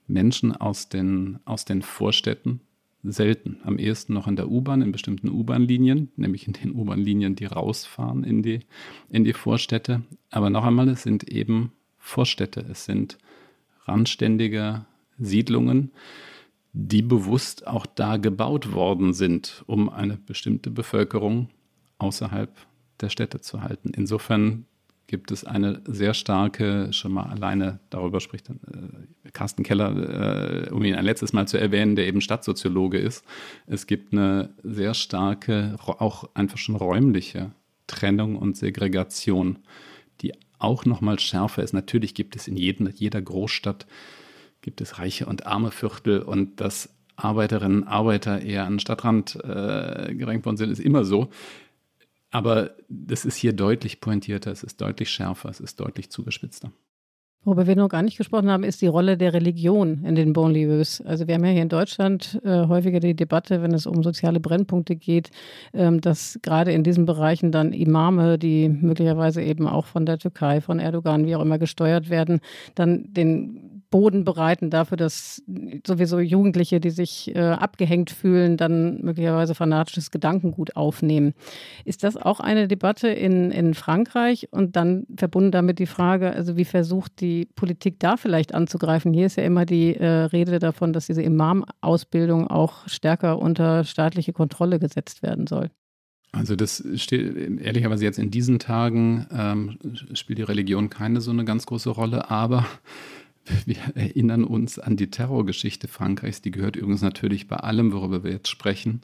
Menschen 0.07 0.55
aus 0.55 0.91
den, 0.91 1.39
aus 1.47 1.65
den 1.65 1.81
Vorstädten 1.81 2.61
selten. 3.03 3.59
Am 3.63 3.79
ehesten 3.79 4.13
noch 4.13 4.27
in 4.27 4.37
der 4.37 4.51
U-Bahn, 4.51 4.83
in 4.83 4.93
bestimmten 4.93 5.31
U-Bahn-Linien, 5.31 6.11
nämlich 6.17 6.47
in 6.47 6.53
den 6.53 6.75
U-Bahn-Linien, 6.75 7.35
die 7.35 7.47
rausfahren 7.47 8.25
in 8.25 8.43
die, 8.43 8.61
in 9.09 9.25
die 9.25 9.33
Vorstädte. 9.33 10.03
Aber 10.31 10.51
noch 10.51 10.65
einmal, 10.65 10.89
es 10.89 11.03
sind 11.03 11.25
eben 11.25 11.73
Vorstädte. 11.99 12.67
Es 12.71 12.85
sind 12.85 13.17
randständige 13.87 14.85
Siedlungen, 15.19 15.93
die 16.73 17.03
bewusst 17.03 17.67
auch 17.67 17.87
da 17.87 18.19
gebaut 18.19 18.73
worden 18.73 19.15
sind, 19.15 19.65
um 19.67 19.89
eine 19.89 20.17
bestimmte 20.17 20.71
Bevölkerung 20.71 21.49
außerhalb 21.99 22.55
der 23.01 23.09
Städte 23.09 23.41
zu 23.41 23.63
halten. 23.63 23.93
Insofern 23.97 24.67
gibt 25.07 25.31
es 25.31 25.45
eine 25.45 25.83
sehr 25.87 26.15
starke, 26.15 26.93
schon 26.93 27.13
mal 27.13 27.25
alleine 27.27 27.79
darüber 27.91 28.21
spricht 28.21 28.51
äh, 28.51 28.55
Carsten 29.33 29.63
Keller, 29.63 30.67
äh, 30.67 30.71
um 30.71 30.85
ihn 30.85 30.95
ein 30.95 31.05
letztes 31.05 31.33
Mal 31.33 31.47
zu 31.47 31.59
erwähnen, 31.59 31.97
der 31.97 32.07
eben 32.07 32.21
Stadtsoziologe 32.21 32.99
ist. 32.99 33.25
Es 33.67 33.87
gibt 33.87 34.13
eine 34.13 34.51
sehr 34.63 34.95
starke, 34.95 35.77
auch 35.79 36.31
einfach 36.35 36.59
schon 36.59 36.77
räumliche 36.77 37.53
Trennung 37.87 38.37
und 38.37 38.57
Segregation, 38.57 39.61
auch 40.59 40.85
noch 40.85 41.01
mal 41.01 41.19
schärfer 41.19 41.63
ist. 41.63 41.73
Natürlich 41.73 42.15
gibt 42.15 42.37
es 42.37 42.49
in 42.49 42.57
jedem, 42.57 42.89
jeder 42.95 43.21
Großstadt 43.21 43.87
gibt 44.63 44.81
es 44.81 44.99
reiche 44.99 45.27
und 45.27 45.47
arme 45.47 45.71
Viertel 45.71 46.23
und 46.23 46.61
das 46.61 46.89
Arbeiterinnen 47.17 47.83
und 47.83 47.89
Arbeiter 47.89 48.43
eher 48.43 48.65
an 48.65 48.75
den 48.75 48.81
Stadtrand 48.81 49.37
äh, 49.37 50.15
gedrängt 50.15 50.45
worden 50.45 50.57
sind, 50.57 50.71
ist 50.71 50.81
immer 50.81 51.05
so. 51.05 51.31
Aber 52.31 52.73
das 52.89 53.25
ist 53.25 53.37
hier 53.37 53.53
deutlich 53.53 54.01
pointierter, 54.01 54.51
es 54.51 54.63
ist 54.63 54.81
deutlich 54.81 55.11
schärfer, 55.11 55.49
es 55.49 55.61
ist 55.61 55.81
deutlich 55.81 56.11
zugespitzter. 56.11 56.73
Worüber 57.47 57.69
wir 57.69 57.77
noch 57.77 57.89
gar 57.89 58.03
nicht 58.03 58.19
gesprochen 58.19 58.51
haben, 58.51 58.65
ist 58.65 58.83
die 58.83 58.89
Rolle 58.89 59.17
der 59.17 59.33
Religion 59.33 60.03
in 60.05 60.17
den 60.17 60.33
Bonlieus. 60.33 61.01
Also 61.03 61.29
wir 61.29 61.37
haben 61.37 61.45
ja 61.45 61.53
hier 61.53 61.63
in 61.63 61.69
Deutschland 61.69 62.41
äh, 62.45 62.67
häufiger 62.67 62.99
die 62.99 63.15
Debatte, 63.15 63.63
wenn 63.63 63.73
es 63.73 63.87
um 63.87 64.03
soziale 64.03 64.41
Brennpunkte 64.41 64.97
geht, 64.97 65.31
ähm, 65.73 66.01
dass 66.01 66.41
gerade 66.43 66.73
in 66.73 66.83
diesen 66.83 67.07
Bereichen 67.07 67.53
dann 67.53 67.73
Imame, 67.73 68.37
die 68.37 68.69
möglicherweise 68.69 69.43
eben 69.43 69.69
auch 69.69 69.87
von 69.87 70.07
der 70.07 70.19
Türkei, 70.19 70.61
von 70.61 70.81
Erdogan, 70.81 71.25
wie 71.25 71.37
auch 71.37 71.41
immer 71.41 71.61
gesteuert 71.61 72.11
werden, 72.11 72.41
dann 72.75 73.13
den 73.13 73.66
Boden 73.97 74.25
bereiten 74.25 74.69
dafür, 74.69 74.99
dass 74.99 75.43
sowieso 75.87 76.19
Jugendliche, 76.19 76.81
die 76.81 76.91
sich 76.91 77.35
äh, 77.35 77.39
abgehängt 77.39 78.11
fühlen, 78.11 78.59
dann 78.59 79.01
möglicherweise 79.01 79.55
fanatisches 79.55 80.11
Gedankengut 80.11 80.77
aufnehmen. 80.77 81.33
Ist 81.87 82.05
das 82.05 82.19
auch 82.19 82.41
eine 82.41 82.69
Debatte 82.69 83.09
in, 83.09 83.51
in 83.51 83.73
Frankreich? 83.73 84.49
Und 84.51 84.77
dann 84.77 85.07
verbunden 85.17 85.51
damit 85.51 85.79
die 85.79 85.87
Frage, 85.87 86.31
also 86.31 86.59
wie 86.59 86.67
versucht 86.67 87.23
die 87.23 87.49
Politik 87.57 87.99
da 87.99 88.19
vielleicht 88.19 88.53
anzugreifen? 88.53 89.15
Hier 89.15 89.25
ist 89.25 89.39
ja 89.39 89.45
immer 89.45 89.65
die 89.65 89.97
äh, 89.97 90.07
Rede 90.07 90.59
davon, 90.59 90.93
dass 90.93 91.07
diese 91.07 91.23
Imam-Ausbildung 91.23 92.49
auch 92.49 92.87
stärker 92.89 93.39
unter 93.39 93.85
staatliche 93.85 94.35
Kontrolle 94.35 94.79
gesetzt 94.79 95.23
werden 95.23 95.47
soll. 95.47 95.71
Also 96.33 96.55
das 96.55 96.85
steht 96.97 97.35
ehrlicherweise 97.63 98.05
jetzt 98.05 98.19
in 98.19 98.31
diesen 98.31 98.59
Tagen 98.59 99.27
ähm, 99.33 99.79
spielt 100.13 100.39
die 100.39 100.43
Religion 100.43 100.91
keine 100.91 101.23
so 101.23 101.31
eine 101.31 101.47
ganz 101.47 101.65
große 101.65 101.89
Rolle, 101.89 102.31
aber 102.31 102.67
wir 103.67 103.77
erinnern 103.95 104.45
uns 104.45 104.79
an 104.79 104.97
die 104.97 105.11
Terrorgeschichte 105.11 105.89
Frankreichs, 105.89 106.43
die 106.43 106.51
gehört 106.51 106.77
übrigens 106.77 107.03
natürlich 107.03 107.49
bei 107.49 107.57
allem, 107.57 107.93
worüber 107.93 108.25
wir 108.25 108.33
jetzt 108.33 108.49
sprechen, 108.49 109.03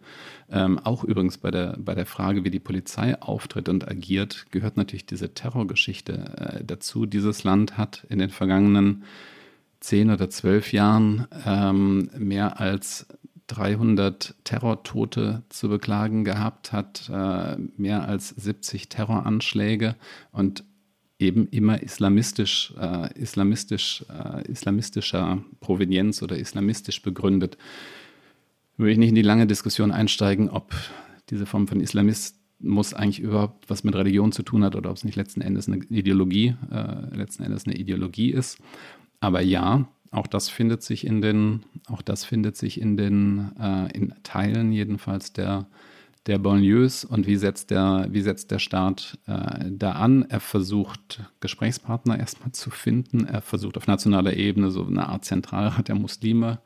ähm, 0.50 0.78
auch 0.78 1.04
übrigens 1.04 1.38
bei 1.38 1.50
der, 1.50 1.76
bei 1.78 1.94
der 1.94 2.06
Frage, 2.06 2.44
wie 2.44 2.50
die 2.50 2.60
Polizei 2.60 3.20
auftritt 3.20 3.68
und 3.68 3.88
agiert, 3.88 4.46
gehört 4.50 4.76
natürlich 4.76 5.06
diese 5.06 5.34
Terrorgeschichte 5.34 6.12
äh, 6.60 6.64
dazu. 6.64 7.06
Dieses 7.06 7.44
Land 7.44 7.78
hat 7.78 8.06
in 8.08 8.18
den 8.18 8.30
vergangenen 8.30 9.04
zehn 9.80 10.10
oder 10.10 10.30
zwölf 10.30 10.72
Jahren 10.72 11.26
ähm, 11.44 12.10
mehr 12.16 12.60
als 12.60 13.06
300 13.48 14.34
Terrortote 14.44 15.42
zu 15.48 15.68
beklagen 15.68 16.24
gehabt, 16.24 16.72
hat 16.72 17.10
äh, 17.12 17.56
mehr 17.76 18.08
als 18.08 18.30
70 18.30 18.88
Terroranschläge 18.88 19.96
und 20.30 20.64
eben 21.22 21.46
immer 21.48 21.82
islamistisch, 21.82 22.74
äh, 22.78 23.12
islamistisch, 23.18 24.04
äh, 24.10 24.50
islamistischer 24.50 25.42
Provenienz 25.60 26.22
oder 26.22 26.36
islamistisch 26.36 27.02
begründet. 27.02 27.56
Würde 28.76 28.92
ich 28.92 28.98
nicht 28.98 29.10
in 29.10 29.14
die 29.14 29.22
lange 29.22 29.46
Diskussion 29.46 29.92
einsteigen, 29.92 30.50
ob 30.50 30.74
diese 31.30 31.46
Form 31.46 31.68
von 31.68 31.80
Islamismus 31.80 32.94
eigentlich 32.94 33.20
überhaupt 33.20 33.70
was 33.70 33.84
mit 33.84 33.94
Religion 33.94 34.32
zu 34.32 34.42
tun 34.42 34.64
hat 34.64 34.76
oder 34.76 34.90
ob 34.90 34.96
es 34.96 35.04
nicht 35.04 35.16
letzten 35.16 35.40
Endes 35.40 35.68
eine 35.68 35.78
Ideologie, 35.78 36.54
äh, 36.70 37.16
letzten 37.16 37.44
Endes 37.44 37.66
eine 37.66 37.76
Ideologie 37.76 38.30
ist. 38.30 38.58
Aber 39.20 39.40
ja, 39.40 39.88
auch 40.10 40.26
das 40.26 40.48
findet 40.48 40.82
sich 40.82 41.06
in 41.06 41.22
den, 41.22 41.64
auch 41.86 42.02
das 42.02 42.24
findet 42.24 42.56
sich 42.56 42.80
in 42.80 42.96
den, 42.96 43.52
äh, 43.58 43.96
in 43.96 44.14
Teilen 44.22 44.72
jedenfalls 44.72 45.32
der 45.32 45.66
der 46.26 46.38
Banlieues 46.38 47.04
und 47.04 47.26
wie 47.26 47.36
setzt 47.36 47.70
der, 47.70 48.06
wie 48.10 48.20
setzt 48.20 48.50
der 48.50 48.60
Staat 48.60 49.18
äh, 49.26 49.70
da 49.70 49.92
an? 49.92 50.26
Er 50.28 50.40
versucht, 50.40 51.20
Gesprächspartner 51.40 52.18
erstmal 52.18 52.52
zu 52.52 52.70
finden. 52.70 53.26
Er 53.26 53.42
versucht 53.42 53.76
auf 53.76 53.86
nationaler 53.86 54.34
Ebene 54.34 54.70
so 54.70 54.86
eine 54.86 55.08
Art 55.08 55.24
Zentralrat 55.24 55.88
der 55.88 55.96
Muslime 55.96 56.60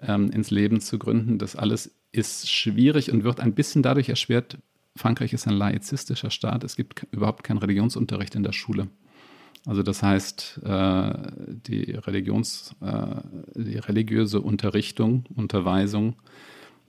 ähm, 0.00 0.30
ins 0.30 0.50
Leben 0.50 0.80
zu 0.80 0.98
gründen. 0.98 1.38
Das 1.38 1.56
alles 1.56 1.94
ist 2.12 2.50
schwierig 2.50 3.12
und 3.12 3.24
wird 3.24 3.40
ein 3.40 3.54
bisschen 3.54 3.82
dadurch 3.82 4.08
erschwert. 4.08 4.58
Frankreich 4.96 5.32
ist 5.32 5.46
ein 5.48 5.54
laizistischer 5.54 6.30
Staat. 6.30 6.62
Es 6.64 6.76
gibt 6.76 7.06
überhaupt 7.10 7.42
keinen 7.42 7.58
Religionsunterricht 7.58 8.34
in 8.34 8.42
der 8.42 8.52
Schule. 8.52 8.88
Also 9.66 9.82
das 9.82 10.02
heißt, 10.02 10.60
äh, 10.64 11.12
die, 11.66 11.92
Religions, 11.92 12.74
äh, 12.80 13.16
die 13.54 13.76
religiöse 13.76 14.40
Unterrichtung, 14.40 15.24
Unterweisung 15.34 16.16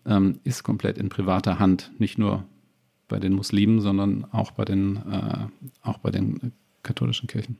ähm, 0.06 0.40
ist 0.44 0.64
komplett 0.64 0.98
in 0.98 1.10
privater 1.10 1.60
Hand. 1.60 1.92
Nicht 1.98 2.18
nur 2.18 2.46
bei 3.08 3.20
den 3.20 3.34
Muslimen, 3.34 3.82
sondern 3.82 4.26
auch 4.32 4.52
bei 4.52 4.66
den, 4.66 4.98
äh, 4.98 5.48
auch 5.82 5.98
bei 5.98 6.12
den 6.12 6.54
katholischen 6.84 7.28
Kirchen. 7.28 7.58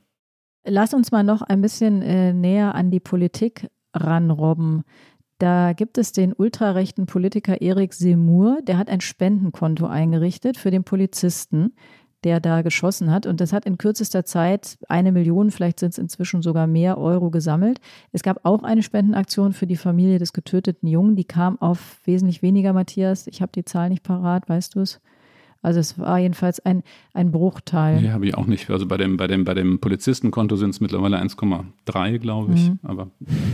Lass 0.64 0.94
uns 0.94 1.10
mal 1.10 1.24
noch 1.24 1.42
ein 1.42 1.60
bisschen 1.60 2.02
äh, 2.02 2.32
näher 2.32 2.74
an 2.74 2.90
die 2.90 3.00
Politik 3.00 3.68
ranrobben. 3.94 4.84
Da 5.38 5.72
gibt 5.72 5.98
es 5.98 6.12
den 6.12 6.32
ultrarechten 6.32 7.06
Politiker 7.06 7.60
Erik 7.60 7.94
Semur, 7.94 8.60
der 8.62 8.78
hat 8.78 8.88
ein 8.88 9.00
Spendenkonto 9.00 9.86
eingerichtet 9.86 10.56
für 10.56 10.70
den 10.70 10.84
Polizisten 10.84 11.74
der 12.24 12.40
da 12.40 12.62
geschossen 12.62 13.10
hat. 13.10 13.26
Und 13.26 13.40
das 13.40 13.52
hat 13.52 13.66
in 13.66 13.78
kürzester 13.78 14.24
Zeit 14.24 14.78
eine 14.88 15.12
Million, 15.12 15.50
vielleicht 15.50 15.80
sind 15.80 15.90
es 15.90 15.98
inzwischen 15.98 16.42
sogar 16.42 16.66
mehr 16.66 16.98
Euro 16.98 17.30
gesammelt. 17.30 17.80
Es 18.12 18.22
gab 18.22 18.44
auch 18.44 18.62
eine 18.62 18.82
Spendenaktion 18.82 19.52
für 19.52 19.66
die 19.66 19.76
Familie 19.76 20.18
des 20.18 20.32
getöteten 20.32 20.88
Jungen. 20.88 21.16
Die 21.16 21.24
kam 21.24 21.60
auf 21.60 22.00
wesentlich 22.04 22.42
weniger, 22.42 22.72
Matthias. 22.72 23.26
Ich 23.26 23.42
habe 23.42 23.52
die 23.52 23.64
Zahl 23.64 23.88
nicht 23.88 24.02
parat, 24.02 24.48
weißt 24.48 24.74
du 24.74 24.80
es? 24.80 25.00
Also 25.62 25.78
es 25.78 25.96
war 25.96 26.18
jedenfalls 26.18 26.58
ein, 26.66 26.82
ein 27.14 27.30
Bruchteil. 27.30 28.02
Nee, 28.02 28.10
habe 28.10 28.26
ich 28.26 28.34
auch 28.36 28.46
nicht. 28.46 28.68
Also 28.68 28.86
bei 28.86 28.96
dem, 28.96 29.16
bei 29.16 29.28
dem, 29.28 29.44
bei 29.44 29.54
dem 29.54 29.78
Polizistenkonto 29.78 30.56
sind 30.56 30.70
es 30.70 30.80
mittlerweile 30.80 31.18
1,3, 31.18 32.18
glaube 32.18 32.54
ich. 32.54 32.68
Mhm. 32.68 32.80
Aber 32.82 33.10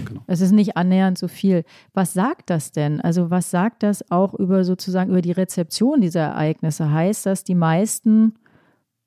genau. 0.06 0.22
Es 0.26 0.40
ist 0.40 0.52
nicht 0.52 0.78
annähernd 0.78 1.18
so 1.18 1.28
viel. 1.28 1.64
Was 1.92 2.14
sagt 2.14 2.48
das 2.48 2.72
denn? 2.72 3.02
Also 3.02 3.30
was 3.30 3.50
sagt 3.50 3.82
das 3.82 4.10
auch 4.10 4.32
über 4.32 4.64
sozusagen 4.64 5.10
über 5.10 5.20
die 5.20 5.32
Rezeption 5.32 6.00
dieser 6.00 6.20
Ereignisse? 6.20 6.90
Heißt 6.90 7.26
das, 7.26 7.44
die 7.44 7.54
meisten 7.54 8.34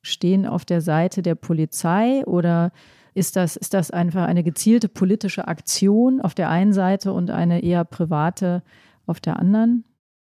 stehen 0.02 0.46
auf 0.46 0.66
der 0.66 0.82
Seite 0.82 1.22
der 1.22 1.36
Polizei 1.36 2.24
oder 2.26 2.72
ist 3.14 3.36
das, 3.36 3.56
ist 3.56 3.74
das 3.74 3.92
einfach 3.92 4.26
eine 4.26 4.44
gezielte 4.44 4.88
politische 4.88 5.48
Aktion 5.48 6.22
auf 6.22 6.34
der 6.34 6.50
einen 6.50 6.74
Seite 6.74 7.12
und 7.12 7.30
eine 7.30 7.62
eher 7.62 7.84
private 7.84 8.64
auf 9.06 9.20
der 9.20 9.38
anderen? 9.38 9.84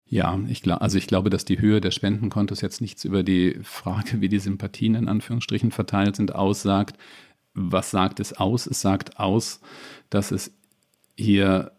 Ja, 0.05 0.39
ich 0.49 0.63
glaube, 0.63 0.83
also 0.83 0.99
ich 0.99 1.07
glaube, 1.07 1.31
dass 1.31 1.45
die 1.45 1.61
Höhe 1.61 1.81
der 1.81 1.91
Spendenkontos 1.91 2.61
jetzt 2.61 2.81
nichts 2.81 3.05
über 3.05 3.23
die 3.23 3.59
Frage, 3.63 4.21
wie 4.21 4.29
die 4.29 4.41
Sympathien 4.41 4.95
in 4.95 5.09
Anführungsstrichen 5.09 5.71
verteilt 5.71 6.17
sind, 6.17 6.35
aussagt. 6.35 6.99
Was 7.55 7.91
sagt 7.91 8.21
es 8.21 8.35
aus? 8.35 8.67
Es 8.67 8.81
sagt 8.81 9.19
aus, 9.19 9.61
dass 10.11 10.31
es 10.31 10.53
hier 11.17 11.73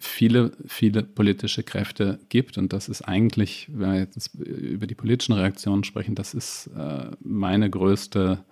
viele, 0.00 0.52
viele 0.66 1.02
politische 1.02 1.62
Kräfte 1.62 2.18
gibt. 2.28 2.58
Und 2.58 2.72
das 2.72 2.88
ist 2.88 3.02
eigentlich, 3.02 3.68
wenn 3.72 3.92
wir 3.92 3.98
jetzt 4.00 4.34
über 4.34 4.86
die 4.86 4.94
politischen 4.94 5.34
Reaktionen 5.34 5.84
sprechen, 5.84 6.14
das 6.14 6.34
ist 6.34 6.70
äh, 6.76 7.10
meine 7.20 7.70
größte 7.70 8.44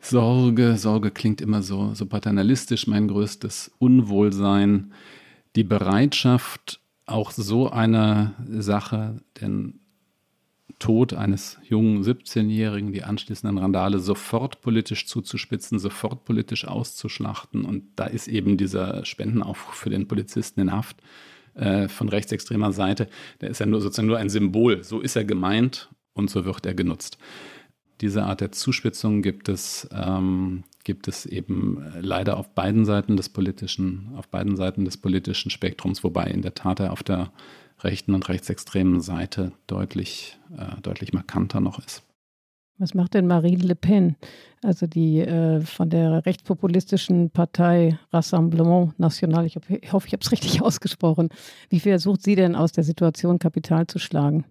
Sorge. 0.00 0.76
Sorge 0.76 1.10
klingt 1.10 1.40
immer 1.40 1.62
so, 1.62 1.94
so 1.94 2.06
paternalistisch, 2.06 2.86
mein 2.86 3.08
größtes 3.08 3.72
Unwohlsein. 3.78 4.92
Die 5.56 5.64
Bereitschaft, 5.64 6.80
auch 7.06 7.32
so 7.32 7.70
eine 7.70 8.34
Sache, 8.48 9.20
denn 9.40 9.79
Tod 10.80 11.14
eines 11.14 11.58
jungen 11.62 12.02
17-Jährigen, 12.02 12.92
die 12.92 13.04
anschließenden 13.04 13.58
Randale 13.58 14.00
sofort 14.00 14.60
politisch 14.62 15.06
zuzuspitzen, 15.06 15.78
sofort 15.78 16.24
politisch 16.24 16.66
auszuschlachten. 16.66 17.64
Und 17.64 17.84
da 17.94 18.06
ist 18.06 18.26
eben 18.26 18.56
dieser 18.56 19.04
Spendenaufruf 19.04 19.74
für 19.74 19.90
den 19.90 20.08
Polizisten 20.08 20.60
in 20.60 20.72
Haft 20.72 20.96
äh, 21.54 21.86
von 21.86 22.08
rechtsextremer 22.08 22.72
Seite, 22.72 23.08
der 23.40 23.50
ist 23.50 23.60
ja 23.60 23.66
nur 23.66 23.80
sozusagen 23.80 24.08
nur 24.08 24.18
ein 24.18 24.30
Symbol. 24.30 24.82
So 24.82 25.00
ist 25.00 25.14
er 25.14 25.24
gemeint 25.24 25.90
und 26.14 26.30
so 26.30 26.44
wird 26.44 26.66
er 26.66 26.74
genutzt. 26.74 27.18
Diese 28.00 28.24
Art 28.24 28.40
der 28.40 28.52
Zuspitzung 28.52 29.20
gibt 29.20 29.48
es, 29.48 29.88
ähm, 29.92 30.64
gibt 30.84 31.06
es 31.06 31.26
eben 31.26 31.84
leider 32.00 32.38
auf 32.38 32.54
beiden 32.54 32.84
Seiten 32.84 33.16
des 33.16 33.28
politischen, 33.28 34.12
auf 34.16 34.28
beiden 34.28 34.56
Seiten 34.56 34.84
des 34.84 34.96
politischen 34.96 35.50
Spektrums, 35.50 36.02
wobei 36.02 36.24
in 36.24 36.42
der 36.42 36.54
Tat 36.54 36.80
er 36.80 36.92
auf 36.92 37.02
der 37.02 37.30
rechten 37.80 38.14
und 38.14 38.28
rechtsextremen 38.28 39.00
Seite 39.00 39.52
deutlich, 39.66 40.38
äh, 40.56 40.80
deutlich 40.80 41.12
markanter 41.12 41.60
noch 41.60 41.78
ist. 41.78 42.02
Was 42.80 42.94
macht 42.94 43.12
denn 43.12 43.26
Marine 43.26 43.62
Le 43.62 43.74
Pen, 43.74 44.16
also 44.62 44.86
die 44.86 45.18
äh, 45.18 45.60
von 45.60 45.90
der 45.90 46.24
rechtspopulistischen 46.24 47.28
Partei 47.28 47.98
Rassemblement 48.10 48.98
National, 48.98 49.44
ich, 49.44 49.56
hoffe, 49.56 49.76
ich, 49.76 49.92
hoffe, 49.92 50.06
ich 50.06 50.14
habe 50.14 50.22
es 50.22 50.32
richtig 50.32 50.62
ausgesprochen, 50.62 51.28
wie 51.68 51.80
versucht 51.80 52.22
sie 52.22 52.36
denn 52.36 52.56
aus 52.56 52.72
der 52.72 52.84
Situation 52.84 53.38
Kapital 53.38 53.86
zu 53.86 53.98
schlagen? 53.98 54.46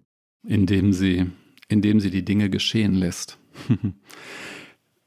Indem 0.46 0.92
sie, 0.92 1.26
indem 1.66 1.98
sie 1.98 2.10
die 2.10 2.24
Dinge 2.24 2.50
geschehen 2.50 2.94
lässt. 2.94 3.39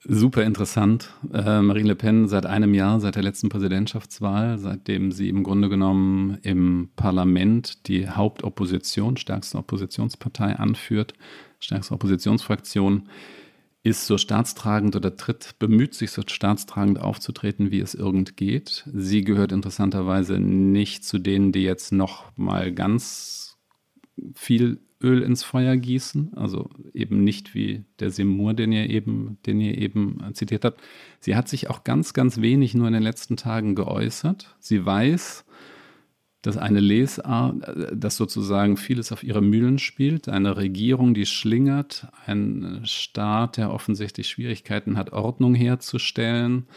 Super 0.05 0.43
interessant. 0.43 1.13
Äh, 1.33 1.61
Marine 1.61 1.89
Le 1.89 1.95
Pen 1.95 2.27
seit 2.27 2.45
einem 2.45 2.73
Jahr, 2.73 2.99
seit 2.99 3.15
der 3.15 3.23
letzten 3.23 3.47
Präsidentschaftswahl, 3.47 4.57
seitdem 4.57 5.13
sie 5.13 5.29
im 5.29 5.43
Grunde 5.43 5.69
genommen 5.69 6.39
im 6.41 6.89
Parlament 6.97 7.87
die 7.87 8.09
Hauptopposition, 8.09 9.15
stärkste 9.15 9.57
Oppositionspartei 9.57 10.57
anführt, 10.57 11.13
stärkste 11.59 11.93
Oppositionsfraktion, 11.93 13.07
ist 13.83 14.05
so 14.05 14.17
staatstragend 14.17 14.95
oder 14.97 15.15
tritt, 15.15 15.55
bemüht 15.59 15.93
sich 15.93 16.11
so 16.11 16.21
staatstragend 16.25 16.99
aufzutreten, 16.99 17.71
wie 17.71 17.79
es 17.79 17.95
irgend 17.95 18.35
geht. 18.35 18.85
Sie 18.93 19.23
gehört 19.23 19.53
interessanterweise 19.53 20.37
nicht 20.39 21.05
zu 21.05 21.17
denen, 21.17 21.53
die 21.53 21.63
jetzt 21.63 21.93
noch 21.93 22.25
mal 22.37 22.73
ganz 22.73 23.57
viel 24.35 24.79
Öl 25.03 25.21
ins 25.21 25.43
Feuer 25.43 25.75
gießen, 25.75 26.33
also 26.35 26.69
eben 26.93 27.23
nicht 27.23 27.53
wie 27.53 27.83
der 27.99 28.09
Seymour, 28.09 28.53
den 28.53 28.71
ihr 28.71 28.89
eben, 28.89 29.37
den 29.45 29.59
ihr 29.59 29.77
eben 29.77 30.19
zitiert 30.33 30.65
habt. 30.65 30.81
Sie 31.19 31.35
hat 31.35 31.49
sich 31.49 31.69
auch 31.69 31.83
ganz, 31.83 32.13
ganz 32.13 32.41
wenig 32.41 32.73
nur 32.73 32.87
in 32.87 32.93
den 32.93 33.03
letzten 33.03 33.35
Tagen 33.35 33.75
geäußert. 33.75 34.55
Sie 34.59 34.85
weiß, 34.85 35.45
dass 36.41 36.57
eine 36.57 36.79
Lesart, 36.79 37.55
dass 37.93 38.17
sozusagen 38.17 38.77
vieles 38.77 39.11
auf 39.11 39.23
ihre 39.23 39.41
Mühlen 39.41 39.79
spielt, 39.79 40.27
eine 40.27 40.57
Regierung, 40.57 41.13
die 41.13 41.25
schlingert, 41.25 42.07
ein 42.25 42.81
Staat, 42.83 43.57
der 43.57 43.71
offensichtlich 43.71 44.27
Schwierigkeiten 44.29 44.97
hat, 44.97 45.13
Ordnung 45.13 45.55
herzustellen 45.55 46.67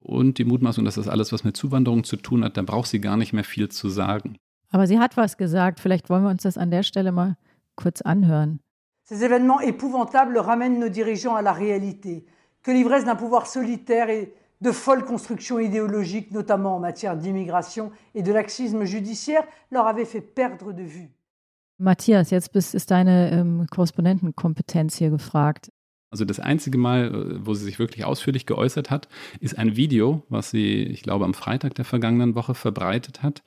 und 0.00 0.38
die 0.38 0.44
Mutmaßung, 0.44 0.84
dass 0.84 0.96
das 0.96 1.08
alles, 1.08 1.32
was 1.32 1.44
mit 1.44 1.56
Zuwanderung 1.56 2.02
zu 2.02 2.16
tun 2.16 2.44
hat, 2.44 2.56
da 2.56 2.62
braucht 2.62 2.88
sie 2.88 3.00
gar 3.00 3.16
nicht 3.16 3.32
mehr 3.32 3.44
viel 3.44 3.68
zu 3.68 3.88
sagen. 3.88 4.36
Aber 4.70 4.86
sie 4.86 4.98
hat 4.98 5.16
was 5.16 5.36
gesagt. 5.36 5.78
Vielleicht 5.78 6.10
wollen 6.10 6.24
wir 6.24 6.30
uns 6.30 6.42
das 6.42 6.58
an 6.58 6.70
der 6.70 6.82
Stelle 6.82 7.12
mal 7.12 7.36
kurz 7.82 8.02
anhören. 8.04 8.58
Ces 9.04 9.24
événements 9.24 9.60
épouvantables 9.60 10.38
ramènent 10.38 10.78
nos 10.78 10.88
dirigeants 10.88 11.34
à 11.34 11.42
la 11.42 11.52
réalité, 11.52 12.24
que 12.62 12.70
l'ivresse 12.70 13.04
d'un 13.04 13.16
pouvoir 13.16 13.46
solitaire 13.46 14.08
et 14.10 14.32
de 14.60 14.70
folles 14.70 15.04
constructions 15.04 15.58
idéologiques, 15.58 16.30
notamment 16.30 16.76
en 16.76 16.80
matière 16.80 17.16
d'immigration 17.16 17.90
et 18.14 18.22
de 18.22 18.32
laxisme 18.32 18.84
judiciaire, 18.84 19.42
leur 19.72 19.86
avaient 19.86 20.04
fait 20.04 20.20
perdre 20.20 20.72
de 20.72 20.84
vue. 20.84 21.10
Matthias, 21.78 22.30
jetzt 22.30 22.52
bist, 22.52 22.74
ist 22.74 22.90
deine 22.92 23.32
ähm, 23.32 23.66
Korrespondentenkompetenz 23.68 24.96
hier 24.96 25.10
gefragt. 25.10 25.72
Also 26.12 26.24
das 26.24 26.38
einzige 26.38 26.78
Mal, 26.78 27.12
äh, 27.12 27.46
wo 27.46 27.54
sie 27.54 27.64
sich 27.64 27.80
wirklich 27.80 28.04
ausführlich 28.04 28.46
geäußert 28.46 28.90
hat, 28.90 29.08
ist 29.40 29.58
ein 29.58 29.74
Video, 29.74 30.22
was 30.28 30.50
sie, 30.50 30.84
ich 30.84 31.02
glaube, 31.02 31.24
am 31.24 31.34
Freitag 31.34 31.74
der 31.74 31.84
vergangenen 31.84 32.36
Woche 32.36 32.54
verbreitet 32.54 33.24
hat, 33.24 33.42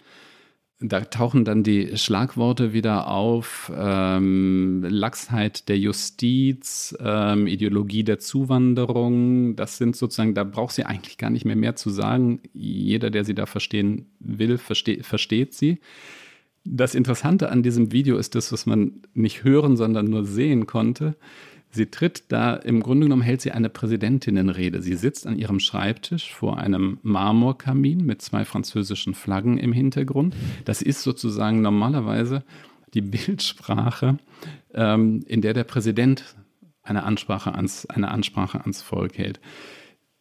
da 0.90 1.02
tauchen 1.02 1.46
dann 1.46 1.64
die 1.64 1.98
Schlagworte 1.98 2.74
wieder 2.74 3.08
auf, 3.08 3.72
ähm, 3.76 4.86
Lachsheit 4.88 5.70
der 5.70 5.78
Justiz, 5.78 6.96
ähm, 7.00 7.48
Ideologie 7.48 8.04
der 8.04 8.20
Zuwanderung. 8.20 9.56
Das 9.56 9.78
sind 9.78 9.96
sozusagen, 9.96 10.34
da 10.34 10.44
braucht 10.44 10.76
sie 10.76 10.86
eigentlich 10.86 11.18
gar 11.18 11.30
nicht 11.30 11.46
mehr 11.46 11.56
mehr 11.56 11.76
zu 11.76 11.90
sagen. 11.90 12.42
Jeder, 12.54 13.10
der 13.10 13.26
sie 13.26 13.36
da 13.36 13.46
verstehen 13.46 14.08
will, 14.20 14.58
verste 14.58 15.04
versteht 15.04 15.54
sie. 15.54 15.80
Das 16.64 16.96
Interessante 16.96 17.50
an 17.50 17.62
diesem 17.62 17.92
Video 17.92 18.18
ist 18.18 18.34
das, 18.34 18.52
was 18.52 18.66
man 18.66 19.02
nicht 19.14 19.44
hören, 19.44 19.78
sondern 19.78 20.08
nur 20.08 20.26
sehen 20.26 20.66
konnte. 20.66 21.16
Sie 21.76 21.88
tritt 21.88 22.24
da, 22.30 22.54
im 22.54 22.82
Grunde 22.82 23.06
genommen 23.06 23.22
hält 23.22 23.42
sie 23.42 23.52
eine 23.52 23.70
Präsidentinnenrede. 23.70 24.82
Sie 24.82 24.96
sitzt 24.96 25.28
an 25.28 25.38
ihrem 25.38 25.60
Schreibtisch 25.60 26.34
vor 26.34 26.58
einem 26.58 27.00
Marmorkamin 27.04 28.06
mit 28.06 28.22
zwei 28.22 28.46
französischen 28.46 29.14
Flaggen 29.14 29.58
im 29.58 29.74
Hintergrund. 29.74 30.38
Das 30.64 30.82
ist 30.82 31.04
sozusagen 31.04 31.62
normalerweise 31.62 32.44
die 32.94 33.02
Bildsprache, 33.02 34.18
ähm, 34.74 35.26
in 35.28 35.42
der 35.42 35.54
der 35.54 35.66
Präsident 35.66 36.36
eine 36.82 37.04
Ansprache 37.04 37.54
ans, 37.54 37.86
eine 37.88 38.10
Ansprache 38.10 38.62
ans 38.62 38.82
Volk 38.82 39.18
hält. 39.18 39.42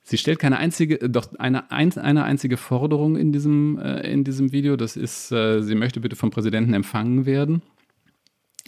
Sie 0.03 0.19
stellt 0.19 0.41
keine 0.41 0.57
einzige, 0.57 1.09
doch 1.09 1.35
eine, 1.39 1.71
eine 1.71 2.25
einzige 2.25 2.57
Forderung 2.57 3.17
in 3.17 3.31
diesem, 3.31 3.79
äh, 3.79 4.11
in 4.11 4.25
diesem 4.25 4.51
Video. 4.51 4.77
Das 4.77 4.97
ist, 4.97 5.31
äh, 5.31 5.63
sie 5.63 5.77
möchte 5.77 6.01
bitte 6.01 6.17
vom 6.17 6.31
Präsidenten 6.31 6.75
empfangen 6.75 7.27
werden 7.27 7.63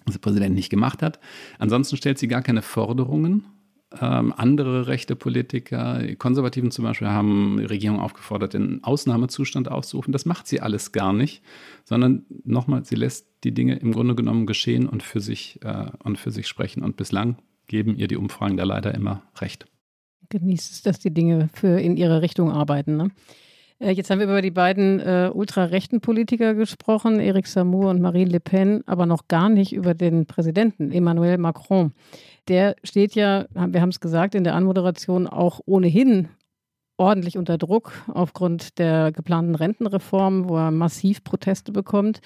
was 0.06 0.14
der 0.14 0.20
Präsident 0.20 0.54
nicht 0.54 0.70
gemacht 0.70 1.02
hat. 1.02 1.20
Ansonsten 1.58 1.96
stellt 1.96 2.18
sie 2.18 2.28
gar 2.28 2.42
keine 2.42 2.62
Forderungen. 2.62 3.44
Ähm, 4.00 4.32
andere 4.36 4.88
rechte 4.88 5.14
Politiker, 5.14 6.02
Konservativen 6.16 6.70
zum 6.70 6.84
Beispiel, 6.84 7.08
haben 7.08 7.58
die 7.58 7.66
Regierung 7.66 8.00
aufgefordert, 8.00 8.54
den 8.54 8.82
Ausnahmezustand 8.82 9.70
auszurufen. 9.70 10.12
Das 10.12 10.26
macht 10.26 10.46
sie 10.46 10.60
alles 10.60 10.92
gar 10.92 11.12
nicht, 11.12 11.42
sondern 11.84 12.24
nochmal, 12.44 12.84
sie 12.84 12.96
lässt 12.96 13.28
die 13.44 13.52
Dinge 13.52 13.76
im 13.76 13.92
Grunde 13.92 14.14
genommen 14.14 14.46
geschehen 14.46 14.88
und 14.88 15.02
für 15.02 15.20
sich, 15.20 15.60
äh, 15.62 15.86
und 16.02 16.18
für 16.18 16.30
sich 16.30 16.48
sprechen. 16.48 16.82
Und 16.82 16.96
bislang 16.96 17.36
geben 17.66 17.96
ihr 17.96 18.08
die 18.08 18.16
Umfragen 18.16 18.56
da 18.56 18.64
leider 18.64 18.94
immer 18.94 19.22
recht. 19.38 19.66
Genießt 20.30 20.72
es, 20.72 20.82
dass 20.82 20.98
die 20.98 21.14
Dinge 21.14 21.48
für 21.52 21.80
in 21.80 21.96
ihre 21.96 22.22
Richtung 22.22 22.50
arbeiten. 22.50 22.96
Ne? 22.96 23.10
Äh, 23.78 23.90
jetzt 23.90 24.10
haben 24.10 24.18
wir 24.18 24.26
über 24.26 24.42
die 24.42 24.50
beiden 24.50 25.00
äh, 25.00 25.30
ultrarechten 25.32 26.00
Politiker 26.00 26.54
gesprochen, 26.54 27.20
Eric 27.20 27.46
Samour 27.46 27.90
und 27.90 28.00
Marine 28.00 28.30
Le 28.30 28.40
Pen, 28.40 28.82
aber 28.86 29.06
noch 29.06 29.28
gar 29.28 29.48
nicht 29.48 29.72
über 29.72 29.94
den 29.94 30.26
Präsidenten 30.26 30.92
Emmanuel 30.92 31.38
Macron. 31.38 31.92
Der 32.48 32.76
steht 32.84 33.14
ja, 33.14 33.46
wir 33.52 33.80
haben 33.80 33.90
es 33.90 34.00
gesagt, 34.00 34.34
in 34.34 34.44
der 34.44 34.54
Anmoderation 34.54 35.26
auch 35.26 35.60
ohnehin 35.66 36.28
ordentlich 36.96 37.36
unter 37.36 37.58
Druck 37.58 37.92
aufgrund 38.08 38.78
der 38.78 39.12
geplanten 39.12 39.54
Rentenreform, 39.54 40.48
wo 40.48 40.56
er 40.56 40.70
massiv 40.70 41.24
Proteste 41.24 41.72
bekommt. 41.72 42.20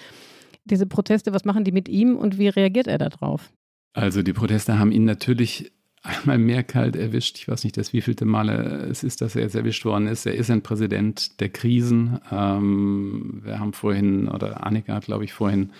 Diese 0.63 0.85
Proteste, 0.85 1.33
was 1.33 1.43
machen 1.43 1.63
die 1.63 1.71
mit 1.71 1.89
ihm 1.89 2.15
und 2.15 2.37
wie 2.37 2.47
reagiert 2.47 2.87
er 2.87 2.97
darauf? 2.97 3.51
Also 3.93 4.21
die 4.21 4.33
Proteste 4.33 4.79
haben 4.79 4.91
ihn 4.91 5.03
natürlich 5.03 5.73
einmal 6.03 6.37
mehr 6.37 6.63
kalt 6.63 6.95
erwischt. 6.95 7.37
Ich 7.37 7.47
weiß 7.47 7.63
nicht, 7.63 7.77
das 7.77 7.93
wievielte 7.93 8.25
Male 8.25 8.87
es 8.89 9.03
ist, 9.03 9.21
dass 9.21 9.35
er 9.35 9.43
jetzt 9.43 9.55
erwischt 9.55 9.85
worden 9.85 10.07
ist. 10.07 10.25
Er 10.25 10.35
ist 10.35 10.49
ein 10.49 10.63
Präsident 10.63 11.39
der 11.39 11.49
Krisen. 11.49 12.19
Ähm, 12.31 13.41
wir 13.43 13.59
haben 13.59 13.73
vorhin, 13.73 14.27
oder 14.27 14.65
Annika 14.65 14.95
hat, 14.95 15.05
glaube 15.05 15.25
ich, 15.25 15.33
vorhin 15.33 15.71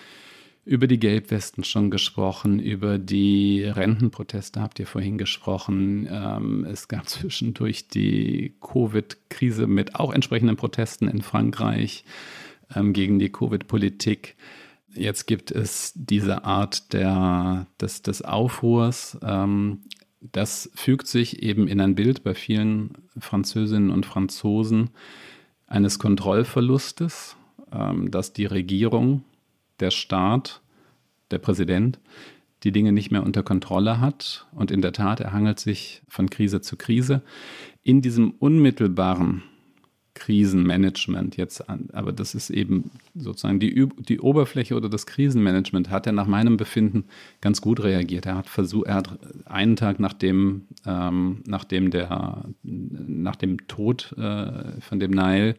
über 0.63 0.86
die 0.86 0.99
Gelbwesten 0.99 1.63
schon 1.63 1.89
gesprochen, 1.89 2.59
über 2.59 2.99
die 2.99 3.63
Rentenproteste 3.63 4.61
habt 4.61 4.80
ihr 4.80 4.86
vorhin 4.86 5.17
gesprochen. 5.17 6.07
Ähm, 6.09 6.65
es 6.65 6.88
gab 6.88 7.09
zwischendurch 7.09 7.88
die 7.88 8.55
Covid-Krise 8.61 9.65
mit 9.65 9.95
auch 9.95 10.13
entsprechenden 10.13 10.55
Protesten 10.55 11.07
in 11.07 11.24
Frankreich 11.24 12.05
ähm, 12.76 12.93
gegen 12.93 13.17
die 13.17 13.32
Covid-Politik. 13.32 14.36
Jetzt 14.93 15.26
gibt 15.26 15.51
es 15.51 15.93
diese 15.95 16.43
Art 16.43 16.93
der, 16.93 17.65
des, 17.80 18.01
des 18.01 18.22
Aufruhrs. 18.22 19.17
Ähm, 19.24 19.80
das 20.22 20.69
fügt 20.76 21.07
sich 21.07 21.41
eben 21.41 21.67
in 21.67 21.82
ein 21.82 21.95
Bild 21.95 22.24
bei 22.24 22.36
vielen 22.36 22.91
Französinnen 23.17 23.89
und 23.89 24.05
Franzosen 24.05 24.91
eines 25.67 25.99
Kontrollverlustes, 25.99 27.36
ähm, 27.72 28.11
dass 28.11 28.34
die 28.34 28.45
Regierung, 28.45 29.24
der 29.80 29.91
Staat, 29.91 30.61
der 31.32 31.39
Präsident 31.39 31.99
die 32.63 32.72
Dinge 32.72 32.91
nicht 32.91 33.09
mehr 33.09 33.24
unter 33.24 33.41
Kontrolle 33.41 33.99
hat. 33.99 34.45
Und 34.51 34.69
in 34.69 34.82
der 34.82 34.93
Tat, 34.93 35.19
er 35.19 35.34
hangelt 35.34 35.59
sich 35.59 36.03
von 36.07 36.30
Krise 36.30 36.61
zu 36.61 36.78
Krise. 36.78 37.24
In 37.82 38.03
diesem 38.03 38.32
unmittelbaren 38.32 39.41
Krisenmanagement 40.14 41.38
jetzt 41.38 41.70
an. 41.70 41.89
Aber 41.93 42.12
das 42.12 42.36
ist 42.36 42.49
eben 42.49 42.91
sozusagen 43.16 43.59
die, 43.59 43.88
die 43.97 44.20
Oberfläche 44.20 44.76
oder 44.76 44.89
das 44.89 45.05
Krisenmanagement 45.05 45.89
hat 45.89 46.05
er 46.05 46.14
nach 46.14 46.28
meinem 46.28 46.57
Befinden 46.57 47.05
ganz 47.39 47.62
gut 47.62 47.82
reagiert. 47.84 48.26
Er 48.26 48.38
hat 48.38 48.49
versucht, 48.49 48.88
er 48.88 48.95
hat 48.95 49.18
einen 49.45 49.76
Tag 49.76 49.99
nachdem, 49.99 50.68
ähm, 50.86 51.43
nachdem 51.47 51.91
der, 51.91 52.43
nach 52.64 53.36
dem 53.36 53.68
Tod 53.68 54.14
äh, 54.18 54.82
von 54.82 54.99
dem 54.99 55.12
Nile 55.12 55.55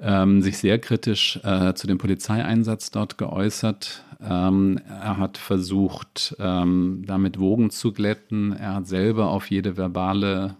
ähm, 0.00 0.42
sich 0.42 0.58
sehr 0.58 0.78
kritisch 0.78 1.40
äh, 1.44 1.74
zu 1.74 1.86
dem 1.86 1.98
Polizeieinsatz 1.98 2.90
dort 2.90 3.18
geäußert. 3.18 4.04
Ähm, 4.20 4.80
er 4.86 5.16
hat 5.18 5.38
versucht, 5.38 6.36
ähm, 6.38 7.04
damit 7.06 7.38
Wogen 7.38 7.70
zu 7.70 7.92
glätten. 7.92 8.52
Er 8.52 8.74
hat 8.74 8.86
selber 8.86 9.30
auf 9.30 9.50
jede 9.50 9.76
verbale 9.76 10.56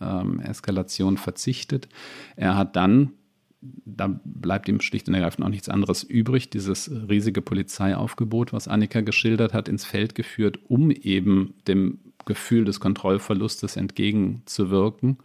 ähm, 0.00 0.40
Eskalation 0.40 1.16
verzichtet. 1.16 1.88
Er 2.36 2.56
hat 2.56 2.76
dann, 2.76 3.12
da 3.60 4.20
bleibt 4.24 4.68
ihm 4.68 4.80
schlicht 4.80 5.08
und 5.08 5.14
ergreifend 5.14 5.44
auch 5.44 5.50
nichts 5.50 5.68
anderes 5.68 6.02
übrig, 6.02 6.50
dieses 6.50 6.90
riesige 7.08 7.42
Polizeiaufgebot, 7.42 8.52
was 8.52 8.68
Annika 8.68 9.00
geschildert 9.02 9.52
hat, 9.52 9.68
ins 9.68 9.84
Feld 9.84 10.14
geführt, 10.14 10.58
um 10.68 10.90
eben 10.90 11.54
dem 11.68 11.98
Gefühl 12.24 12.64
des 12.64 12.80
Kontrollverlustes 12.80 13.76
entgegenzuwirken. 13.76 15.18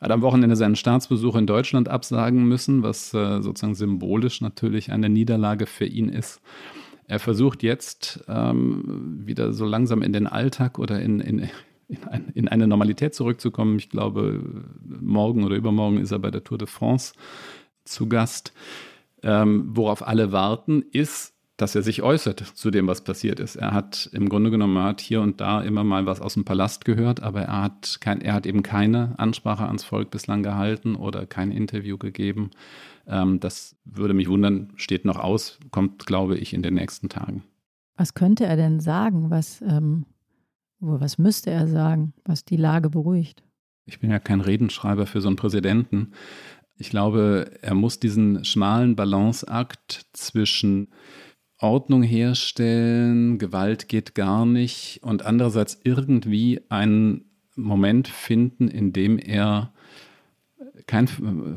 Er 0.00 0.06
hat 0.06 0.12
am 0.12 0.22
Wochenende 0.22 0.56
seinen 0.56 0.76
Staatsbesuch 0.76 1.36
in 1.36 1.46
Deutschland 1.46 1.88
absagen 1.88 2.44
müssen, 2.44 2.82
was 2.82 3.14
äh, 3.14 3.40
sozusagen 3.40 3.74
symbolisch 3.74 4.40
natürlich 4.40 4.92
eine 4.92 5.08
Niederlage 5.08 5.66
für 5.66 5.86
ihn 5.86 6.08
ist. 6.08 6.40
Er 7.06 7.18
versucht 7.18 7.62
jetzt 7.62 8.24
ähm, 8.28 9.22
wieder 9.24 9.52
so 9.52 9.64
langsam 9.64 10.02
in 10.02 10.12
den 10.12 10.26
Alltag 10.26 10.78
oder 10.78 11.00
in, 11.00 11.20
in, 11.20 11.48
in, 11.88 12.04
ein, 12.04 12.28
in, 12.34 12.48
eine 12.48 12.66
Normalität 12.66 13.14
zurückzukommen. 13.14 13.78
Ich 13.78 13.90
glaube, 13.90 14.42
morgen 14.82 15.44
oder 15.44 15.56
übermorgen 15.56 15.98
ist 15.98 16.12
er 16.12 16.18
bei 16.18 16.30
der 16.30 16.44
Tour 16.44 16.58
de 16.58 16.68
France 16.68 17.14
zu 17.84 18.08
Gast. 18.08 18.52
Ähm, 19.22 19.70
worauf 19.74 20.06
alle 20.06 20.32
warten, 20.32 20.82
ist, 20.92 21.34
dass 21.56 21.74
er 21.74 21.82
sich 21.82 22.02
äußert 22.02 22.40
zu 22.40 22.70
dem, 22.70 22.86
was 22.88 23.04
passiert 23.04 23.38
ist. 23.38 23.56
Er 23.56 23.72
hat 23.72 24.10
im 24.12 24.28
Grunde 24.28 24.50
genommen 24.50 24.82
hat 24.82 25.00
hier 25.00 25.20
und 25.20 25.40
da 25.40 25.62
immer 25.62 25.84
mal 25.84 26.04
was 26.04 26.20
aus 26.20 26.34
dem 26.34 26.44
Palast 26.44 26.84
gehört, 26.84 27.22
aber 27.22 27.42
er 27.42 27.62
hat, 27.62 27.98
kein, 28.00 28.20
er 28.20 28.34
hat 28.34 28.46
eben 28.46 28.62
keine 28.62 29.14
Ansprache 29.18 29.64
ans 29.64 29.84
Volk 29.84 30.10
bislang 30.10 30.42
gehalten 30.42 30.96
oder 30.96 31.26
kein 31.26 31.52
Interview 31.52 31.96
gegeben. 31.96 32.50
Ähm, 33.06 33.38
das 33.38 33.76
würde 33.84 34.14
mich 34.14 34.28
wundern, 34.28 34.72
steht 34.76 35.04
noch 35.04 35.18
aus, 35.18 35.58
kommt, 35.70 36.06
glaube 36.06 36.36
ich, 36.36 36.54
in 36.54 36.62
den 36.62 36.74
nächsten 36.74 37.08
Tagen. 37.08 37.44
Was 37.96 38.14
könnte 38.14 38.44
er 38.46 38.56
denn 38.56 38.80
sagen, 38.80 39.30
was 39.30 39.62
ähm, 39.62 40.06
Was 40.86 41.18
müsste 41.18 41.50
er 41.50 41.66
sagen, 41.66 42.12
was 42.24 42.44
die 42.44 42.56
Lage 42.56 42.90
beruhigt? 42.90 43.42
Ich 43.86 44.00
bin 44.00 44.10
ja 44.10 44.18
kein 44.18 44.40
Redenschreiber 44.40 45.06
für 45.06 45.20
so 45.20 45.28
einen 45.28 45.36
Präsidenten. 45.36 46.12
Ich 46.76 46.90
glaube, 46.90 47.50
er 47.62 47.74
muss 47.74 48.00
diesen 48.00 48.44
schmalen 48.44 48.96
Balanceakt 48.96 50.06
zwischen 50.12 50.88
Ordnung 51.58 52.02
herstellen, 52.02 53.38
Gewalt 53.38 53.88
geht 53.88 54.14
gar 54.14 54.44
nicht 54.44 55.00
und 55.02 55.24
andererseits 55.24 55.80
irgendwie 55.84 56.60
einen 56.68 57.30
Moment 57.54 58.08
finden, 58.08 58.68
in 58.68 58.92
dem 58.92 59.18
er 59.18 59.72
kein, 60.86 61.08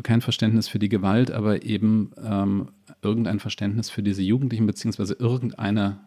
kein 0.03 0.21
Verständnis 0.21 0.67
für 0.67 0.79
die 0.79 0.89
Gewalt, 0.89 1.31
aber 1.31 1.63
eben 1.63 2.11
ähm, 2.23 2.69
irgendein 3.01 3.39
Verständnis 3.39 3.89
für 3.89 4.03
diese 4.03 4.21
Jugendlichen, 4.21 4.67
beziehungsweise 4.67 5.15
irgendeine 5.15 5.99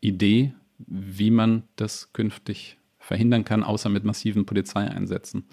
Idee, 0.00 0.52
wie 0.78 1.30
man 1.30 1.64
das 1.76 2.12
künftig 2.12 2.78
verhindern 2.98 3.44
kann, 3.44 3.62
außer 3.62 3.88
mit 3.88 4.04
massiven 4.04 4.46
Polizeieinsätzen 4.46 5.44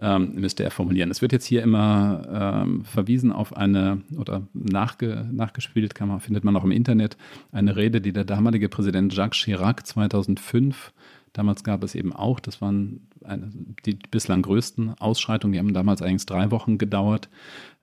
ähm, 0.00 0.34
müsste 0.34 0.64
er 0.64 0.70
formulieren. 0.70 1.10
Es 1.10 1.22
wird 1.22 1.32
jetzt 1.32 1.46
hier 1.46 1.62
immer 1.62 2.62
ähm, 2.64 2.84
verwiesen 2.84 3.32
auf 3.32 3.56
eine 3.56 4.02
oder 4.18 4.46
nachge, 4.52 5.28
nachgespielt, 5.32 5.98
man, 6.00 6.20
findet 6.20 6.44
man 6.44 6.56
auch 6.56 6.64
im 6.64 6.72
Internet, 6.72 7.16
eine 7.52 7.76
Rede, 7.76 8.00
die 8.00 8.12
der 8.12 8.24
damalige 8.24 8.68
Präsident 8.68 9.14
Jacques 9.14 9.38
Chirac 9.38 9.86
2005 9.86 10.92
Damals 11.34 11.64
gab 11.64 11.82
es 11.82 11.96
eben 11.96 12.12
auch, 12.12 12.38
das 12.38 12.60
waren 12.60 13.08
eine, 13.24 13.50
die 13.84 13.98
bislang 14.10 14.42
größten 14.42 14.94
Ausschreitungen, 15.00 15.52
die 15.52 15.58
haben 15.58 15.74
damals 15.74 16.00
eigentlich 16.00 16.26
drei 16.26 16.52
Wochen 16.52 16.78
gedauert 16.78 17.28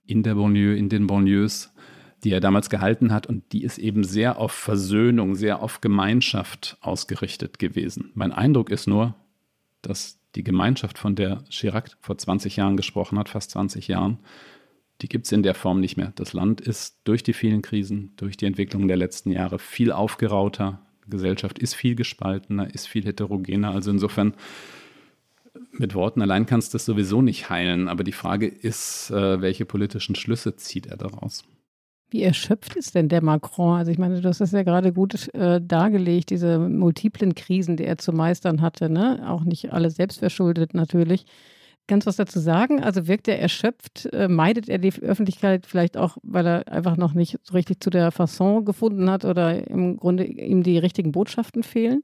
in 0.06 0.22
der 0.22 0.34
Banlieue, 0.34 0.74
in 0.74 0.88
den 0.88 1.06
Banlieues, 1.06 1.71
die 2.24 2.32
er 2.32 2.40
damals 2.40 2.70
gehalten 2.70 3.12
hat. 3.12 3.26
Und 3.26 3.52
die 3.52 3.64
ist 3.64 3.78
eben 3.78 4.04
sehr 4.04 4.38
auf 4.38 4.52
Versöhnung, 4.52 5.34
sehr 5.34 5.62
auf 5.62 5.80
Gemeinschaft 5.80 6.76
ausgerichtet 6.80 7.58
gewesen. 7.58 8.10
Mein 8.14 8.32
Eindruck 8.32 8.70
ist 8.70 8.86
nur, 8.86 9.14
dass 9.82 10.18
die 10.34 10.44
Gemeinschaft, 10.44 10.98
von 10.98 11.14
der 11.14 11.44
Chirac 11.50 11.96
vor 12.00 12.16
20 12.16 12.56
Jahren 12.56 12.76
gesprochen 12.76 13.18
hat, 13.18 13.28
fast 13.28 13.50
20 13.50 13.88
Jahren, 13.88 14.18
die 15.02 15.08
gibt 15.08 15.26
es 15.26 15.32
in 15.32 15.42
der 15.42 15.54
Form 15.54 15.80
nicht 15.80 15.96
mehr. 15.96 16.12
Das 16.14 16.32
Land 16.32 16.60
ist 16.60 17.00
durch 17.04 17.22
die 17.22 17.32
vielen 17.32 17.60
Krisen, 17.60 18.12
durch 18.16 18.36
die 18.36 18.46
Entwicklung 18.46 18.86
der 18.86 18.96
letzten 18.96 19.32
Jahre 19.32 19.58
viel 19.58 19.90
aufgerauter. 19.90 20.80
Die 21.04 21.10
Gesellschaft 21.10 21.58
ist 21.58 21.74
viel 21.74 21.96
gespaltener, 21.96 22.72
ist 22.72 22.86
viel 22.86 23.04
heterogener. 23.04 23.72
Also 23.72 23.90
insofern, 23.90 24.34
mit 25.72 25.94
Worten 25.94 26.22
allein 26.22 26.46
kannst 26.46 26.72
du 26.72 26.76
das 26.76 26.84
sowieso 26.84 27.20
nicht 27.20 27.50
heilen. 27.50 27.88
Aber 27.88 28.04
die 28.04 28.12
Frage 28.12 28.46
ist, 28.46 29.10
äh, 29.10 29.40
welche 29.40 29.64
politischen 29.64 30.14
Schlüsse 30.14 30.56
zieht 30.56 30.86
er 30.86 30.96
daraus? 30.96 31.44
Wie 32.12 32.22
erschöpft 32.22 32.76
ist 32.76 32.94
denn 32.94 33.08
der 33.08 33.22
Macron? 33.22 33.78
Also 33.78 33.90
ich 33.90 33.96
meine, 33.96 34.20
du 34.20 34.28
hast 34.28 34.42
das 34.42 34.52
ja 34.52 34.64
gerade 34.64 34.92
gut 34.92 35.32
äh, 35.32 35.62
dargelegt, 35.62 36.28
diese 36.28 36.58
multiplen 36.58 37.34
Krisen, 37.34 37.78
die 37.78 37.84
er 37.84 37.96
zu 37.96 38.12
meistern 38.12 38.60
hatte, 38.60 38.90
ne? 38.90 39.24
Auch 39.26 39.44
nicht 39.44 39.72
alle 39.72 39.90
selbstverschuldet 39.90 40.74
natürlich. 40.74 41.24
Kannst 41.86 42.06
du 42.06 42.08
was 42.10 42.16
dazu 42.16 42.38
sagen? 42.38 42.82
Also 42.82 43.08
wirkt 43.08 43.28
er 43.28 43.40
erschöpft? 43.40 44.12
Äh, 44.12 44.28
meidet 44.28 44.68
er 44.68 44.76
die 44.76 44.92
Öffentlichkeit 45.00 45.64
vielleicht 45.64 45.96
auch, 45.96 46.18
weil 46.22 46.46
er 46.46 46.68
einfach 46.70 46.98
noch 46.98 47.14
nicht 47.14 47.38
so 47.44 47.54
richtig 47.54 47.82
zu 47.82 47.88
der 47.88 48.10
Fasson 48.10 48.66
gefunden 48.66 49.08
hat 49.08 49.24
oder 49.24 49.66
im 49.68 49.96
Grunde 49.96 50.24
ihm 50.26 50.62
die 50.62 50.76
richtigen 50.76 51.12
Botschaften 51.12 51.62
fehlen? 51.62 52.02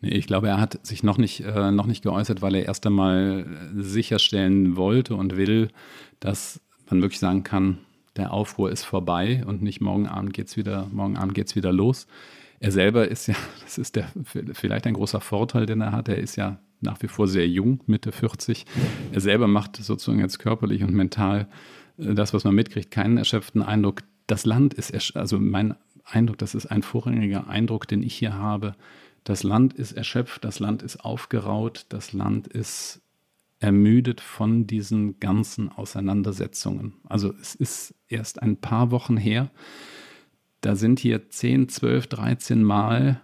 Nee, 0.00 0.14
ich 0.14 0.26
glaube, 0.26 0.48
er 0.48 0.58
hat 0.58 0.80
sich 0.86 1.02
noch 1.02 1.18
nicht, 1.18 1.40
äh, 1.40 1.70
noch 1.72 1.86
nicht 1.86 2.02
geäußert, 2.02 2.40
weil 2.40 2.54
er 2.54 2.64
erst 2.64 2.86
einmal 2.86 3.46
sicherstellen 3.74 4.76
wollte 4.76 5.14
und 5.14 5.36
will, 5.36 5.68
dass 6.20 6.62
man 6.88 7.02
wirklich 7.02 7.20
sagen 7.20 7.42
kann, 7.42 7.78
der 8.16 8.32
Aufruhr 8.32 8.70
ist 8.70 8.84
vorbei 8.84 9.44
und 9.46 9.62
nicht 9.62 9.80
morgen 9.80 10.06
Abend 10.06 10.32
geht's 10.32 10.56
wieder, 10.56 10.88
morgen 10.92 11.16
Abend 11.16 11.34
geht's 11.34 11.56
wieder 11.56 11.72
los. 11.72 12.06
Er 12.58 12.72
selber 12.72 13.08
ist 13.08 13.26
ja, 13.26 13.34
das 13.62 13.78
ist 13.78 13.96
der 13.96 14.08
vielleicht 14.52 14.86
ein 14.86 14.94
großer 14.94 15.20
Vorteil, 15.20 15.66
den 15.66 15.80
er 15.80 15.92
hat. 15.92 16.08
Er 16.08 16.18
ist 16.18 16.36
ja 16.36 16.58
nach 16.80 17.02
wie 17.02 17.08
vor 17.08 17.28
sehr 17.28 17.48
jung, 17.48 17.80
Mitte 17.86 18.12
40. 18.12 18.66
Er 19.12 19.20
selber 19.20 19.48
macht 19.48 19.76
sozusagen 19.76 20.20
jetzt 20.20 20.38
körperlich 20.38 20.82
und 20.82 20.92
mental 20.92 21.48
äh, 21.98 22.14
das, 22.14 22.34
was 22.34 22.44
man 22.44 22.54
mitkriegt, 22.54 22.90
keinen 22.90 23.18
erschöpften 23.18 23.62
Eindruck. 23.62 24.02
Das 24.26 24.44
Land 24.44 24.74
ist, 24.74 25.16
also 25.16 25.38
mein 25.38 25.74
Eindruck, 26.04 26.38
das 26.38 26.54
ist 26.54 26.66
ein 26.66 26.82
vorrangiger 26.82 27.48
Eindruck, 27.48 27.88
den 27.88 28.02
ich 28.02 28.14
hier 28.14 28.34
habe. 28.34 28.74
Das 29.24 29.42
Land 29.42 29.72
ist 29.72 29.92
erschöpft, 29.92 30.44
das 30.44 30.60
Land 30.60 30.82
ist 30.82 31.04
aufgeraut, 31.04 31.86
das 31.88 32.12
Land 32.12 32.46
ist 32.46 33.02
ermüdet 33.58 34.20
von 34.20 34.66
diesen 34.66 35.18
ganzen 35.18 35.70
Auseinandersetzungen. 35.70 36.94
Also 37.08 37.32
es 37.40 37.54
ist 37.54 37.94
erst 38.08 38.42
ein 38.42 38.56
paar 38.56 38.90
Wochen 38.90 39.16
her, 39.16 39.50
da 40.60 40.74
sind 40.74 40.98
hier 40.98 41.28
10, 41.28 41.68
12, 41.68 42.06
13 42.08 42.62
Mal 42.62 43.20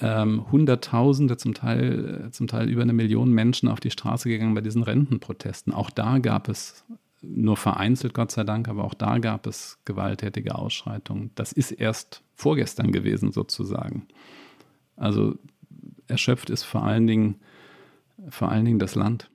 ähm, 0.00 0.50
Hunderttausende, 0.50 1.36
zum 1.36 1.54
Teil, 1.54 2.28
zum 2.32 2.46
Teil 2.46 2.68
über 2.68 2.82
eine 2.82 2.92
Million 2.92 3.32
Menschen 3.32 3.68
auf 3.68 3.80
die 3.80 3.90
Straße 3.90 4.28
gegangen 4.28 4.54
bei 4.54 4.60
diesen 4.60 4.82
Rentenprotesten. 4.82 5.72
Auch 5.72 5.90
da 5.90 6.18
gab 6.18 6.48
es 6.48 6.84
nur 7.22 7.56
vereinzelt, 7.56 8.12
Gott 8.12 8.30
sei 8.30 8.44
Dank, 8.44 8.68
aber 8.68 8.84
auch 8.84 8.94
da 8.94 9.18
gab 9.18 9.46
es 9.46 9.78
gewalttätige 9.84 10.54
Ausschreitungen. 10.54 11.30
Das 11.34 11.52
ist 11.52 11.70
erst 11.70 12.22
vorgestern 12.34 12.92
gewesen, 12.92 13.32
sozusagen. 13.32 14.06
Also 14.96 15.36
erschöpft 16.06 16.50
ist 16.50 16.64
vor 16.64 16.82
allen 16.82 17.06
Dingen, 17.06 17.36
vor 18.28 18.50
allen 18.50 18.64
Dingen 18.64 18.78
das 18.78 18.94
Land. 18.94 19.30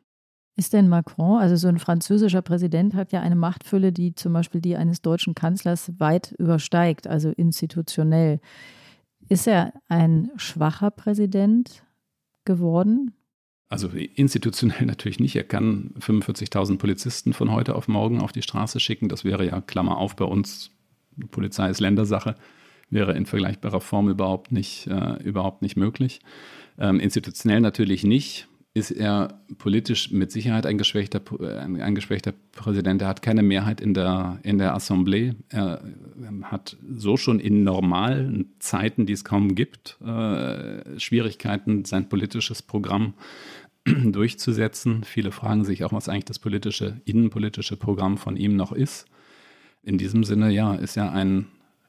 Ist 0.59 0.73
denn 0.73 0.89
Macron, 0.89 1.39
also 1.39 1.55
so 1.55 1.69
ein 1.69 1.79
französischer 1.79 2.41
Präsident, 2.41 2.93
hat 2.93 3.13
ja 3.13 3.21
eine 3.21 3.37
Machtfülle, 3.37 3.93
die 3.93 4.13
zum 4.13 4.33
Beispiel 4.33 4.59
die 4.59 4.75
eines 4.75 5.01
deutschen 5.01 5.33
Kanzlers 5.33 5.93
weit 5.99 6.33
übersteigt, 6.37 7.07
also 7.07 7.29
institutionell. 7.29 8.41
Ist 9.29 9.47
er 9.47 9.71
ein 9.87 10.31
schwacher 10.35 10.91
Präsident 10.91 11.85
geworden? 12.43 13.13
Also 13.69 13.87
institutionell 13.87 14.85
natürlich 14.85 15.21
nicht. 15.21 15.37
Er 15.37 15.45
kann 15.45 15.93
45.000 15.97 16.77
Polizisten 16.77 17.31
von 17.31 17.53
heute 17.53 17.73
auf 17.73 17.87
morgen 17.87 18.19
auf 18.19 18.33
die 18.33 18.41
Straße 18.41 18.81
schicken. 18.81 19.07
Das 19.07 19.23
wäre 19.23 19.45
ja, 19.45 19.61
Klammer 19.61 19.97
auf, 19.97 20.17
bei 20.17 20.25
uns, 20.25 20.71
Polizei 21.31 21.69
ist 21.69 21.79
Ländersache, 21.79 22.35
wäre 22.89 23.13
in 23.15 23.25
vergleichbarer 23.25 23.79
Form 23.79 24.09
überhaupt 24.09 24.51
nicht, 24.51 24.87
äh, 24.87 25.23
überhaupt 25.23 25.61
nicht 25.61 25.77
möglich. 25.77 26.19
Ähm, 26.77 26.99
institutionell 26.99 27.61
natürlich 27.61 28.03
nicht 28.03 28.49
ist 28.79 28.91
er 28.91 29.39
politisch 29.57 30.09
mit 30.11 30.31
Sicherheit 30.31 30.65
ein 30.65 30.77
geschwächter, 30.77 31.21
ein, 31.41 31.93
geschwächter 31.93 32.33
Präsident. 32.53 33.01
Er 33.01 33.09
hat 33.09 33.21
keine 33.21 33.43
Mehrheit 33.43 33.81
in 33.81 33.93
der, 33.93 34.39
in 34.43 34.57
der 34.57 34.75
Assemblée. 34.75 35.35
Er 35.49 35.81
hat 36.43 36.77
so 36.95 37.17
schon 37.17 37.39
in 37.39 37.63
normalen 37.63 38.53
Zeiten, 38.59 39.05
die 39.05 39.13
es 39.13 39.25
kaum 39.25 39.53
gibt, 39.53 39.99
äh, 40.01 40.97
Schwierigkeiten, 40.99 41.83
sein 41.83 42.07
politisches 42.07 42.61
Programm 42.61 43.13
durchzusetzen. 43.85 45.03
Viele 45.03 45.31
fragen 45.31 45.65
sich 45.65 45.83
auch, 45.83 45.91
was 45.91 46.07
eigentlich 46.07 46.25
das 46.25 46.39
politische, 46.39 47.01
innenpolitische 47.03 47.75
Programm 47.75 48.17
von 48.17 48.37
ihm 48.37 48.55
noch 48.55 48.71
ist. 48.71 49.07
In 49.83 49.97
diesem 49.97 50.23
Sinne, 50.23 50.51
ja, 50.51 50.75
ist 50.75 50.97
er 50.97 51.11
ein, 51.11 51.47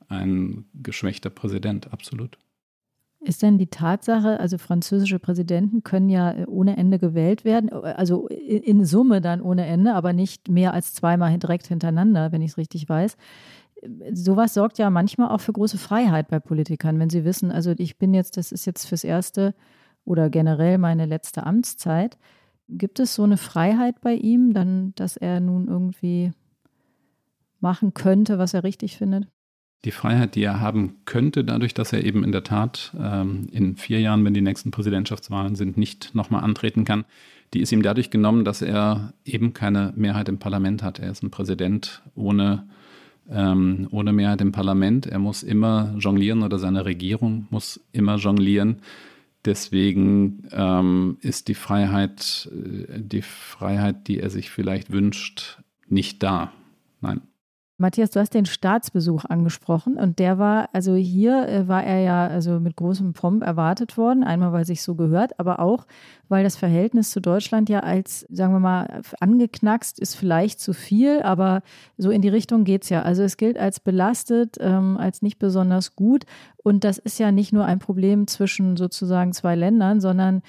ein 0.09 0.65
geschwächter 0.75 1.31
Präsident, 1.31 1.93
absolut. 1.93 2.37
Ist 3.23 3.43
denn 3.43 3.59
die 3.59 3.67
Tatsache, 3.67 4.41
also 4.41 4.57
französische 4.57 5.19
Präsidenten 5.19 5.83
können 5.83 6.09
ja 6.09 6.35
ohne 6.47 6.79
Ende 6.79 6.99
gewählt 6.99 7.45
werden, 7.45 7.71
also 7.71 8.29
in 8.29 8.87
Summe 8.87 9.21
dann 9.21 9.43
ohne 9.43 9.67
Ende, 9.67 9.95
aber 9.95 10.15
nicht 10.15 10.49
mehr 10.49 10.73
als 10.73 10.95
zweimal 10.95 11.37
direkt 11.37 11.67
hintereinander, 11.67 12.33
wenn 12.33 12.41
ich 12.41 12.53
es 12.53 12.57
richtig 12.57 12.89
weiß. 12.89 13.19
Sowas 14.13 14.55
sorgt 14.55 14.79
ja 14.79 14.89
manchmal 14.89 15.29
auch 15.29 15.41
für 15.41 15.53
große 15.53 15.77
Freiheit 15.77 16.29
bei 16.29 16.41
Politikern, 16.41 16.99
wenn 16.99 17.11
sie 17.11 17.25
wissen, 17.25 17.51
also 17.51 17.73
ich 17.77 17.99
bin 17.99 18.15
jetzt, 18.15 18.39
das 18.39 18.53
ist 18.53 18.65
jetzt 18.65 18.87
fürs 18.87 19.05
erste 19.05 19.55
oder 20.05 20.31
generell 20.31 20.79
meine 20.79 21.05
letzte 21.05 21.45
Amtszeit. 21.45 22.17
Gibt 22.69 23.01
es 23.01 23.15
so 23.15 23.25
eine 23.25 23.37
Freiheit 23.37 24.01
bei 24.01 24.15
ihm, 24.15 24.55
dann, 24.55 24.95
dass 24.97 25.17
er 25.19 25.41
nun 25.41 25.69
irgendwie 25.69 26.33
machen 27.61 27.93
könnte, 27.93 28.39
was 28.39 28.55
er 28.55 28.65
richtig 28.65 28.97
findet? 28.97 29.27
Die 29.85 29.91
Freiheit, 29.91 30.35
die 30.35 30.43
er 30.43 30.61
haben 30.61 30.97
könnte, 31.07 31.43
dadurch, 31.45 31.73
dass 31.73 31.93
er 31.93 32.05
eben 32.05 32.23
in 32.23 32.33
der 32.33 32.45
Tat 32.45 32.93
ähm, 33.01 33.49
in 33.51 33.77
vier 33.77 34.01
Jahren, 34.01 34.25
wenn 34.25 34.35
die 34.35 34.43
nächsten 34.43 34.71
Präsidentschaftswahlen 34.71 35.57
sind, 35.57 35.79
nicht 35.79 36.15
nochmal 36.15 36.45
antreten 36.45 36.85
kann, 36.85 37.05
die 37.55 37.61
ist 37.61 37.73
ihm 37.73 37.83
dadurch 37.83 38.11
genommen, 38.11 38.45
dass 38.45 38.63
er 38.63 39.13
eben 39.25 39.55
keine 39.55 39.93
Mehrheit 39.97 40.29
im 40.29 40.39
Parlament 40.39 40.83
hat. 40.83 40.99
Er 40.99 41.11
ist 41.11 41.23
ein 41.23 41.31
Präsident 41.31 42.03
ohne, 42.15 42.69
ähm, 43.29 43.89
ohne 43.91 44.13
Mehrheit 44.13 44.41
im 44.41 44.53
Parlament. 44.53 45.07
Er 45.07 45.19
muss 45.19 45.43
immer 45.43 45.95
jonglieren 45.99 46.43
oder 46.43 46.59
seine 46.59 46.85
Regierung 46.85 47.47
muss 47.51 47.81
immer 47.93 48.17
jonglieren. 48.17 48.83
Deswegen 49.45 50.47
ähm, 50.53 51.17
ist 51.23 51.49
die 51.49 51.55
Freiheit, 51.55 52.49
äh, 52.53 53.01
die 53.01 53.23
Freiheit, 53.23 54.07
die 54.07 54.21
er 54.21 54.31
sich 54.31 54.51
vielleicht 54.51 54.93
wünscht, 54.93 55.59
nicht 55.89 56.23
da. 56.23 56.53
Nein. 57.01 57.23
Matthias, 57.81 58.11
du 58.11 58.21
hast 58.21 58.35
den 58.35 58.45
Staatsbesuch 58.45 59.25
angesprochen 59.25 59.97
und 59.97 60.19
der 60.19 60.39
war, 60.39 60.69
also 60.75 60.95
hier 60.97 61.49
äh, 61.49 61.67
war 61.67 61.83
er 61.83 62.01
ja 62.01 62.27
also 62.27 62.61
mit 62.61 62.77
großem 62.77 63.15
Pomp 63.15 63.43
erwartet 63.43 63.97
worden, 63.97 64.23
einmal 64.23 64.53
weil 64.53 64.67
sich 64.67 64.83
so 64.83 64.95
gehört, 64.95 65.41
aber 65.41 65.61
auch 65.61 65.87
weil 66.29 66.45
das 66.45 66.57
Verhältnis 66.57 67.11
zu 67.11 67.21
Deutschland 67.21 67.71
ja 67.71 67.81
als, 67.81 68.27
sagen 68.31 68.53
wir 68.53 68.61
mal, 68.61 69.01
angeknackst 69.19 69.99
ist 69.99 70.15
vielleicht 70.15 70.61
zu 70.61 70.75
viel, 70.75 71.23
aber 71.23 71.63
so 71.97 72.11
in 72.11 72.21
die 72.21 72.29
Richtung 72.29 72.65
geht 72.65 72.85
es 72.85 72.91
ja. 72.91 73.03
Also 73.03 73.23
es 73.23 73.39
gilt 73.39 73.59
als 73.59 73.81
belastet, 73.81 74.59
ähm, 74.61 74.99
als 74.99 75.23
nicht 75.23 75.39
besonders 75.39 75.97
gut 75.97 76.27
und 76.63 76.85
das 76.85 76.99
ist 76.99 77.19
ja 77.19 77.33
nicht 77.33 77.53
nur 77.53 77.65
ein 77.65 77.79
Problem 77.79 78.27
zwischen 78.27 78.77
sozusagen 78.77 79.33
zwei 79.33 79.55
Ländern, 79.55 80.01
sondern 80.01 80.43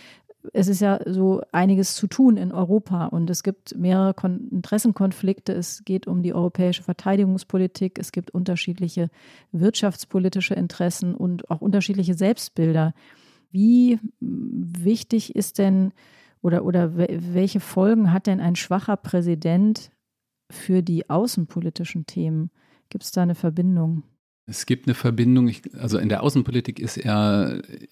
es 0.53 0.67
ist 0.67 0.81
ja 0.81 0.99
so 1.05 1.41
einiges 1.51 1.95
zu 1.95 2.07
tun 2.07 2.37
in 2.37 2.51
Europa 2.51 3.07
und 3.07 3.29
es 3.29 3.43
gibt 3.43 3.77
mehrere 3.77 4.13
Kon 4.13 4.47
Interessenkonflikte. 4.49 5.53
Es 5.53 5.83
geht 5.85 6.07
um 6.07 6.23
die 6.23 6.33
europäische 6.33 6.83
Verteidigungspolitik. 6.83 7.99
Es 7.99 8.11
gibt 8.11 8.31
unterschiedliche 8.31 9.09
wirtschaftspolitische 9.51 10.53
Interessen 10.53 11.15
und 11.15 11.49
auch 11.49 11.61
unterschiedliche 11.61 12.13
Selbstbilder. 12.15 12.93
Wie 13.51 13.99
wichtig 14.19 15.35
ist 15.35 15.57
denn 15.57 15.91
oder, 16.41 16.65
oder 16.65 16.95
welche 16.95 17.59
Folgen 17.59 18.11
hat 18.11 18.27
denn 18.27 18.39
ein 18.39 18.55
schwacher 18.55 18.97
Präsident 18.97 19.91
für 20.49 20.81
die 20.81 21.09
außenpolitischen 21.09 22.05
Themen? 22.05 22.49
Gibt 22.89 23.03
es 23.03 23.11
da 23.11 23.21
eine 23.21 23.35
Verbindung? 23.35 24.03
Es 24.47 24.65
gibt 24.65 24.87
eine 24.87 24.95
Verbindung, 24.95 25.47
ich, 25.47 25.61
also 25.75 25.97
in 25.97 26.09
der 26.09 26.23
Außenpolitik 26.23 26.79
ist 26.79 26.97
er 26.97 27.61
äh, 27.69 27.87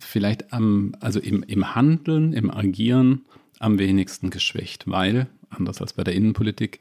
vielleicht 0.00 0.52
am, 0.52 0.94
also 1.00 1.18
im, 1.18 1.42
im 1.42 1.74
Handeln, 1.74 2.32
im 2.32 2.50
Agieren 2.50 3.24
am 3.58 3.78
wenigsten 3.78 4.30
geschwächt, 4.30 4.84
weil, 4.86 5.28
anders 5.50 5.80
als 5.80 5.94
bei 5.94 6.04
der 6.04 6.14
Innenpolitik, 6.14 6.80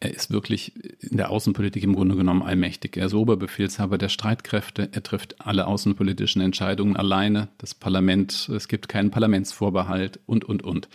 er 0.00 0.14
ist 0.14 0.30
wirklich 0.30 0.72
in 1.00 1.16
der 1.16 1.30
Außenpolitik 1.30 1.82
im 1.82 1.94
Grunde 1.94 2.14
genommen 2.14 2.42
allmächtig. 2.42 2.96
Er 2.96 3.06
ist 3.06 3.14
Oberbefehlshaber 3.14 3.98
der 3.98 4.08
Streitkräfte. 4.08 4.88
Er 4.92 5.02
trifft 5.02 5.40
alle 5.40 5.66
außenpolitischen 5.66 6.40
Entscheidungen 6.40 6.96
alleine. 6.96 7.48
Das 7.58 7.74
Parlament, 7.74 8.48
es 8.48 8.68
gibt 8.68 8.88
keinen 8.88 9.10
Parlamentsvorbehalt 9.10 10.20
und, 10.26 10.44
und, 10.44 10.62
und. 10.62 10.88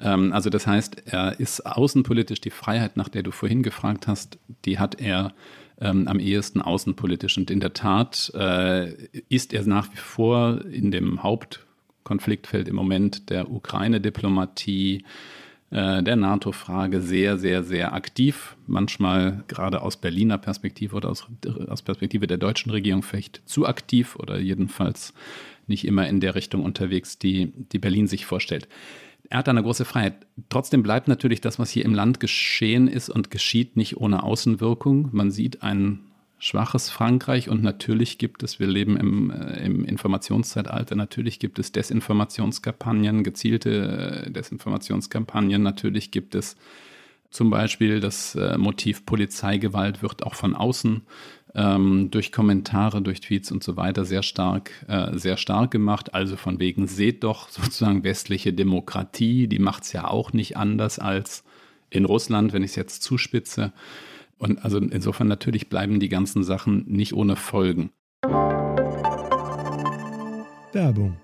Ähm, 0.00 0.32
also 0.32 0.50
das 0.50 0.66
heißt, 0.66 1.02
er 1.06 1.38
ist 1.38 1.64
außenpolitisch 1.64 2.40
die 2.40 2.50
Freiheit, 2.50 2.96
nach 2.96 3.08
der 3.08 3.22
du 3.22 3.30
vorhin 3.30 3.62
gefragt 3.62 4.08
hast, 4.08 4.38
die 4.64 4.80
hat 4.80 5.00
er 5.00 5.32
ähm, 5.80 6.06
am 6.08 6.20
ehesten 6.20 6.60
außenpolitisch. 6.60 7.38
Und 7.38 7.50
in 7.50 7.60
der 7.60 7.72
Tat 7.72 8.30
äh, 8.34 8.92
ist 9.28 9.52
er 9.52 9.66
nach 9.66 9.90
wie 9.92 9.96
vor 9.96 10.64
in 10.70 10.90
dem 10.90 11.22
Hauptkonfliktfeld 11.22 12.68
im 12.68 12.76
Moment 12.76 13.30
der 13.30 13.50
Ukraine-Diplomatie, 13.50 15.04
äh, 15.70 16.02
der 16.02 16.16
NATO-Frage 16.16 17.00
sehr, 17.00 17.38
sehr, 17.38 17.62
sehr 17.62 17.92
aktiv. 17.92 18.56
Manchmal 18.66 19.44
gerade 19.48 19.82
aus 19.82 19.96
Berliner 19.96 20.38
Perspektive 20.38 20.96
oder 20.96 21.10
aus, 21.10 21.26
aus 21.68 21.82
Perspektive 21.82 22.26
der 22.26 22.38
deutschen 22.38 22.70
Regierung 22.70 23.02
vielleicht 23.02 23.42
zu 23.46 23.66
aktiv 23.66 24.16
oder 24.16 24.38
jedenfalls 24.38 25.14
nicht 25.66 25.86
immer 25.86 26.08
in 26.08 26.20
der 26.20 26.34
Richtung 26.34 26.64
unterwegs, 26.64 27.18
die, 27.18 27.52
die 27.72 27.78
Berlin 27.78 28.08
sich 28.08 28.26
vorstellt 28.26 28.68
er 29.30 29.38
hat 29.38 29.48
eine 29.48 29.62
große 29.62 29.84
Freiheit. 29.84 30.26
Trotzdem 30.48 30.82
bleibt 30.82 31.06
natürlich 31.06 31.40
das, 31.40 31.58
was 31.60 31.70
hier 31.70 31.84
im 31.84 31.94
Land 31.94 32.18
geschehen 32.18 32.88
ist 32.88 33.08
und 33.08 33.30
geschieht, 33.30 33.76
nicht 33.76 33.96
ohne 33.96 34.24
Außenwirkung. 34.24 35.08
Man 35.12 35.30
sieht 35.30 35.62
ein 35.62 36.00
schwaches 36.40 36.90
Frankreich 36.90 37.48
und 37.48 37.62
natürlich 37.62 38.18
gibt 38.18 38.42
es, 38.42 38.58
wir 38.58 38.66
leben 38.66 38.96
im, 38.96 39.30
äh, 39.30 39.64
im 39.64 39.84
Informationszeitalter, 39.84 40.96
natürlich 40.96 41.38
gibt 41.38 41.58
es 41.58 41.70
Desinformationskampagnen, 41.70 43.22
gezielte 43.22 44.24
äh, 44.26 44.30
Desinformationskampagnen, 44.30 45.62
natürlich 45.62 46.10
gibt 46.10 46.34
es 46.34 46.56
zum 47.30 47.50
Beispiel 47.50 48.00
das 48.00 48.34
äh, 48.34 48.58
Motiv 48.58 49.06
Polizeigewalt 49.06 50.02
wird 50.02 50.24
auch 50.24 50.34
von 50.34 50.56
außen 50.56 51.02
ähm, 51.54 52.10
durch 52.10 52.32
Kommentare, 52.32 53.02
durch 53.02 53.20
Tweets 53.20 53.50
und 53.50 53.62
so 53.64 53.76
weiter 53.76 54.04
sehr 54.04 54.22
stark, 54.22 54.70
äh, 54.88 55.16
sehr 55.18 55.36
stark 55.36 55.70
gemacht. 55.70 56.14
Also 56.14 56.36
von 56.36 56.58
wegen, 56.60 56.86
seht 56.86 57.24
doch 57.24 57.48
sozusagen 57.48 58.04
westliche 58.04 58.52
Demokratie, 58.52 59.48
die 59.48 59.58
macht 59.58 59.84
es 59.84 59.92
ja 59.92 60.08
auch 60.08 60.32
nicht 60.32 60.56
anders 60.56 60.98
als 60.98 61.44
in 61.90 62.04
Russland, 62.04 62.52
wenn 62.52 62.62
ich 62.62 62.70
es 62.70 62.76
jetzt 62.76 63.02
zuspitze. 63.02 63.72
Und 64.38 64.64
also 64.64 64.78
insofern 64.78 65.28
natürlich 65.28 65.68
bleiben 65.68 66.00
die 66.00 66.08
ganzen 66.08 66.44
Sachen 66.44 66.84
nicht 66.86 67.12
ohne 67.12 67.36
Folgen. 67.36 67.90
Werbung. 70.72 71.16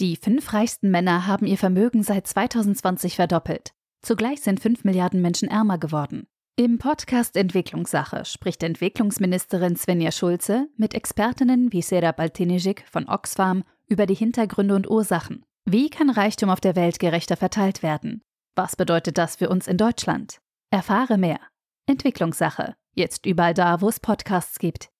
Die 0.00 0.16
fünf 0.16 0.52
reichsten 0.52 0.90
Männer 0.90 1.26
haben 1.26 1.46
ihr 1.46 1.56
Vermögen 1.56 2.02
seit 2.02 2.26
2020 2.26 3.16
verdoppelt. 3.16 3.72
Zugleich 4.02 4.42
sind 4.42 4.60
fünf 4.60 4.84
Milliarden 4.84 5.22
Menschen 5.22 5.48
ärmer 5.48 5.78
geworden. 5.78 6.26
Im 6.56 6.78
Podcast 6.78 7.36
Entwicklungssache 7.36 8.24
spricht 8.24 8.62
Entwicklungsministerin 8.62 9.74
Svenja 9.74 10.12
Schulze 10.12 10.68
mit 10.76 10.94
Expertinnen 10.94 11.72
wie 11.72 11.82
Serap 11.82 12.20
Altinijik 12.20 12.84
von 12.88 13.08
Oxfam 13.08 13.64
über 13.88 14.06
die 14.06 14.14
Hintergründe 14.14 14.76
und 14.76 14.88
Ursachen. 14.88 15.44
Wie 15.64 15.90
kann 15.90 16.10
Reichtum 16.10 16.50
auf 16.50 16.60
der 16.60 16.76
Welt 16.76 17.00
gerechter 17.00 17.36
verteilt 17.36 17.82
werden? 17.82 18.22
Was 18.54 18.76
bedeutet 18.76 19.18
das 19.18 19.34
für 19.34 19.48
uns 19.48 19.66
in 19.66 19.78
Deutschland? 19.78 20.38
Erfahre 20.70 21.18
mehr. 21.18 21.40
Entwicklungssache. 21.86 22.76
Jetzt 22.94 23.26
überall 23.26 23.54
da, 23.54 23.80
wo 23.80 23.88
es 23.88 23.98
Podcasts 23.98 24.60
gibt. 24.60 24.90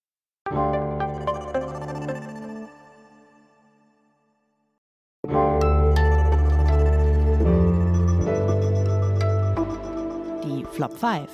Flop 10.72 10.92
5. 10.99 11.28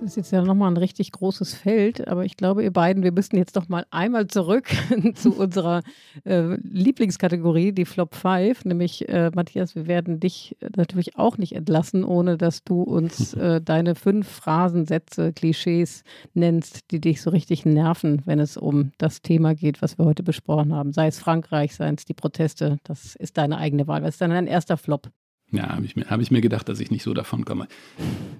Das 0.00 0.10
ist 0.10 0.16
jetzt 0.16 0.30
ja 0.32 0.42
nochmal 0.42 0.70
ein 0.70 0.76
richtig 0.76 1.12
großes 1.12 1.54
Feld, 1.54 2.06
aber 2.06 2.24
ich 2.24 2.36
glaube, 2.36 2.62
ihr 2.62 2.72
beiden, 2.72 3.02
wir 3.02 3.12
müssen 3.12 3.36
jetzt 3.36 3.56
doch 3.56 3.68
mal 3.68 3.84
einmal 3.90 4.26
zurück 4.28 4.68
zu 5.14 5.32
unserer 5.32 5.82
äh, 6.24 6.56
Lieblingskategorie, 6.62 7.72
die 7.72 7.84
Flop 7.84 8.14
5, 8.14 8.66
nämlich 8.66 9.08
äh, 9.08 9.30
Matthias, 9.34 9.74
wir 9.74 9.86
werden 9.86 10.20
dich 10.20 10.56
natürlich 10.76 11.16
auch 11.16 11.38
nicht 11.38 11.54
entlassen, 11.54 12.04
ohne 12.04 12.38
dass 12.38 12.62
du 12.62 12.82
uns 12.82 13.34
äh, 13.34 13.60
deine 13.60 13.94
fünf 13.94 14.28
Phrasensätze, 14.28 15.32
Klischees 15.32 16.02
nennst, 16.34 16.90
die 16.92 17.00
dich 17.00 17.20
so 17.20 17.30
richtig 17.30 17.66
nerven, 17.66 18.22
wenn 18.26 18.38
es 18.38 18.56
um 18.56 18.92
das 18.98 19.22
Thema 19.22 19.54
geht, 19.54 19.82
was 19.82 19.98
wir 19.98 20.04
heute 20.04 20.22
besprochen 20.22 20.74
haben. 20.74 20.92
Sei 20.92 21.08
es 21.08 21.18
Frankreich, 21.18 21.74
seien 21.74 21.96
es 21.96 22.04
die 22.04 22.14
Proteste, 22.14 22.78
das 22.84 23.16
ist 23.16 23.36
deine 23.38 23.58
eigene 23.58 23.86
Wahl. 23.86 24.02
Was 24.02 24.14
ist 24.14 24.20
dann 24.20 24.30
dein 24.30 24.46
erster 24.46 24.76
Flop? 24.76 25.10
Ja, 25.52 25.68
habe 25.68 25.84
ich, 25.84 25.94
mir, 25.94 26.10
hab 26.10 26.20
ich 26.20 26.32
mir 26.32 26.40
gedacht, 26.40 26.68
dass 26.68 26.80
ich 26.80 26.90
nicht 26.90 27.04
so 27.04 27.14
davon 27.14 27.44
komme. 27.44 27.68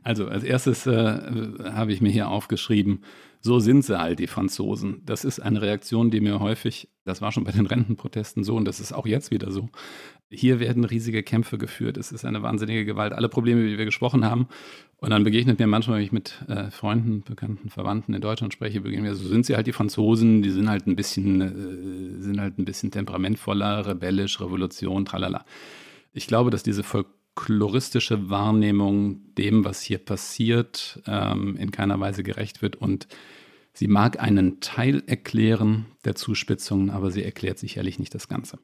Also 0.02 0.26
als 0.26 0.42
erstes 0.42 0.86
äh, 0.86 1.20
habe 1.72 1.92
ich 1.92 2.00
mir 2.00 2.10
hier 2.10 2.28
aufgeschrieben, 2.28 3.02
so 3.40 3.60
sind 3.60 3.84
sie 3.84 3.96
halt, 3.96 4.18
die 4.18 4.26
Franzosen. 4.26 5.02
Das 5.06 5.24
ist 5.24 5.38
eine 5.38 5.62
Reaktion, 5.62 6.10
die 6.10 6.20
mir 6.20 6.40
häufig, 6.40 6.88
das 7.04 7.22
war 7.22 7.30
schon 7.30 7.44
bei 7.44 7.52
den 7.52 7.66
Rentenprotesten 7.66 8.42
so 8.42 8.56
und 8.56 8.64
das 8.64 8.80
ist 8.80 8.92
auch 8.92 9.06
jetzt 9.06 9.30
wieder 9.30 9.52
so. 9.52 9.68
Hier 10.30 10.58
werden 10.58 10.84
riesige 10.84 11.22
Kämpfe 11.22 11.56
geführt. 11.56 11.96
Es 11.96 12.10
ist 12.10 12.24
eine 12.24 12.42
wahnsinnige 12.42 12.84
Gewalt. 12.84 13.12
Alle 13.12 13.28
Probleme, 13.28 13.64
die 13.68 13.78
wir 13.78 13.84
gesprochen 13.84 14.24
haben. 14.24 14.48
Und 14.96 15.10
dann 15.10 15.22
begegnet 15.22 15.60
mir 15.60 15.68
manchmal, 15.68 15.98
wenn 15.98 16.04
ich 16.04 16.10
mit 16.10 16.42
äh, 16.48 16.72
Freunden, 16.72 17.22
Bekannten, 17.22 17.70
Verwandten 17.70 18.14
in 18.14 18.20
Deutschland 18.20 18.52
spreche, 18.52 18.80
begegnen 18.80 19.04
mir, 19.04 19.14
so 19.14 19.28
sind 19.28 19.46
sie 19.46 19.54
halt 19.54 19.68
die 19.68 19.72
Franzosen, 19.72 20.42
die 20.42 20.50
sind 20.50 20.68
halt 20.68 20.88
ein 20.88 20.96
bisschen, 20.96 21.40
äh, 21.40 22.20
sind 22.20 22.40
halt 22.40 22.58
ein 22.58 22.64
bisschen 22.64 22.90
temperamentvoller, 22.90 23.86
rebellisch, 23.86 24.40
Revolution, 24.40 25.04
tralala. 25.04 25.44
Ich 26.16 26.26
glaube, 26.26 26.50
dass 26.50 26.62
diese 26.62 26.82
folkloristische 26.82 28.30
Wahrnehmung 28.30 29.34
dem, 29.34 29.64
was 29.64 29.82
hier 29.82 29.98
passiert, 29.98 31.02
ähm, 31.06 31.56
in 31.56 31.70
keiner 31.70 32.00
Weise 32.00 32.22
gerecht 32.22 32.62
wird 32.62 32.76
und 32.76 33.06
sie 33.74 33.86
mag 33.86 34.20
einen 34.20 34.60
Teil 34.60 35.02
erklären 35.06 35.86
der 36.04 36.14
Zuspitzungen, 36.14 36.88
aber 36.88 37.10
sie 37.10 37.22
erklärt 37.22 37.58
sicherlich 37.58 37.98
nicht 37.98 38.14
das 38.14 38.28
Ganze. 38.28 38.58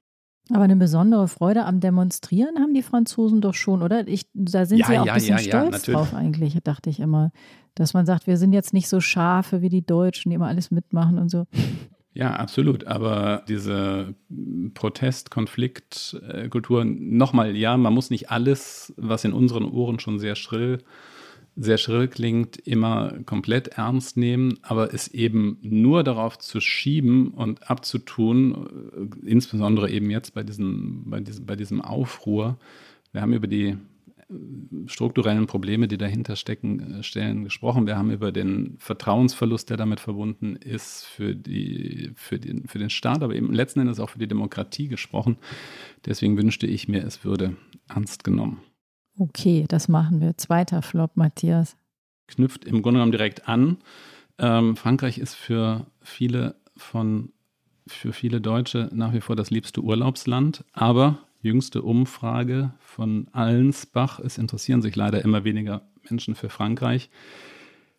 Aber 0.51 0.65
eine 0.65 0.77
besondere 0.77 1.29
Freude 1.29 1.65
am 1.65 1.81
Demonstrieren 1.81 2.59
haben 2.59 2.75
die 2.75 2.83
Franzosen 2.83 3.41
doch 3.41 3.55
schon, 3.55 3.83
oder? 3.83 4.09
Ich, 4.09 4.27
da 4.35 4.65
sind 4.65 4.79
ja, 4.79 4.87
sie 4.87 4.99
auch 4.99 5.07
ja, 5.07 5.13
ein 5.13 5.19
bisschen 5.19 5.39
ja, 5.39 5.43
stolz 5.43 5.83
drauf 5.83 6.15
eigentlich, 6.15 6.59
dachte 6.65 6.91
ich 6.91 7.01
immer. 7.01 7.31
Dass 7.75 7.95
man 7.95 8.07
sagt, 8.07 8.27
wir 8.27 8.37
sind 8.37 8.53
jetzt 8.53 8.75
nicht 8.75 8.89
so 8.89 9.01
Schafe 9.01 9.63
wie 9.63 9.69
die 9.69 9.85
Deutschen, 9.85 10.31
die 10.31 10.37
immer 10.37 10.49
alles 10.49 10.71
mitmachen 10.71 11.19
und 11.19 11.31
so. 11.31 11.47
Ja, 12.15 12.35
absolut. 12.35 12.87
Aber 12.87 13.43
diese 13.49 14.15
Protest, 14.75 15.31
Konfliktkultur, 15.31 16.85
nochmal, 16.85 17.57
ja, 17.57 17.77
man 17.77 17.95
muss 17.95 18.11
nicht 18.11 18.31
alles, 18.31 18.93
was 18.97 19.25
in 19.25 19.33
unseren 19.33 19.65
Ohren 19.65 19.99
schon 19.99 20.19
sehr 20.19 20.37
schrill, 20.37 20.79
sehr 21.57 21.79
schrill 21.79 22.09
klingt, 22.09 22.57
immer 22.59 23.15
komplett 23.25 23.69
ernst 23.69 24.17
nehmen, 24.17 24.59
aber 24.63 24.93
es 24.93 25.09
eben 25.09 25.59
nur 25.63 26.03
darauf 26.03 26.39
zu 26.39 26.61
schieben 26.61 27.29
und 27.29 27.71
abzutun, 27.71 29.11
insbesondere 29.25 29.91
eben 29.91 30.11
jetzt 30.11 30.35
bei 30.35 30.43
diesem, 30.43 31.05
bei 31.07 31.21
diesem, 31.21 31.47
bei 31.47 31.57
diesem 31.57 31.81
Aufruhr. 31.81 32.59
Wir 33.13 33.23
haben 33.23 33.35
über 33.35 33.47
die 33.47 33.77
strukturellen 34.87 35.47
Probleme, 35.47 35.89
die 35.89 35.99
dahinter 35.99 36.37
stecken, 36.37 36.99
äh, 36.99 37.03
stellen, 37.03 37.45
gesprochen. 37.45 37.87
Wir 37.87 37.97
haben 37.97 38.11
über 38.11 38.33
den 38.33 38.77
Vertrauensverlust, 38.79 39.71
der 39.71 39.77
damit 39.77 40.01
verbunden 40.01 40.57
ist, 40.57 41.05
für, 41.05 41.35
die, 41.35 42.13
für, 42.15 42.39
den, 42.39 42.67
für 42.69 42.79
den 42.79 42.91
Staat, 42.91 43.23
aber 43.23 43.35
eben 43.35 43.53
letzten 43.53 43.81
Endes 43.81 44.01
auch 44.01 44.11
für 44.11 44.19
die 44.19 44.29
Demokratie 44.29 44.89
gesprochen. 44.89 45.37
Deswegen 46.07 46.37
wünschte 46.37 46.67
ich 46.67 46.89
mir, 46.89 47.05
es 47.05 47.25
würde 47.25 47.57
ernst 47.89 48.25
genommen. 48.25 48.61
Okay, 49.19 49.67
das 49.69 49.89
machen 49.89 50.21
wir. 50.21 50.37
Zweiter 50.37 50.83
Flop, 50.83 51.17
Matthias. 51.17 51.77
Knüpft 52.29 52.65
im 52.65 52.83
Grunde 52.83 52.99
genommen 52.99 53.13
direkt 53.13 53.49
an. 53.49 53.79
Ähm, 54.39 54.77
Frankreich 54.77 55.19
ist 55.19 55.35
für 55.35 55.87
viele 56.01 56.57
von 56.77 57.33
für 57.87 58.13
viele 58.13 58.41
Deutsche 58.41 58.89
nach 58.93 59.13
wie 59.13 59.21
vor 59.21 59.37
das 59.37 59.51
liebste 59.51 59.83
Urlaubsland, 59.83 60.65
aber 60.73 61.19
jüngste 61.43 61.83
Umfrage 61.83 62.73
von 62.79 63.29
Allensbach. 63.33 64.21
Es 64.21 64.39
interessieren 64.39 64.81
sich 64.81 64.97
leider 64.97 65.25
immer 65.25 65.45
weniger 65.45 65.83
Menschen 66.09 66.35
für 66.35 66.49
Frankreich. 66.49 67.11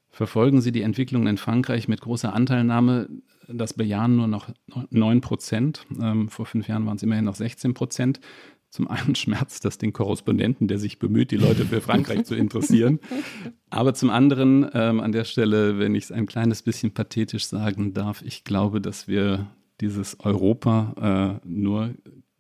verfolgen 0.10 0.62
Sie 0.62 0.72
die 0.72 0.84
Entwicklung 0.84 1.26
in 1.26 1.38
Frankreich 1.38 1.88
mit 1.88 2.02
großer 2.02 2.34
Anteilnahme. 2.34 3.10
Das 3.48 3.74
bejahen 3.74 4.16
nur 4.16 4.28
noch 4.28 4.50
9 4.92 5.22
Prozent. 5.22 5.86
Ähm, 6.00 6.30
vor 6.30 6.46
fünf 6.46 6.68
Jahren 6.68 6.86
waren 6.86 6.98
es 6.98 7.04
immerhin 7.04 7.26
noch 7.26 7.36
16 7.36 7.74
Prozent. 7.74 8.20
Zum 8.70 8.88
einen 8.88 9.16
schmerzt 9.16 9.66
das 9.66 9.78
den 9.78 9.92
Korrespondenten, 9.92 10.68
der 10.68 10.80
sich 10.80 10.98
bemüht, 11.00 11.32
die 11.32 11.38
Leute 11.38 11.66
für 11.66 11.82
Frankreich 11.82 12.26
zu 12.26 12.36
interessieren. 12.36 13.00
Aber 13.70 13.94
zum 13.94 14.10
anderen, 14.10 14.68
ähm, 14.74 15.00
an 15.00 15.12
der 15.12 15.26
Stelle, 15.26 15.80
wenn 15.80 15.96
ich 15.96 16.06
es 16.06 16.12
ein 16.12 16.26
kleines 16.26 16.62
bisschen 16.62 16.92
pathetisch 16.92 17.46
sagen 17.46 17.94
darf, 17.94 18.22
ich 18.24 18.44
glaube, 18.44 18.82
dass 18.82 19.08
wir 19.08 19.48
dieses 19.82 20.20
Europa 20.20 21.40
äh, 21.44 21.48
nur 21.48 21.94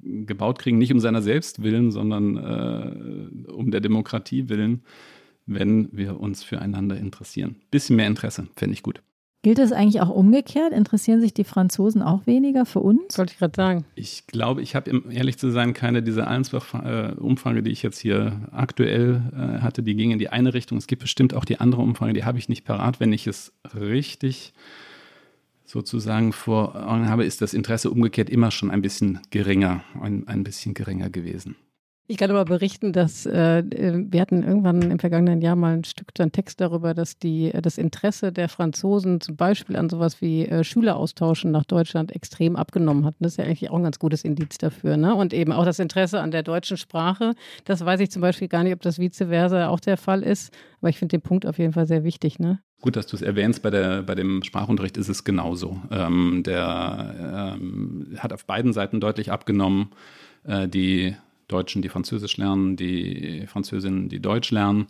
gebaut 0.04 0.60
kriegen, 0.60 0.78
nicht 0.78 0.93
um 0.93 0.99
seiner 0.99 1.22
selbst 1.22 1.64
willen, 1.64 1.91
sondern 1.91 2.38
äh, 2.38 3.51
um 3.51 3.72
der 3.72 3.82
Demokratie 3.82 4.49
willen, 4.49 4.84
wenn 5.45 5.89
wir 5.91 6.20
uns 6.20 6.43
füreinander 6.43 6.97
interessieren. 6.97 7.56
Bisschen 7.72 7.95
mehr 7.95 8.08
Interesse, 8.08 8.47
fände 8.56 8.74
ich 8.74 8.84
gut. 8.84 9.01
Gilt 9.43 9.58
das 9.58 9.74
eigentlich 9.74 9.99
auch 9.99 10.10
umgekehrt? 10.10 10.72
Interessieren 10.72 11.20
sich 11.20 11.34
die 11.34 11.43
Franzosen 11.43 12.01
auch 12.01 12.26
weniger 12.26 12.66
für 12.66 12.80
uns? 12.80 13.14
Sollte 13.14 13.34
ich 13.34 13.39
gerade 13.39 13.54
sagen. 13.54 13.86
Ich 13.93 14.26
glaube, 14.26 14.62
ich 14.62 14.74
habe, 14.74 14.89
um 14.91 15.12
ehrlich 15.12 15.38
zu 15.38 15.51
sein, 15.51 15.74
keine 15.74 16.01
dieser 16.01 16.30
Allensbach-Umfrage, 16.30 17.62
die 17.62 17.72
ich 17.72 17.84
jetzt 17.84 17.99
hier 17.99 18.47
aktuell 18.54 19.22
äh, 19.34 19.60
hatte, 19.60 19.84
die 19.84 19.95
ging 19.95 20.12
in 20.12 20.20
die 20.20 20.30
eine 20.30 20.54
Richtung. 20.54 20.78
Es 20.78 20.88
gibt 20.88 21.01
bestimmt 21.01 21.34
auch 21.34 21.43
die 21.43 21.60
andere 21.60 21.82
Umfrage, 21.82 22.14
die 22.14 22.24
habe 22.24 22.38
ich 22.38 22.47
nicht 22.47 22.64
parat. 22.64 23.01
Wenn 23.01 23.12
ich 23.12 23.28
es 23.28 23.51
richtig 23.78 24.54
sozusagen 25.74 26.34
vor 26.34 26.76
Augen 26.88 27.09
habe, 27.09 27.26
ist 27.26 27.41
das 27.41 27.55
Interesse 27.55 27.89
umgekehrt 27.89 28.30
immer 28.30 28.51
schon 28.51 28.69
ein 28.69 28.84
bisschen 28.84 29.19
geringer, 29.32 29.84
ein, 29.99 30.28
ein 30.28 30.43
bisschen 30.43 30.76
geringer 30.76 31.09
gewesen. 31.09 31.55
Ich 32.06 32.18
kann 32.18 32.30
aber 32.32 32.43
berichten, 32.43 32.91
dass 32.91 33.26
äh, 33.26 33.60
äh, 33.60 34.06
wir 34.10 34.20
hatten 34.20 34.43
irgendwann 34.43 34.82
im 34.82 34.99
vergangenen 34.99 35.41
Jahr 35.41 35.56
mal 35.56 35.78
ein 35.78 35.84
Stück, 35.86 36.08
ein 36.20 36.34
Text 36.34 36.60
darüber, 36.60 36.93
dass 36.93 37.18
die, 37.18 37.54
äh, 37.54 37.62
das 37.62 37.78
Interesse 37.78 38.34
der 38.34 38.49
Franzosen 38.49 39.22
zum 39.22 39.38
Beispiel 39.38 39.78
an 39.78 39.89
sowas 39.89 40.22
wie 40.22 40.45
äh, 40.45 40.66
Schüleraustauschen 40.66 41.51
nach 41.51 41.64
Deutschland 41.64 42.12
extrem 42.12 42.58
abgenommen 42.58 43.06
hat. 43.06 43.16
Das 43.20 43.34
ist 43.34 43.38
ja 43.38 43.45
eigentlich 43.45 43.70
auch 43.70 43.78
ein 43.78 43.84
ganz 43.84 43.99
gutes 43.99 44.26
Indiz 44.26 44.58
dafür. 44.58 44.97
Ne? 44.97 45.16
Und 45.16 45.34
eben 45.34 45.54
auch 45.54 45.64
das 45.64 45.80
Interesse 45.80 46.20
an 46.20 46.32
der 46.32 46.43
deutschen 46.43 46.76
Sprache. 46.76 47.36
Das 47.64 47.86
weiß 47.86 48.01
ich 48.01 48.12
zum 48.12 48.22
Beispiel 48.22 48.49
gar 48.49 48.64
nicht, 48.64 48.74
ob 48.74 48.82
das 48.82 48.99
vice 48.99 49.24
versa 49.30 49.70
auch 49.70 49.80
der 49.80 49.95
Fall 49.95 50.24
ist. 50.24 50.54
Aber 50.82 50.89
ich 50.89 50.99
finde 50.99 51.18
den 51.18 51.22
Punkt 51.22 51.45
auf 51.45 51.58
jeden 51.58 51.72
Fall 51.72 51.88
sehr 51.88 52.04
wichtig. 52.04 52.38
Ne? 52.38 52.60
Gut, 52.82 52.97
dass 52.97 53.08
du 53.08 53.16
es 53.16 53.22
erwähnst, 53.22 53.64
bei, 53.64 53.70
der, 53.70 54.04
bei 54.04 54.16
dem 54.16 54.43
Sprachunterricht 54.43 54.97
ist 54.97 55.08
es 55.08 55.24
genauso. 55.24 55.80
Ähm, 55.89 56.43
der 56.45 57.56
ähm, 57.58 58.18
hat 58.18 58.34
auf 58.34 58.45
beiden 58.45 58.74
Seiten 58.74 58.99
deutlich 58.99 59.32
abgenommen. 59.32 59.91
Äh, 60.43 60.68
die 60.68 61.16
Deutschen, 61.54 61.82
die 61.82 61.89
Französisch 61.89 62.38
lernen, 62.38 62.76
die 62.76 63.45
Französinnen, 63.47 64.10
die 64.10 64.20
Deutsch 64.20 64.51
lernen. 64.51 64.88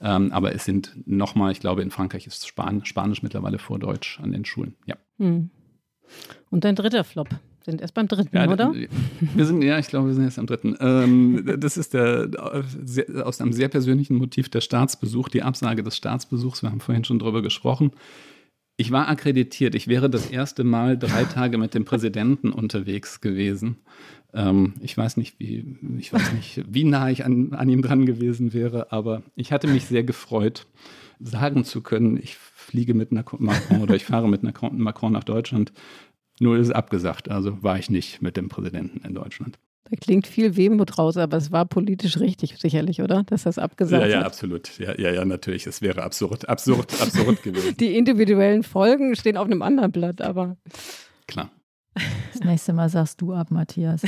Ähm, 0.00 0.32
aber 0.32 0.54
es 0.54 0.64
sind 0.64 0.94
nochmal, 1.06 1.52
ich 1.52 1.60
glaube, 1.60 1.82
in 1.82 1.90
Frankreich 1.90 2.26
ist 2.26 2.46
Span 2.46 2.84
Spanisch 2.84 3.22
mittlerweile 3.22 3.58
vor 3.58 3.78
Deutsch 3.78 4.20
an 4.20 4.32
den 4.32 4.44
Schulen. 4.44 4.74
Ja. 4.86 4.96
Hm. 5.18 5.50
Und 6.50 6.64
dein 6.64 6.76
dritter 6.76 7.04
Flop. 7.04 7.28
Sind 7.64 7.80
erst 7.80 7.94
beim 7.94 8.08
dritten, 8.08 8.36
ja, 8.36 8.46
oder? 8.46 8.74
Wir 8.74 9.46
sind, 9.46 9.62
ja, 9.62 9.78
ich 9.78 9.86
glaube, 9.88 10.08
wir 10.08 10.14
sind 10.14 10.24
jetzt 10.24 10.38
am 10.38 10.46
dritten. 10.46 10.76
Ähm, 10.80 11.56
das 11.58 11.78
ist 11.78 11.94
der 11.94 12.28
aus 13.24 13.40
einem 13.40 13.54
sehr 13.54 13.68
persönlichen 13.68 14.16
Motiv 14.16 14.50
der 14.50 14.60
Staatsbesuch, 14.60 15.30
die 15.30 15.42
Absage 15.42 15.82
des 15.82 15.96
Staatsbesuchs. 15.96 16.62
Wir 16.62 16.70
haben 16.70 16.80
vorhin 16.80 17.04
schon 17.04 17.18
darüber 17.18 17.40
gesprochen. 17.40 17.92
Ich 18.76 18.90
war 18.90 19.08
akkreditiert. 19.08 19.74
Ich 19.74 19.86
wäre 19.86 20.10
das 20.10 20.30
erste 20.30 20.64
Mal 20.64 20.98
drei 20.98 21.24
Tage 21.24 21.58
mit 21.58 21.74
dem 21.74 21.84
Präsidenten 21.84 22.50
unterwegs 22.50 23.20
gewesen. 23.20 23.76
Ähm, 24.32 24.74
ich 24.80 24.96
weiß 24.96 25.16
nicht, 25.16 25.38
wie, 25.38 25.76
ich 25.98 26.12
weiß 26.12 26.32
nicht, 26.32 26.64
wie 26.68 26.84
nah 26.84 27.08
ich 27.08 27.24
an, 27.24 27.52
an 27.52 27.68
ihm 27.68 27.82
dran 27.82 28.04
gewesen 28.04 28.52
wäre, 28.52 28.90
aber 28.90 29.22
ich 29.36 29.52
hatte 29.52 29.68
mich 29.68 29.84
sehr 29.84 30.02
gefreut, 30.02 30.66
sagen 31.20 31.64
zu 31.64 31.82
können, 31.82 32.16
ich 32.16 32.36
fliege 32.36 32.94
mit 32.94 33.12
Macron 33.12 33.80
oder 33.80 33.94
ich 33.94 34.04
fahre 34.04 34.28
mit 34.28 34.42
Macron 34.42 35.12
nach 35.12 35.24
Deutschland. 35.24 35.72
Nur 36.40 36.56
ist 36.56 36.68
es 36.68 36.74
abgesagt, 36.74 37.30
also 37.30 37.62
war 37.62 37.78
ich 37.78 37.90
nicht 37.90 38.22
mit 38.22 38.36
dem 38.36 38.48
Präsidenten 38.48 39.06
in 39.06 39.14
Deutschland. 39.14 39.58
Da 39.90 39.96
klingt 40.00 40.26
viel 40.26 40.56
Wehmut 40.56 40.98
raus, 40.98 41.16
aber 41.18 41.36
es 41.36 41.52
war 41.52 41.66
politisch 41.66 42.18
richtig, 42.18 42.56
sicherlich, 42.58 43.02
oder? 43.02 43.22
Dass 43.24 43.42
das 43.42 43.58
abgesagt 43.58 44.02
Ja, 44.02 44.08
ja, 44.08 44.18
hat. 44.20 44.26
absolut. 44.26 44.78
Ja, 44.78 44.98
ja, 44.98 45.10
ja, 45.12 45.24
natürlich. 45.26 45.66
Es 45.66 45.82
wäre 45.82 46.02
absurd, 46.02 46.48
absurd, 46.48 47.00
absurd 47.02 47.42
gewesen. 47.42 47.76
Die 47.76 47.96
individuellen 47.96 48.62
Folgen 48.62 49.14
stehen 49.14 49.36
auf 49.36 49.44
einem 49.46 49.60
anderen 49.62 49.92
Blatt, 49.92 50.22
aber. 50.22 50.56
Klar. 51.26 51.50
Das 52.32 52.40
nächste 52.42 52.72
Mal 52.72 52.88
sagst 52.88 53.20
du 53.20 53.34
ab, 53.34 53.50
Matthias. 53.50 54.02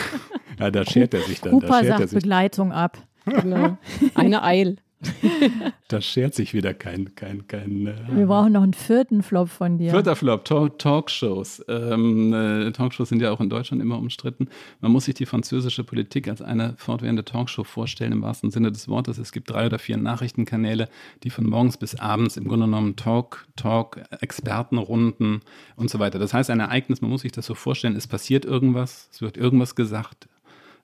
ja, 0.58 0.70
da 0.70 0.84
schert 0.84 1.14
er 1.14 1.20
sich 1.22 1.40
dann. 1.40 1.52
Cooper 1.52 1.84
sagt 1.84 2.00
er 2.00 2.08
sich. 2.08 2.18
Begleitung 2.18 2.72
ab. 2.72 2.98
Genau. 3.24 3.78
Eine 4.14 4.42
Eil. 4.42 4.76
da 5.88 6.00
schert 6.00 6.34
sich 6.34 6.54
wieder 6.54 6.74
kein. 6.74 7.14
kein, 7.14 7.46
kein 7.46 7.86
äh, 7.86 7.94
Wir 8.14 8.26
brauchen 8.26 8.52
noch 8.52 8.62
einen 8.62 8.74
vierten 8.74 9.22
Flop 9.22 9.48
von 9.48 9.78
dir. 9.78 9.90
Vierter 9.90 10.16
Flop, 10.16 10.44
Talk 10.44 10.78
Talkshows. 10.78 11.64
Ähm, 11.68 12.32
äh, 12.32 12.70
Talkshows 12.72 13.08
sind 13.08 13.20
ja 13.20 13.30
auch 13.32 13.40
in 13.40 13.50
Deutschland 13.50 13.82
immer 13.82 13.98
umstritten. 13.98 14.48
Man 14.80 14.92
muss 14.92 15.06
sich 15.06 15.14
die 15.14 15.26
französische 15.26 15.84
Politik 15.84 16.28
als 16.28 16.42
eine 16.42 16.74
fortwährende 16.76 17.24
Talkshow 17.24 17.64
vorstellen, 17.64 18.12
im 18.12 18.22
wahrsten 18.22 18.50
Sinne 18.50 18.70
des 18.70 18.88
Wortes. 18.88 19.18
Es 19.18 19.32
gibt 19.32 19.50
drei 19.50 19.66
oder 19.66 19.78
vier 19.78 19.96
Nachrichtenkanäle, 19.96 20.88
die 21.24 21.30
von 21.30 21.46
morgens 21.46 21.76
bis 21.76 21.96
abends 21.96 22.36
im 22.36 22.46
Grunde 22.46 22.66
genommen 22.66 22.96
Talk, 22.96 23.46
Talk, 23.56 24.00
Expertenrunden 24.20 25.40
und 25.76 25.90
so 25.90 25.98
weiter. 25.98 26.18
Das 26.18 26.32
heißt, 26.32 26.50
ein 26.50 26.60
Ereignis, 26.60 27.00
man 27.00 27.10
muss 27.10 27.22
sich 27.22 27.32
das 27.32 27.46
so 27.46 27.54
vorstellen, 27.54 27.96
es 27.96 28.06
passiert 28.06 28.44
irgendwas, 28.44 29.08
es 29.12 29.20
wird 29.20 29.36
irgendwas 29.36 29.74
gesagt, 29.74 30.28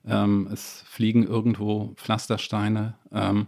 ähm, 0.07 0.49
es 0.51 0.83
fliegen 0.87 1.23
irgendwo 1.23 1.93
Pflastersteine. 1.95 2.95
Ähm, 3.11 3.47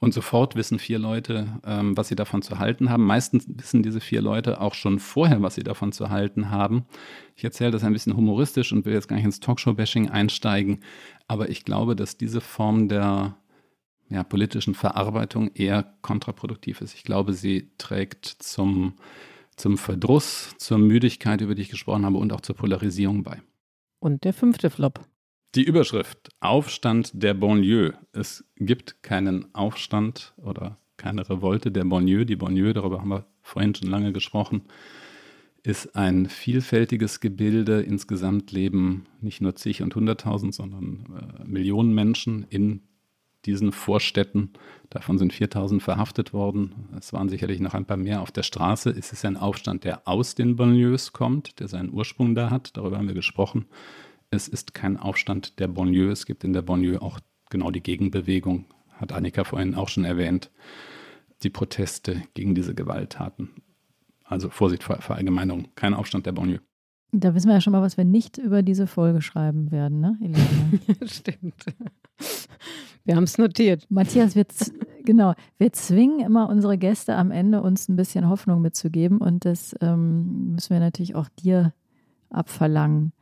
und 0.00 0.14
sofort 0.14 0.54
wissen 0.54 0.78
vier 0.78 0.98
Leute, 0.98 1.60
ähm, 1.64 1.96
was 1.96 2.08
sie 2.08 2.14
davon 2.14 2.42
zu 2.42 2.58
halten 2.58 2.90
haben. 2.90 3.04
Meistens 3.04 3.46
wissen 3.48 3.82
diese 3.82 4.00
vier 4.00 4.22
Leute 4.22 4.60
auch 4.60 4.74
schon 4.74 5.00
vorher, 5.00 5.42
was 5.42 5.56
sie 5.56 5.64
davon 5.64 5.92
zu 5.92 6.10
halten 6.10 6.50
haben. 6.50 6.86
Ich 7.34 7.44
erzähle 7.44 7.72
das 7.72 7.82
ein 7.82 7.92
bisschen 7.92 8.16
humoristisch 8.16 8.72
und 8.72 8.84
will 8.84 8.94
jetzt 8.94 9.08
gar 9.08 9.16
nicht 9.16 9.24
ins 9.24 9.40
Talkshow-Bashing 9.40 10.08
einsteigen. 10.08 10.80
Aber 11.26 11.48
ich 11.48 11.64
glaube, 11.64 11.96
dass 11.96 12.16
diese 12.16 12.40
Form 12.40 12.88
der 12.88 13.36
ja, 14.08 14.22
politischen 14.22 14.74
Verarbeitung 14.74 15.50
eher 15.54 15.94
kontraproduktiv 16.02 16.80
ist. 16.80 16.94
Ich 16.94 17.02
glaube, 17.02 17.32
sie 17.32 17.70
trägt 17.76 18.26
zum, 18.26 18.94
zum 19.56 19.76
Verdruss, 19.76 20.54
zur 20.58 20.78
Müdigkeit, 20.78 21.40
über 21.40 21.54
die 21.54 21.62
ich 21.62 21.70
gesprochen 21.70 22.06
habe, 22.06 22.18
und 22.18 22.32
auch 22.32 22.40
zur 22.40 22.56
Polarisierung 22.56 23.24
bei. 23.24 23.42
Und 24.00 24.24
der 24.24 24.32
fünfte 24.32 24.70
Flop. 24.70 25.00
Die 25.54 25.64
Überschrift 25.64 26.28
Aufstand 26.40 27.10
der 27.14 27.32
Banlieue. 27.32 27.94
Es 28.12 28.44
gibt 28.56 29.02
keinen 29.02 29.54
Aufstand 29.54 30.34
oder 30.36 30.76
keine 30.98 31.28
Revolte 31.28 31.70
der 31.70 31.84
Banlieue. 31.84 32.26
Die 32.26 32.36
Banlieue, 32.36 32.74
darüber 32.74 33.00
haben 33.00 33.08
wir 33.08 33.26
vorhin 33.40 33.74
schon 33.74 33.88
lange 33.88 34.12
gesprochen, 34.12 34.64
ist 35.62 35.96
ein 35.96 36.26
vielfältiges 36.26 37.20
Gebilde. 37.20 37.80
Insgesamt 37.80 38.52
leben 38.52 39.06
nicht 39.22 39.40
nur 39.40 39.56
zig 39.56 39.82
und 39.82 39.94
hunderttausend, 39.94 40.54
sondern 40.54 41.40
äh, 41.40 41.44
Millionen 41.44 41.94
Menschen 41.94 42.44
in 42.50 42.82
diesen 43.46 43.72
Vorstädten. 43.72 44.52
Davon 44.90 45.16
sind 45.16 45.32
4000 45.32 45.82
verhaftet 45.82 46.34
worden. 46.34 46.90
Es 46.98 47.14
waren 47.14 47.30
sicherlich 47.30 47.60
noch 47.60 47.72
ein 47.72 47.86
paar 47.86 47.96
mehr 47.96 48.20
auf 48.20 48.32
der 48.32 48.42
Straße. 48.42 48.90
Es 48.90 49.12
ist 49.12 49.24
ein 49.24 49.38
Aufstand, 49.38 49.84
der 49.84 50.06
aus 50.06 50.34
den 50.34 50.56
Banlieues 50.56 51.14
kommt, 51.14 51.58
der 51.58 51.68
seinen 51.68 51.90
Ursprung 51.90 52.34
da 52.34 52.50
hat. 52.50 52.76
Darüber 52.76 52.98
haben 52.98 53.08
wir 53.08 53.14
gesprochen. 53.14 53.64
Es 54.30 54.48
ist 54.48 54.74
kein 54.74 54.96
Aufstand 54.96 55.58
der 55.58 55.68
Banlieue. 55.68 56.10
Es 56.10 56.26
gibt 56.26 56.44
in 56.44 56.52
der 56.52 56.62
Banlieue 56.62 57.00
auch 57.00 57.20
genau 57.50 57.70
die 57.70 57.82
Gegenbewegung, 57.82 58.66
hat 58.92 59.12
Annika 59.12 59.44
vorhin 59.44 59.74
auch 59.74 59.88
schon 59.88 60.04
erwähnt, 60.04 60.50
die 61.42 61.50
Proteste 61.50 62.22
gegen 62.34 62.54
diese 62.54 62.74
Gewalttaten. 62.74 63.50
Also 64.24 64.50
Vorsicht 64.50 64.82
vor 64.82 65.00
Verallgemeinerung, 65.00 65.68
kein 65.74 65.94
Aufstand 65.94 66.26
der 66.26 66.32
Banlieue. 66.32 66.60
Da 67.12 67.34
wissen 67.34 67.48
wir 67.48 67.54
ja 67.54 67.60
schon 67.62 67.72
mal, 67.72 67.80
was 67.80 67.96
wir 67.96 68.04
nicht 68.04 68.36
über 68.36 68.62
diese 68.62 68.86
Folge 68.86 69.22
schreiben 69.22 69.70
werden, 69.70 70.00
ne, 70.00 70.18
Elena? 70.20 71.06
Stimmt. 71.06 71.64
Wir 73.04 73.16
haben 73.16 73.24
es 73.24 73.38
notiert. 73.38 73.86
Matthias, 73.88 74.36
wir, 74.36 74.44
genau, 75.02 75.32
wir 75.56 75.72
zwingen 75.72 76.20
immer 76.20 76.50
unsere 76.50 76.76
Gäste 76.76 77.14
am 77.14 77.30
Ende, 77.30 77.62
uns 77.62 77.88
ein 77.88 77.96
bisschen 77.96 78.28
Hoffnung 78.28 78.60
mitzugeben. 78.60 79.16
Und 79.16 79.46
das 79.46 79.74
ähm, 79.80 80.52
müssen 80.52 80.74
wir 80.74 80.80
natürlich 80.80 81.14
auch 81.14 81.30
dir 81.30 81.72
abverlangen 82.28 83.12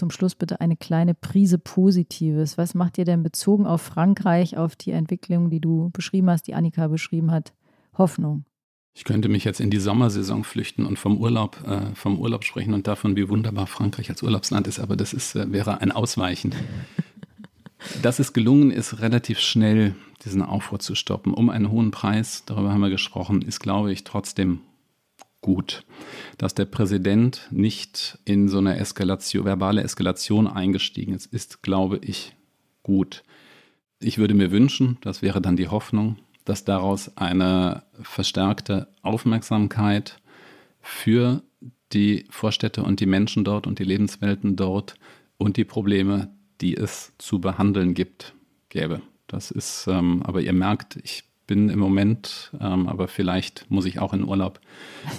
zum 0.00 0.10
Schluss 0.10 0.34
bitte 0.34 0.62
eine 0.62 0.78
kleine 0.78 1.14
Prise 1.14 1.58
Positives. 1.58 2.56
Was 2.56 2.74
macht 2.74 2.96
ihr 2.96 3.04
denn 3.04 3.22
bezogen 3.22 3.66
auf 3.66 3.82
Frankreich, 3.82 4.56
auf 4.56 4.74
die 4.74 4.92
Entwicklung, 4.92 5.50
die 5.50 5.60
du 5.60 5.90
beschrieben 5.92 6.30
hast, 6.30 6.46
die 6.46 6.54
Annika 6.54 6.88
beschrieben 6.88 7.30
hat, 7.30 7.52
Hoffnung? 7.98 8.46
Ich 8.94 9.04
könnte 9.04 9.28
mich 9.28 9.44
jetzt 9.44 9.60
in 9.60 9.70
die 9.70 9.78
Sommersaison 9.78 10.42
flüchten 10.42 10.86
und 10.86 10.98
vom 10.98 11.18
Urlaub, 11.18 11.62
äh, 11.66 11.94
vom 11.94 12.18
Urlaub 12.18 12.44
sprechen 12.44 12.72
und 12.72 12.86
davon, 12.86 13.14
wie 13.14 13.28
wunderbar 13.28 13.66
Frankreich 13.66 14.08
als 14.08 14.22
Urlaubsland 14.22 14.66
ist, 14.66 14.80
aber 14.80 14.96
das 14.96 15.12
ist, 15.12 15.36
äh, 15.36 15.52
wäre 15.52 15.82
ein 15.82 15.92
Ausweichen. 15.92 16.54
Dass 18.02 18.18
es 18.18 18.32
gelungen 18.32 18.70
ist, 18.70 19.00
relativ 19.00 19.38
schnell 19.38 19.94
diesen 20.24 20.40
Aufruhr 20.40 20.80
zu 20.80 20.94
stoppen, 20.94 21.34
um 21.34 21.50
einen 21.50 21.70
hohen 21.70 21.90
Preis, 21.90 22.42
darüber 22.46 22.72
haben 22.72 22.80
wir 22.80 22.90
gesprochen, 22.90 23.42
ist, 23.42 23.60
glaube 23.60 23.92
ich, 23.92 24.04
trotzdem 24.04 24.60
gut. 25.40 25.84
Dass 26.38 26.54
der 26.54 26.66
Präsident 26.66 27.48
nicht 27.50 28.18
in 28.24 28.48
so 28.48 28.58
eine 28.58 28.78
Eskalation, 28.78 29.44
verbale 29.44 29.82
Eskalation 29.82 30.46
eingestiegen 30.46 31.14
ist, 31.14 31.26
ist, 31.26 31.62
glaube 31.62 31.98
ich, 32.02 32.34
gut. 32.82 33.22
Ich 34.00 34.18
würde 34.18 34.34
mir 34.34 34.50
wünschen, 34.50 34.98
das 35.02 35.22
wäre 35.22 35.40
dann 35.40 35.56
die 35.56 35.68
Hoffnung, 35.68 36.16
dass 36.44 36.64
daraus 36.64 37.16
eine 37.16 37.82
verstärkte 38.00 38.88
Aufmerksamkeit 39.02 40.18
für 40.80 41.42
die 41.92 42.26
Vorstädte 42.30 42.82
und 42.82 43.00
die 43.00 43.06
Menschen 43.06 43.44
dort 43.44 43.66
und 43.66 43.78
die 43.78 43.84
Lebenswelten 43.84 44.56
dort 44.56 44.94
und 45.36 45.56
die 45.56 45.64
Probleme, 45.64 46.32
die 46.60 46.76
es 46.76 47.12
zu 47.18 47.40
behandeln 47.40 47.94
gibt, 47.94 48.34
gäbe. 48.68 49.02
Das 49.26 49.50
ist, 49.50 49.86
ähm, 49.86 50.22
aber 50.24 50.40
ihr 50.40 50.52
merkt, 50.52 50.96
ich 51.02 51.24
bin 51.50 51.68
im 51.68 51.80
Moment, 51.80 52.52
ähm, 52.60 52.86
aber 52.86 53.08
vielleicht 53.08 53.68
muss 53.72 53.84
ich 53.84 53.98
auch 53.98 54.12
in 54.12 54.22
Urlaub. 54.22 54.60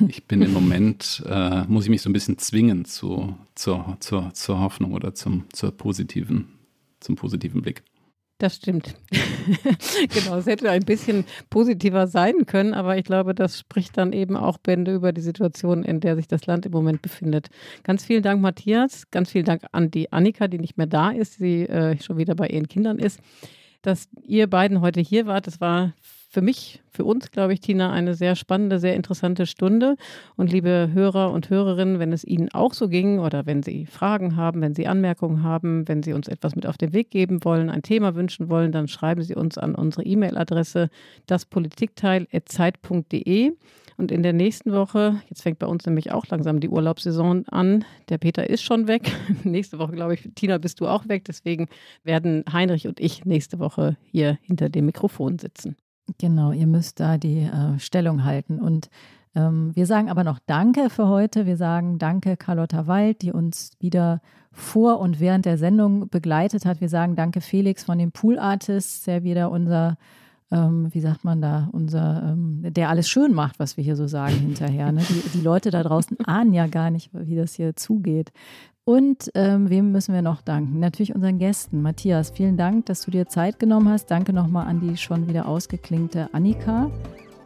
Ich 0.08 0.28
bin 0.28 0.42
im 0.42 0.54
Moment, 0.54 1.22
äh, 1.30 1.66
muss 1.66 1.84
ich 1.84 1.90
mich 1.90 2.02
so 2.02 2.10
ein 2.10 2.14
bisschen 2.14 2.38
zwingen 2.38 2.86
zu, 2.86 3.36
zur, 3.54 3.98
zur, 4.00 4.34
zur 4.34 4.62
Hoffnung 4.62 4.94
oder 4.94 5.14
zum, 5.14 5.44
zur 5.52 5.72
positiven, 5.72 6.58
zum 7.02 7.18
positiven 7.18 7.62
Blick. 7.62 7.84
Das 8.38 8.56
stimmt. 8.56 8.96
genau, 10.14 10.38
es 10.38 10.46
hätte 10.46 10.72
ein 10.72 10.86
bisschen 10.86 11.26
positiver 11.50 12.08
sein 12.08 12.46
können, 12.46 12.74
aber 12.74 12.96
ich 12.96 13.04
glaube, 13.04 13.36
das 13.36 13.60
spricht 13.60 13.98
dann 13.98 14.14
eben 14.14 14.38
auch 14.38 14.58
Bände 14.58 14.96
über 14.96 15.12
die 15.12 15.20
Situation, 15.20 15.84
in 15.84 16.00
der 16.00 16.16
sich 16.16 16.30
das 16.30 16.46
Land 16.46 16.66
im 16.66 16.72
Moment 16.72 17.02
befindet. 17.02 17.50
Ganz 17.84 18.06
vielen 18.06 18.24
Dank, 18.24 18.42
Matthias. 18.42 19.12
Ganz 19.12 19.32
vielen 19.32 19.44
Dank 19.44 19.64
an 19.74 19.92
die 19.92 20.14
Annika, 20.14 20.48
die 20.48 20.60
nicht 20.60 20.78
mehr 20.78 20.88
da 20.88 21.10
ist, 21.10 21.42
die 21.42 21.68
äh, 21.68 22.02
schon 22.02 22.18
wieder 22.18 22.36
bei 22.36 22.48
ihren 22.48 22.70
Kindern 22.70 23.00
ist. 23.00 23.20
Dass 23.82 24.08
ihr 24.24 24.48
beiden 24.48 24.80
heute 24.80 25.02
hier 25.02 25.26
wart, 25.26 25.46
das 25.46 25.60
war 25.60 25.92
für 26.32 26.42
mich, 26.42 26.82
für 26.90 27.04
uns, 27.04 27.30
glaube 27.30 27.52
ich, 27.52 27.60
Tina, 27.60 27.92
eine 27.92 28.14
sehr 28.14 28.38
spannende, 28.38 28.80
sehr 28.80 28.96
interessante 28.96 29.46
Stunde. 29.46 29.98
Und 30.38 30.50
liebe 30.50 30.90
Hörer 30.94 31.30
und 31.32 31.50
Hörerinnen, 31.50 32.00
wenn 32.00 32.14
es 32.14 32.24
Ihnen 32.24 32.48
auch 32.54 32.74
so 32.74 32.88
ging 32.88 33.20
oder 33.20 33.46
wenn 33.46 33.64
Sie 33.64 33.86
Fragen 33.86 34.38
haben, 34.38 34.62
wenn 34.62 34.74
Sie 34.74 34.88
Anmerkungen 34.88 35.44
haben, 35.44 35.90
wenn 35.90 36.04
Sie 36.04 36.14
uns 36.14 36.30
etwas 36.30 36.56
mit 36.56 36.66
auf 36.66 36.78
den 36.78 36.94
Weg 36.94 37.12
geben 37.12 37.44
wollen, 37.44 37.70
ein 37.70 37.82
Thema 37.82 38.16
wünschen 38.16 38.50
wollen, 38.50 38.72
dann 38.72 38.88
schreiben 38.88 39.24
Sie 39.24 39.36
uns 39.36 39.58
an 39.58 39.76
unsere 39.76 40.06
E-Mail-Adresse 40.06 40.90
daspolitikteil.zeit.de. 41.26 43.52
Und 43.98 44.10
in 44.10 44.24
der 44.24 44.32
nächsten 44.32 44.72
Woche, 44.72 45.22
jetzt 45.28 45.42
fängt 45.42 45.60
bei 45.60 45.68
uns 45.68 45.86
nämlich 45.86 46.14
auch 46.14 46.26
langsam 46.28 46.62
die 46.62 46.70
Urlaubssaison 46.70 47.46
an. 47.50 47.84
Der 48.08 48.20
Peter 48.20 48.50
ist 48.50 48.64
schon 48.64 48.88
weg. 48.88 49.12
nächste 49.44 49.80
Woche, 49.80 49.92
glaube 49.92 50.14
ich, 50.14 50.30
Tina, 50.36 50.60
bist 50.60 50.80
du 50.80 50.88
auch 50.88 51.10
weg. 51.10 51.26
Deswegen 51.26 51.68
werden 52.06 52.46
Heinrich 52.52 52.88
und 52.88 53.02
ich 53.02 53.26
nächste 53.26 53.60
Woche 53.60 53.98
hier 54.06 54.40
hinter 54.44 54.70
dem 54.70 54.86
Mikrofon 54.86 55.38
sitzen. 55.38 55.76
Genau, 56.18 56.52
ihr 56.52 56.68
müsst 56.68 57.00
da 57.00 57.18
die 57.18 57.42
äh, 57.42 57.80
Stellung 57.80 58.24
halten. 58.24 58.60
Und 58.60 58.90
ähm, 59.36 59.76
wir 59.76 59.86
sagen 59.86 60.10
aber 60.10 60.24
noch 60.24 60.40
Danke 60.46 60.90
für 60.90 61.08
heute. 61.08 61.46
Wir 61.46 61.58
sagen 61.58 62.00
Danke 62.00 62.38
Carlotta 62.38 62.88
Wald, 62.88 63.22
die 63.22 63.32
uns 63.32 63.72
wieder 63.80 64.22
vor 64.52 65.00
und 65.00 65.20
während 65.20 65.46
der 65.46 65.58
Sendung 65.58 66.10
begleitet 66.10 66.66
hat. 66.66 66.82
Wir 66.82 66.90
sagen 66.90 67.16
Danke 67.16 67.42
Felix 67.42 67.86
von 67.86 67.98
den 67.98 68.12
Pool 68.12 68.38
Artists, 68.38 69.04
der 69.04 69.24
wieder 69.24 69.50
unser, 69.50 69.98
ähm, 70.52 70.94
wie 70.94 71.00
sagt 71.00 71.24
man 71.24 71.42
da, 71.42 71.70
unser, 71.72 72.34
ähm, 72.34 72.62
der 72.64 72.90
alles 72.90 73.08
schön 73.08 73.34
macht, 73.34 73.60
was 73.60 73.78
wir 73.78 73.84
hier 73.84 73.96
so 73.96 74.08
sagen 74.08 74.36
hinterher. 74.36 74.92
Ne? 74.92 75.02
Die, 75.08 75.30
die 75.30 75.42
Leute 75.42 75.72
da 75.72 75.84
draußen 75.84 76.20
ahnen 76.26 76.54
ja 76.54 76.68
gar 76.68 76.90
nicht, 76.90 77.12
wie 77.14 77.36
das 77.36 77.54
hier 77.54 77.76
zugeht. 77.78 78.34
Und 78.84 79.30
ähm, 79.36 79.70
wem 79.70 79.92
müssen 79.92 80.14
wir 80.14 80.22
noch 80.22 80.42
danken? 80.42 80.80
Natürlich 80.80 81.14
unseren 81.14 81.38
Gästen. 81.38 81.82
Matthias, 81.82 82.32
vielen 82.32 82.58
Dank, 82.58 82.88
dass 82.88 83.02
du 83.02 83.12
dir 83.12 83.28
Zeit 83.28 83.60
genommen 83.60 83.90
hast. 83.90 84.08
Danke 84.08 84.34
nochmal 84.34 84.68
an 84.68 84.80
die 84.80 84.98
schon 84.98 85.28
wieder 85.28 85.48
ausgeklingte 85.48 86.30
Annika. 86.34 86.90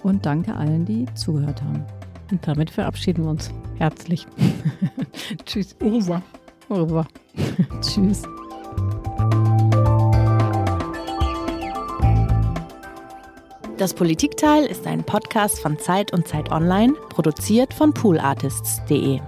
Und 0.01 0.25
danke 0.25 0.55
allen, 0.55 0.85
die 0.85 1.05
zugehört 1.15 1.61
haben. 1.61 1.83
Und 2.31 2.47
damit 2.47 2.69
verabschieden 2.69 3.23
wir 3.23 3.31
uns 3.31 3.51
herzlich. 3.77 4.25
Tschüss. 5.45 5.75
Au 5.81 5.89
revoir. 5.89 6.21
Au 6.69 6.75
revoir. 6.75 7.07
Tschüss. 7.81 8.23
Das 13.77 13.93
Politikteil 13.93 14.63
ist 14.65 14.87
ein 14.87 15.03
Podcast 15.03 15.59
von 15.59 15.77
Zeit 15.77 16.13
und 16.13 16.29
Zeit 16.29 16.49
Online, 16.49 16.93
produziert 17.09 17.73
von 17.73 17.93
poolartists.de. 17.93 19.19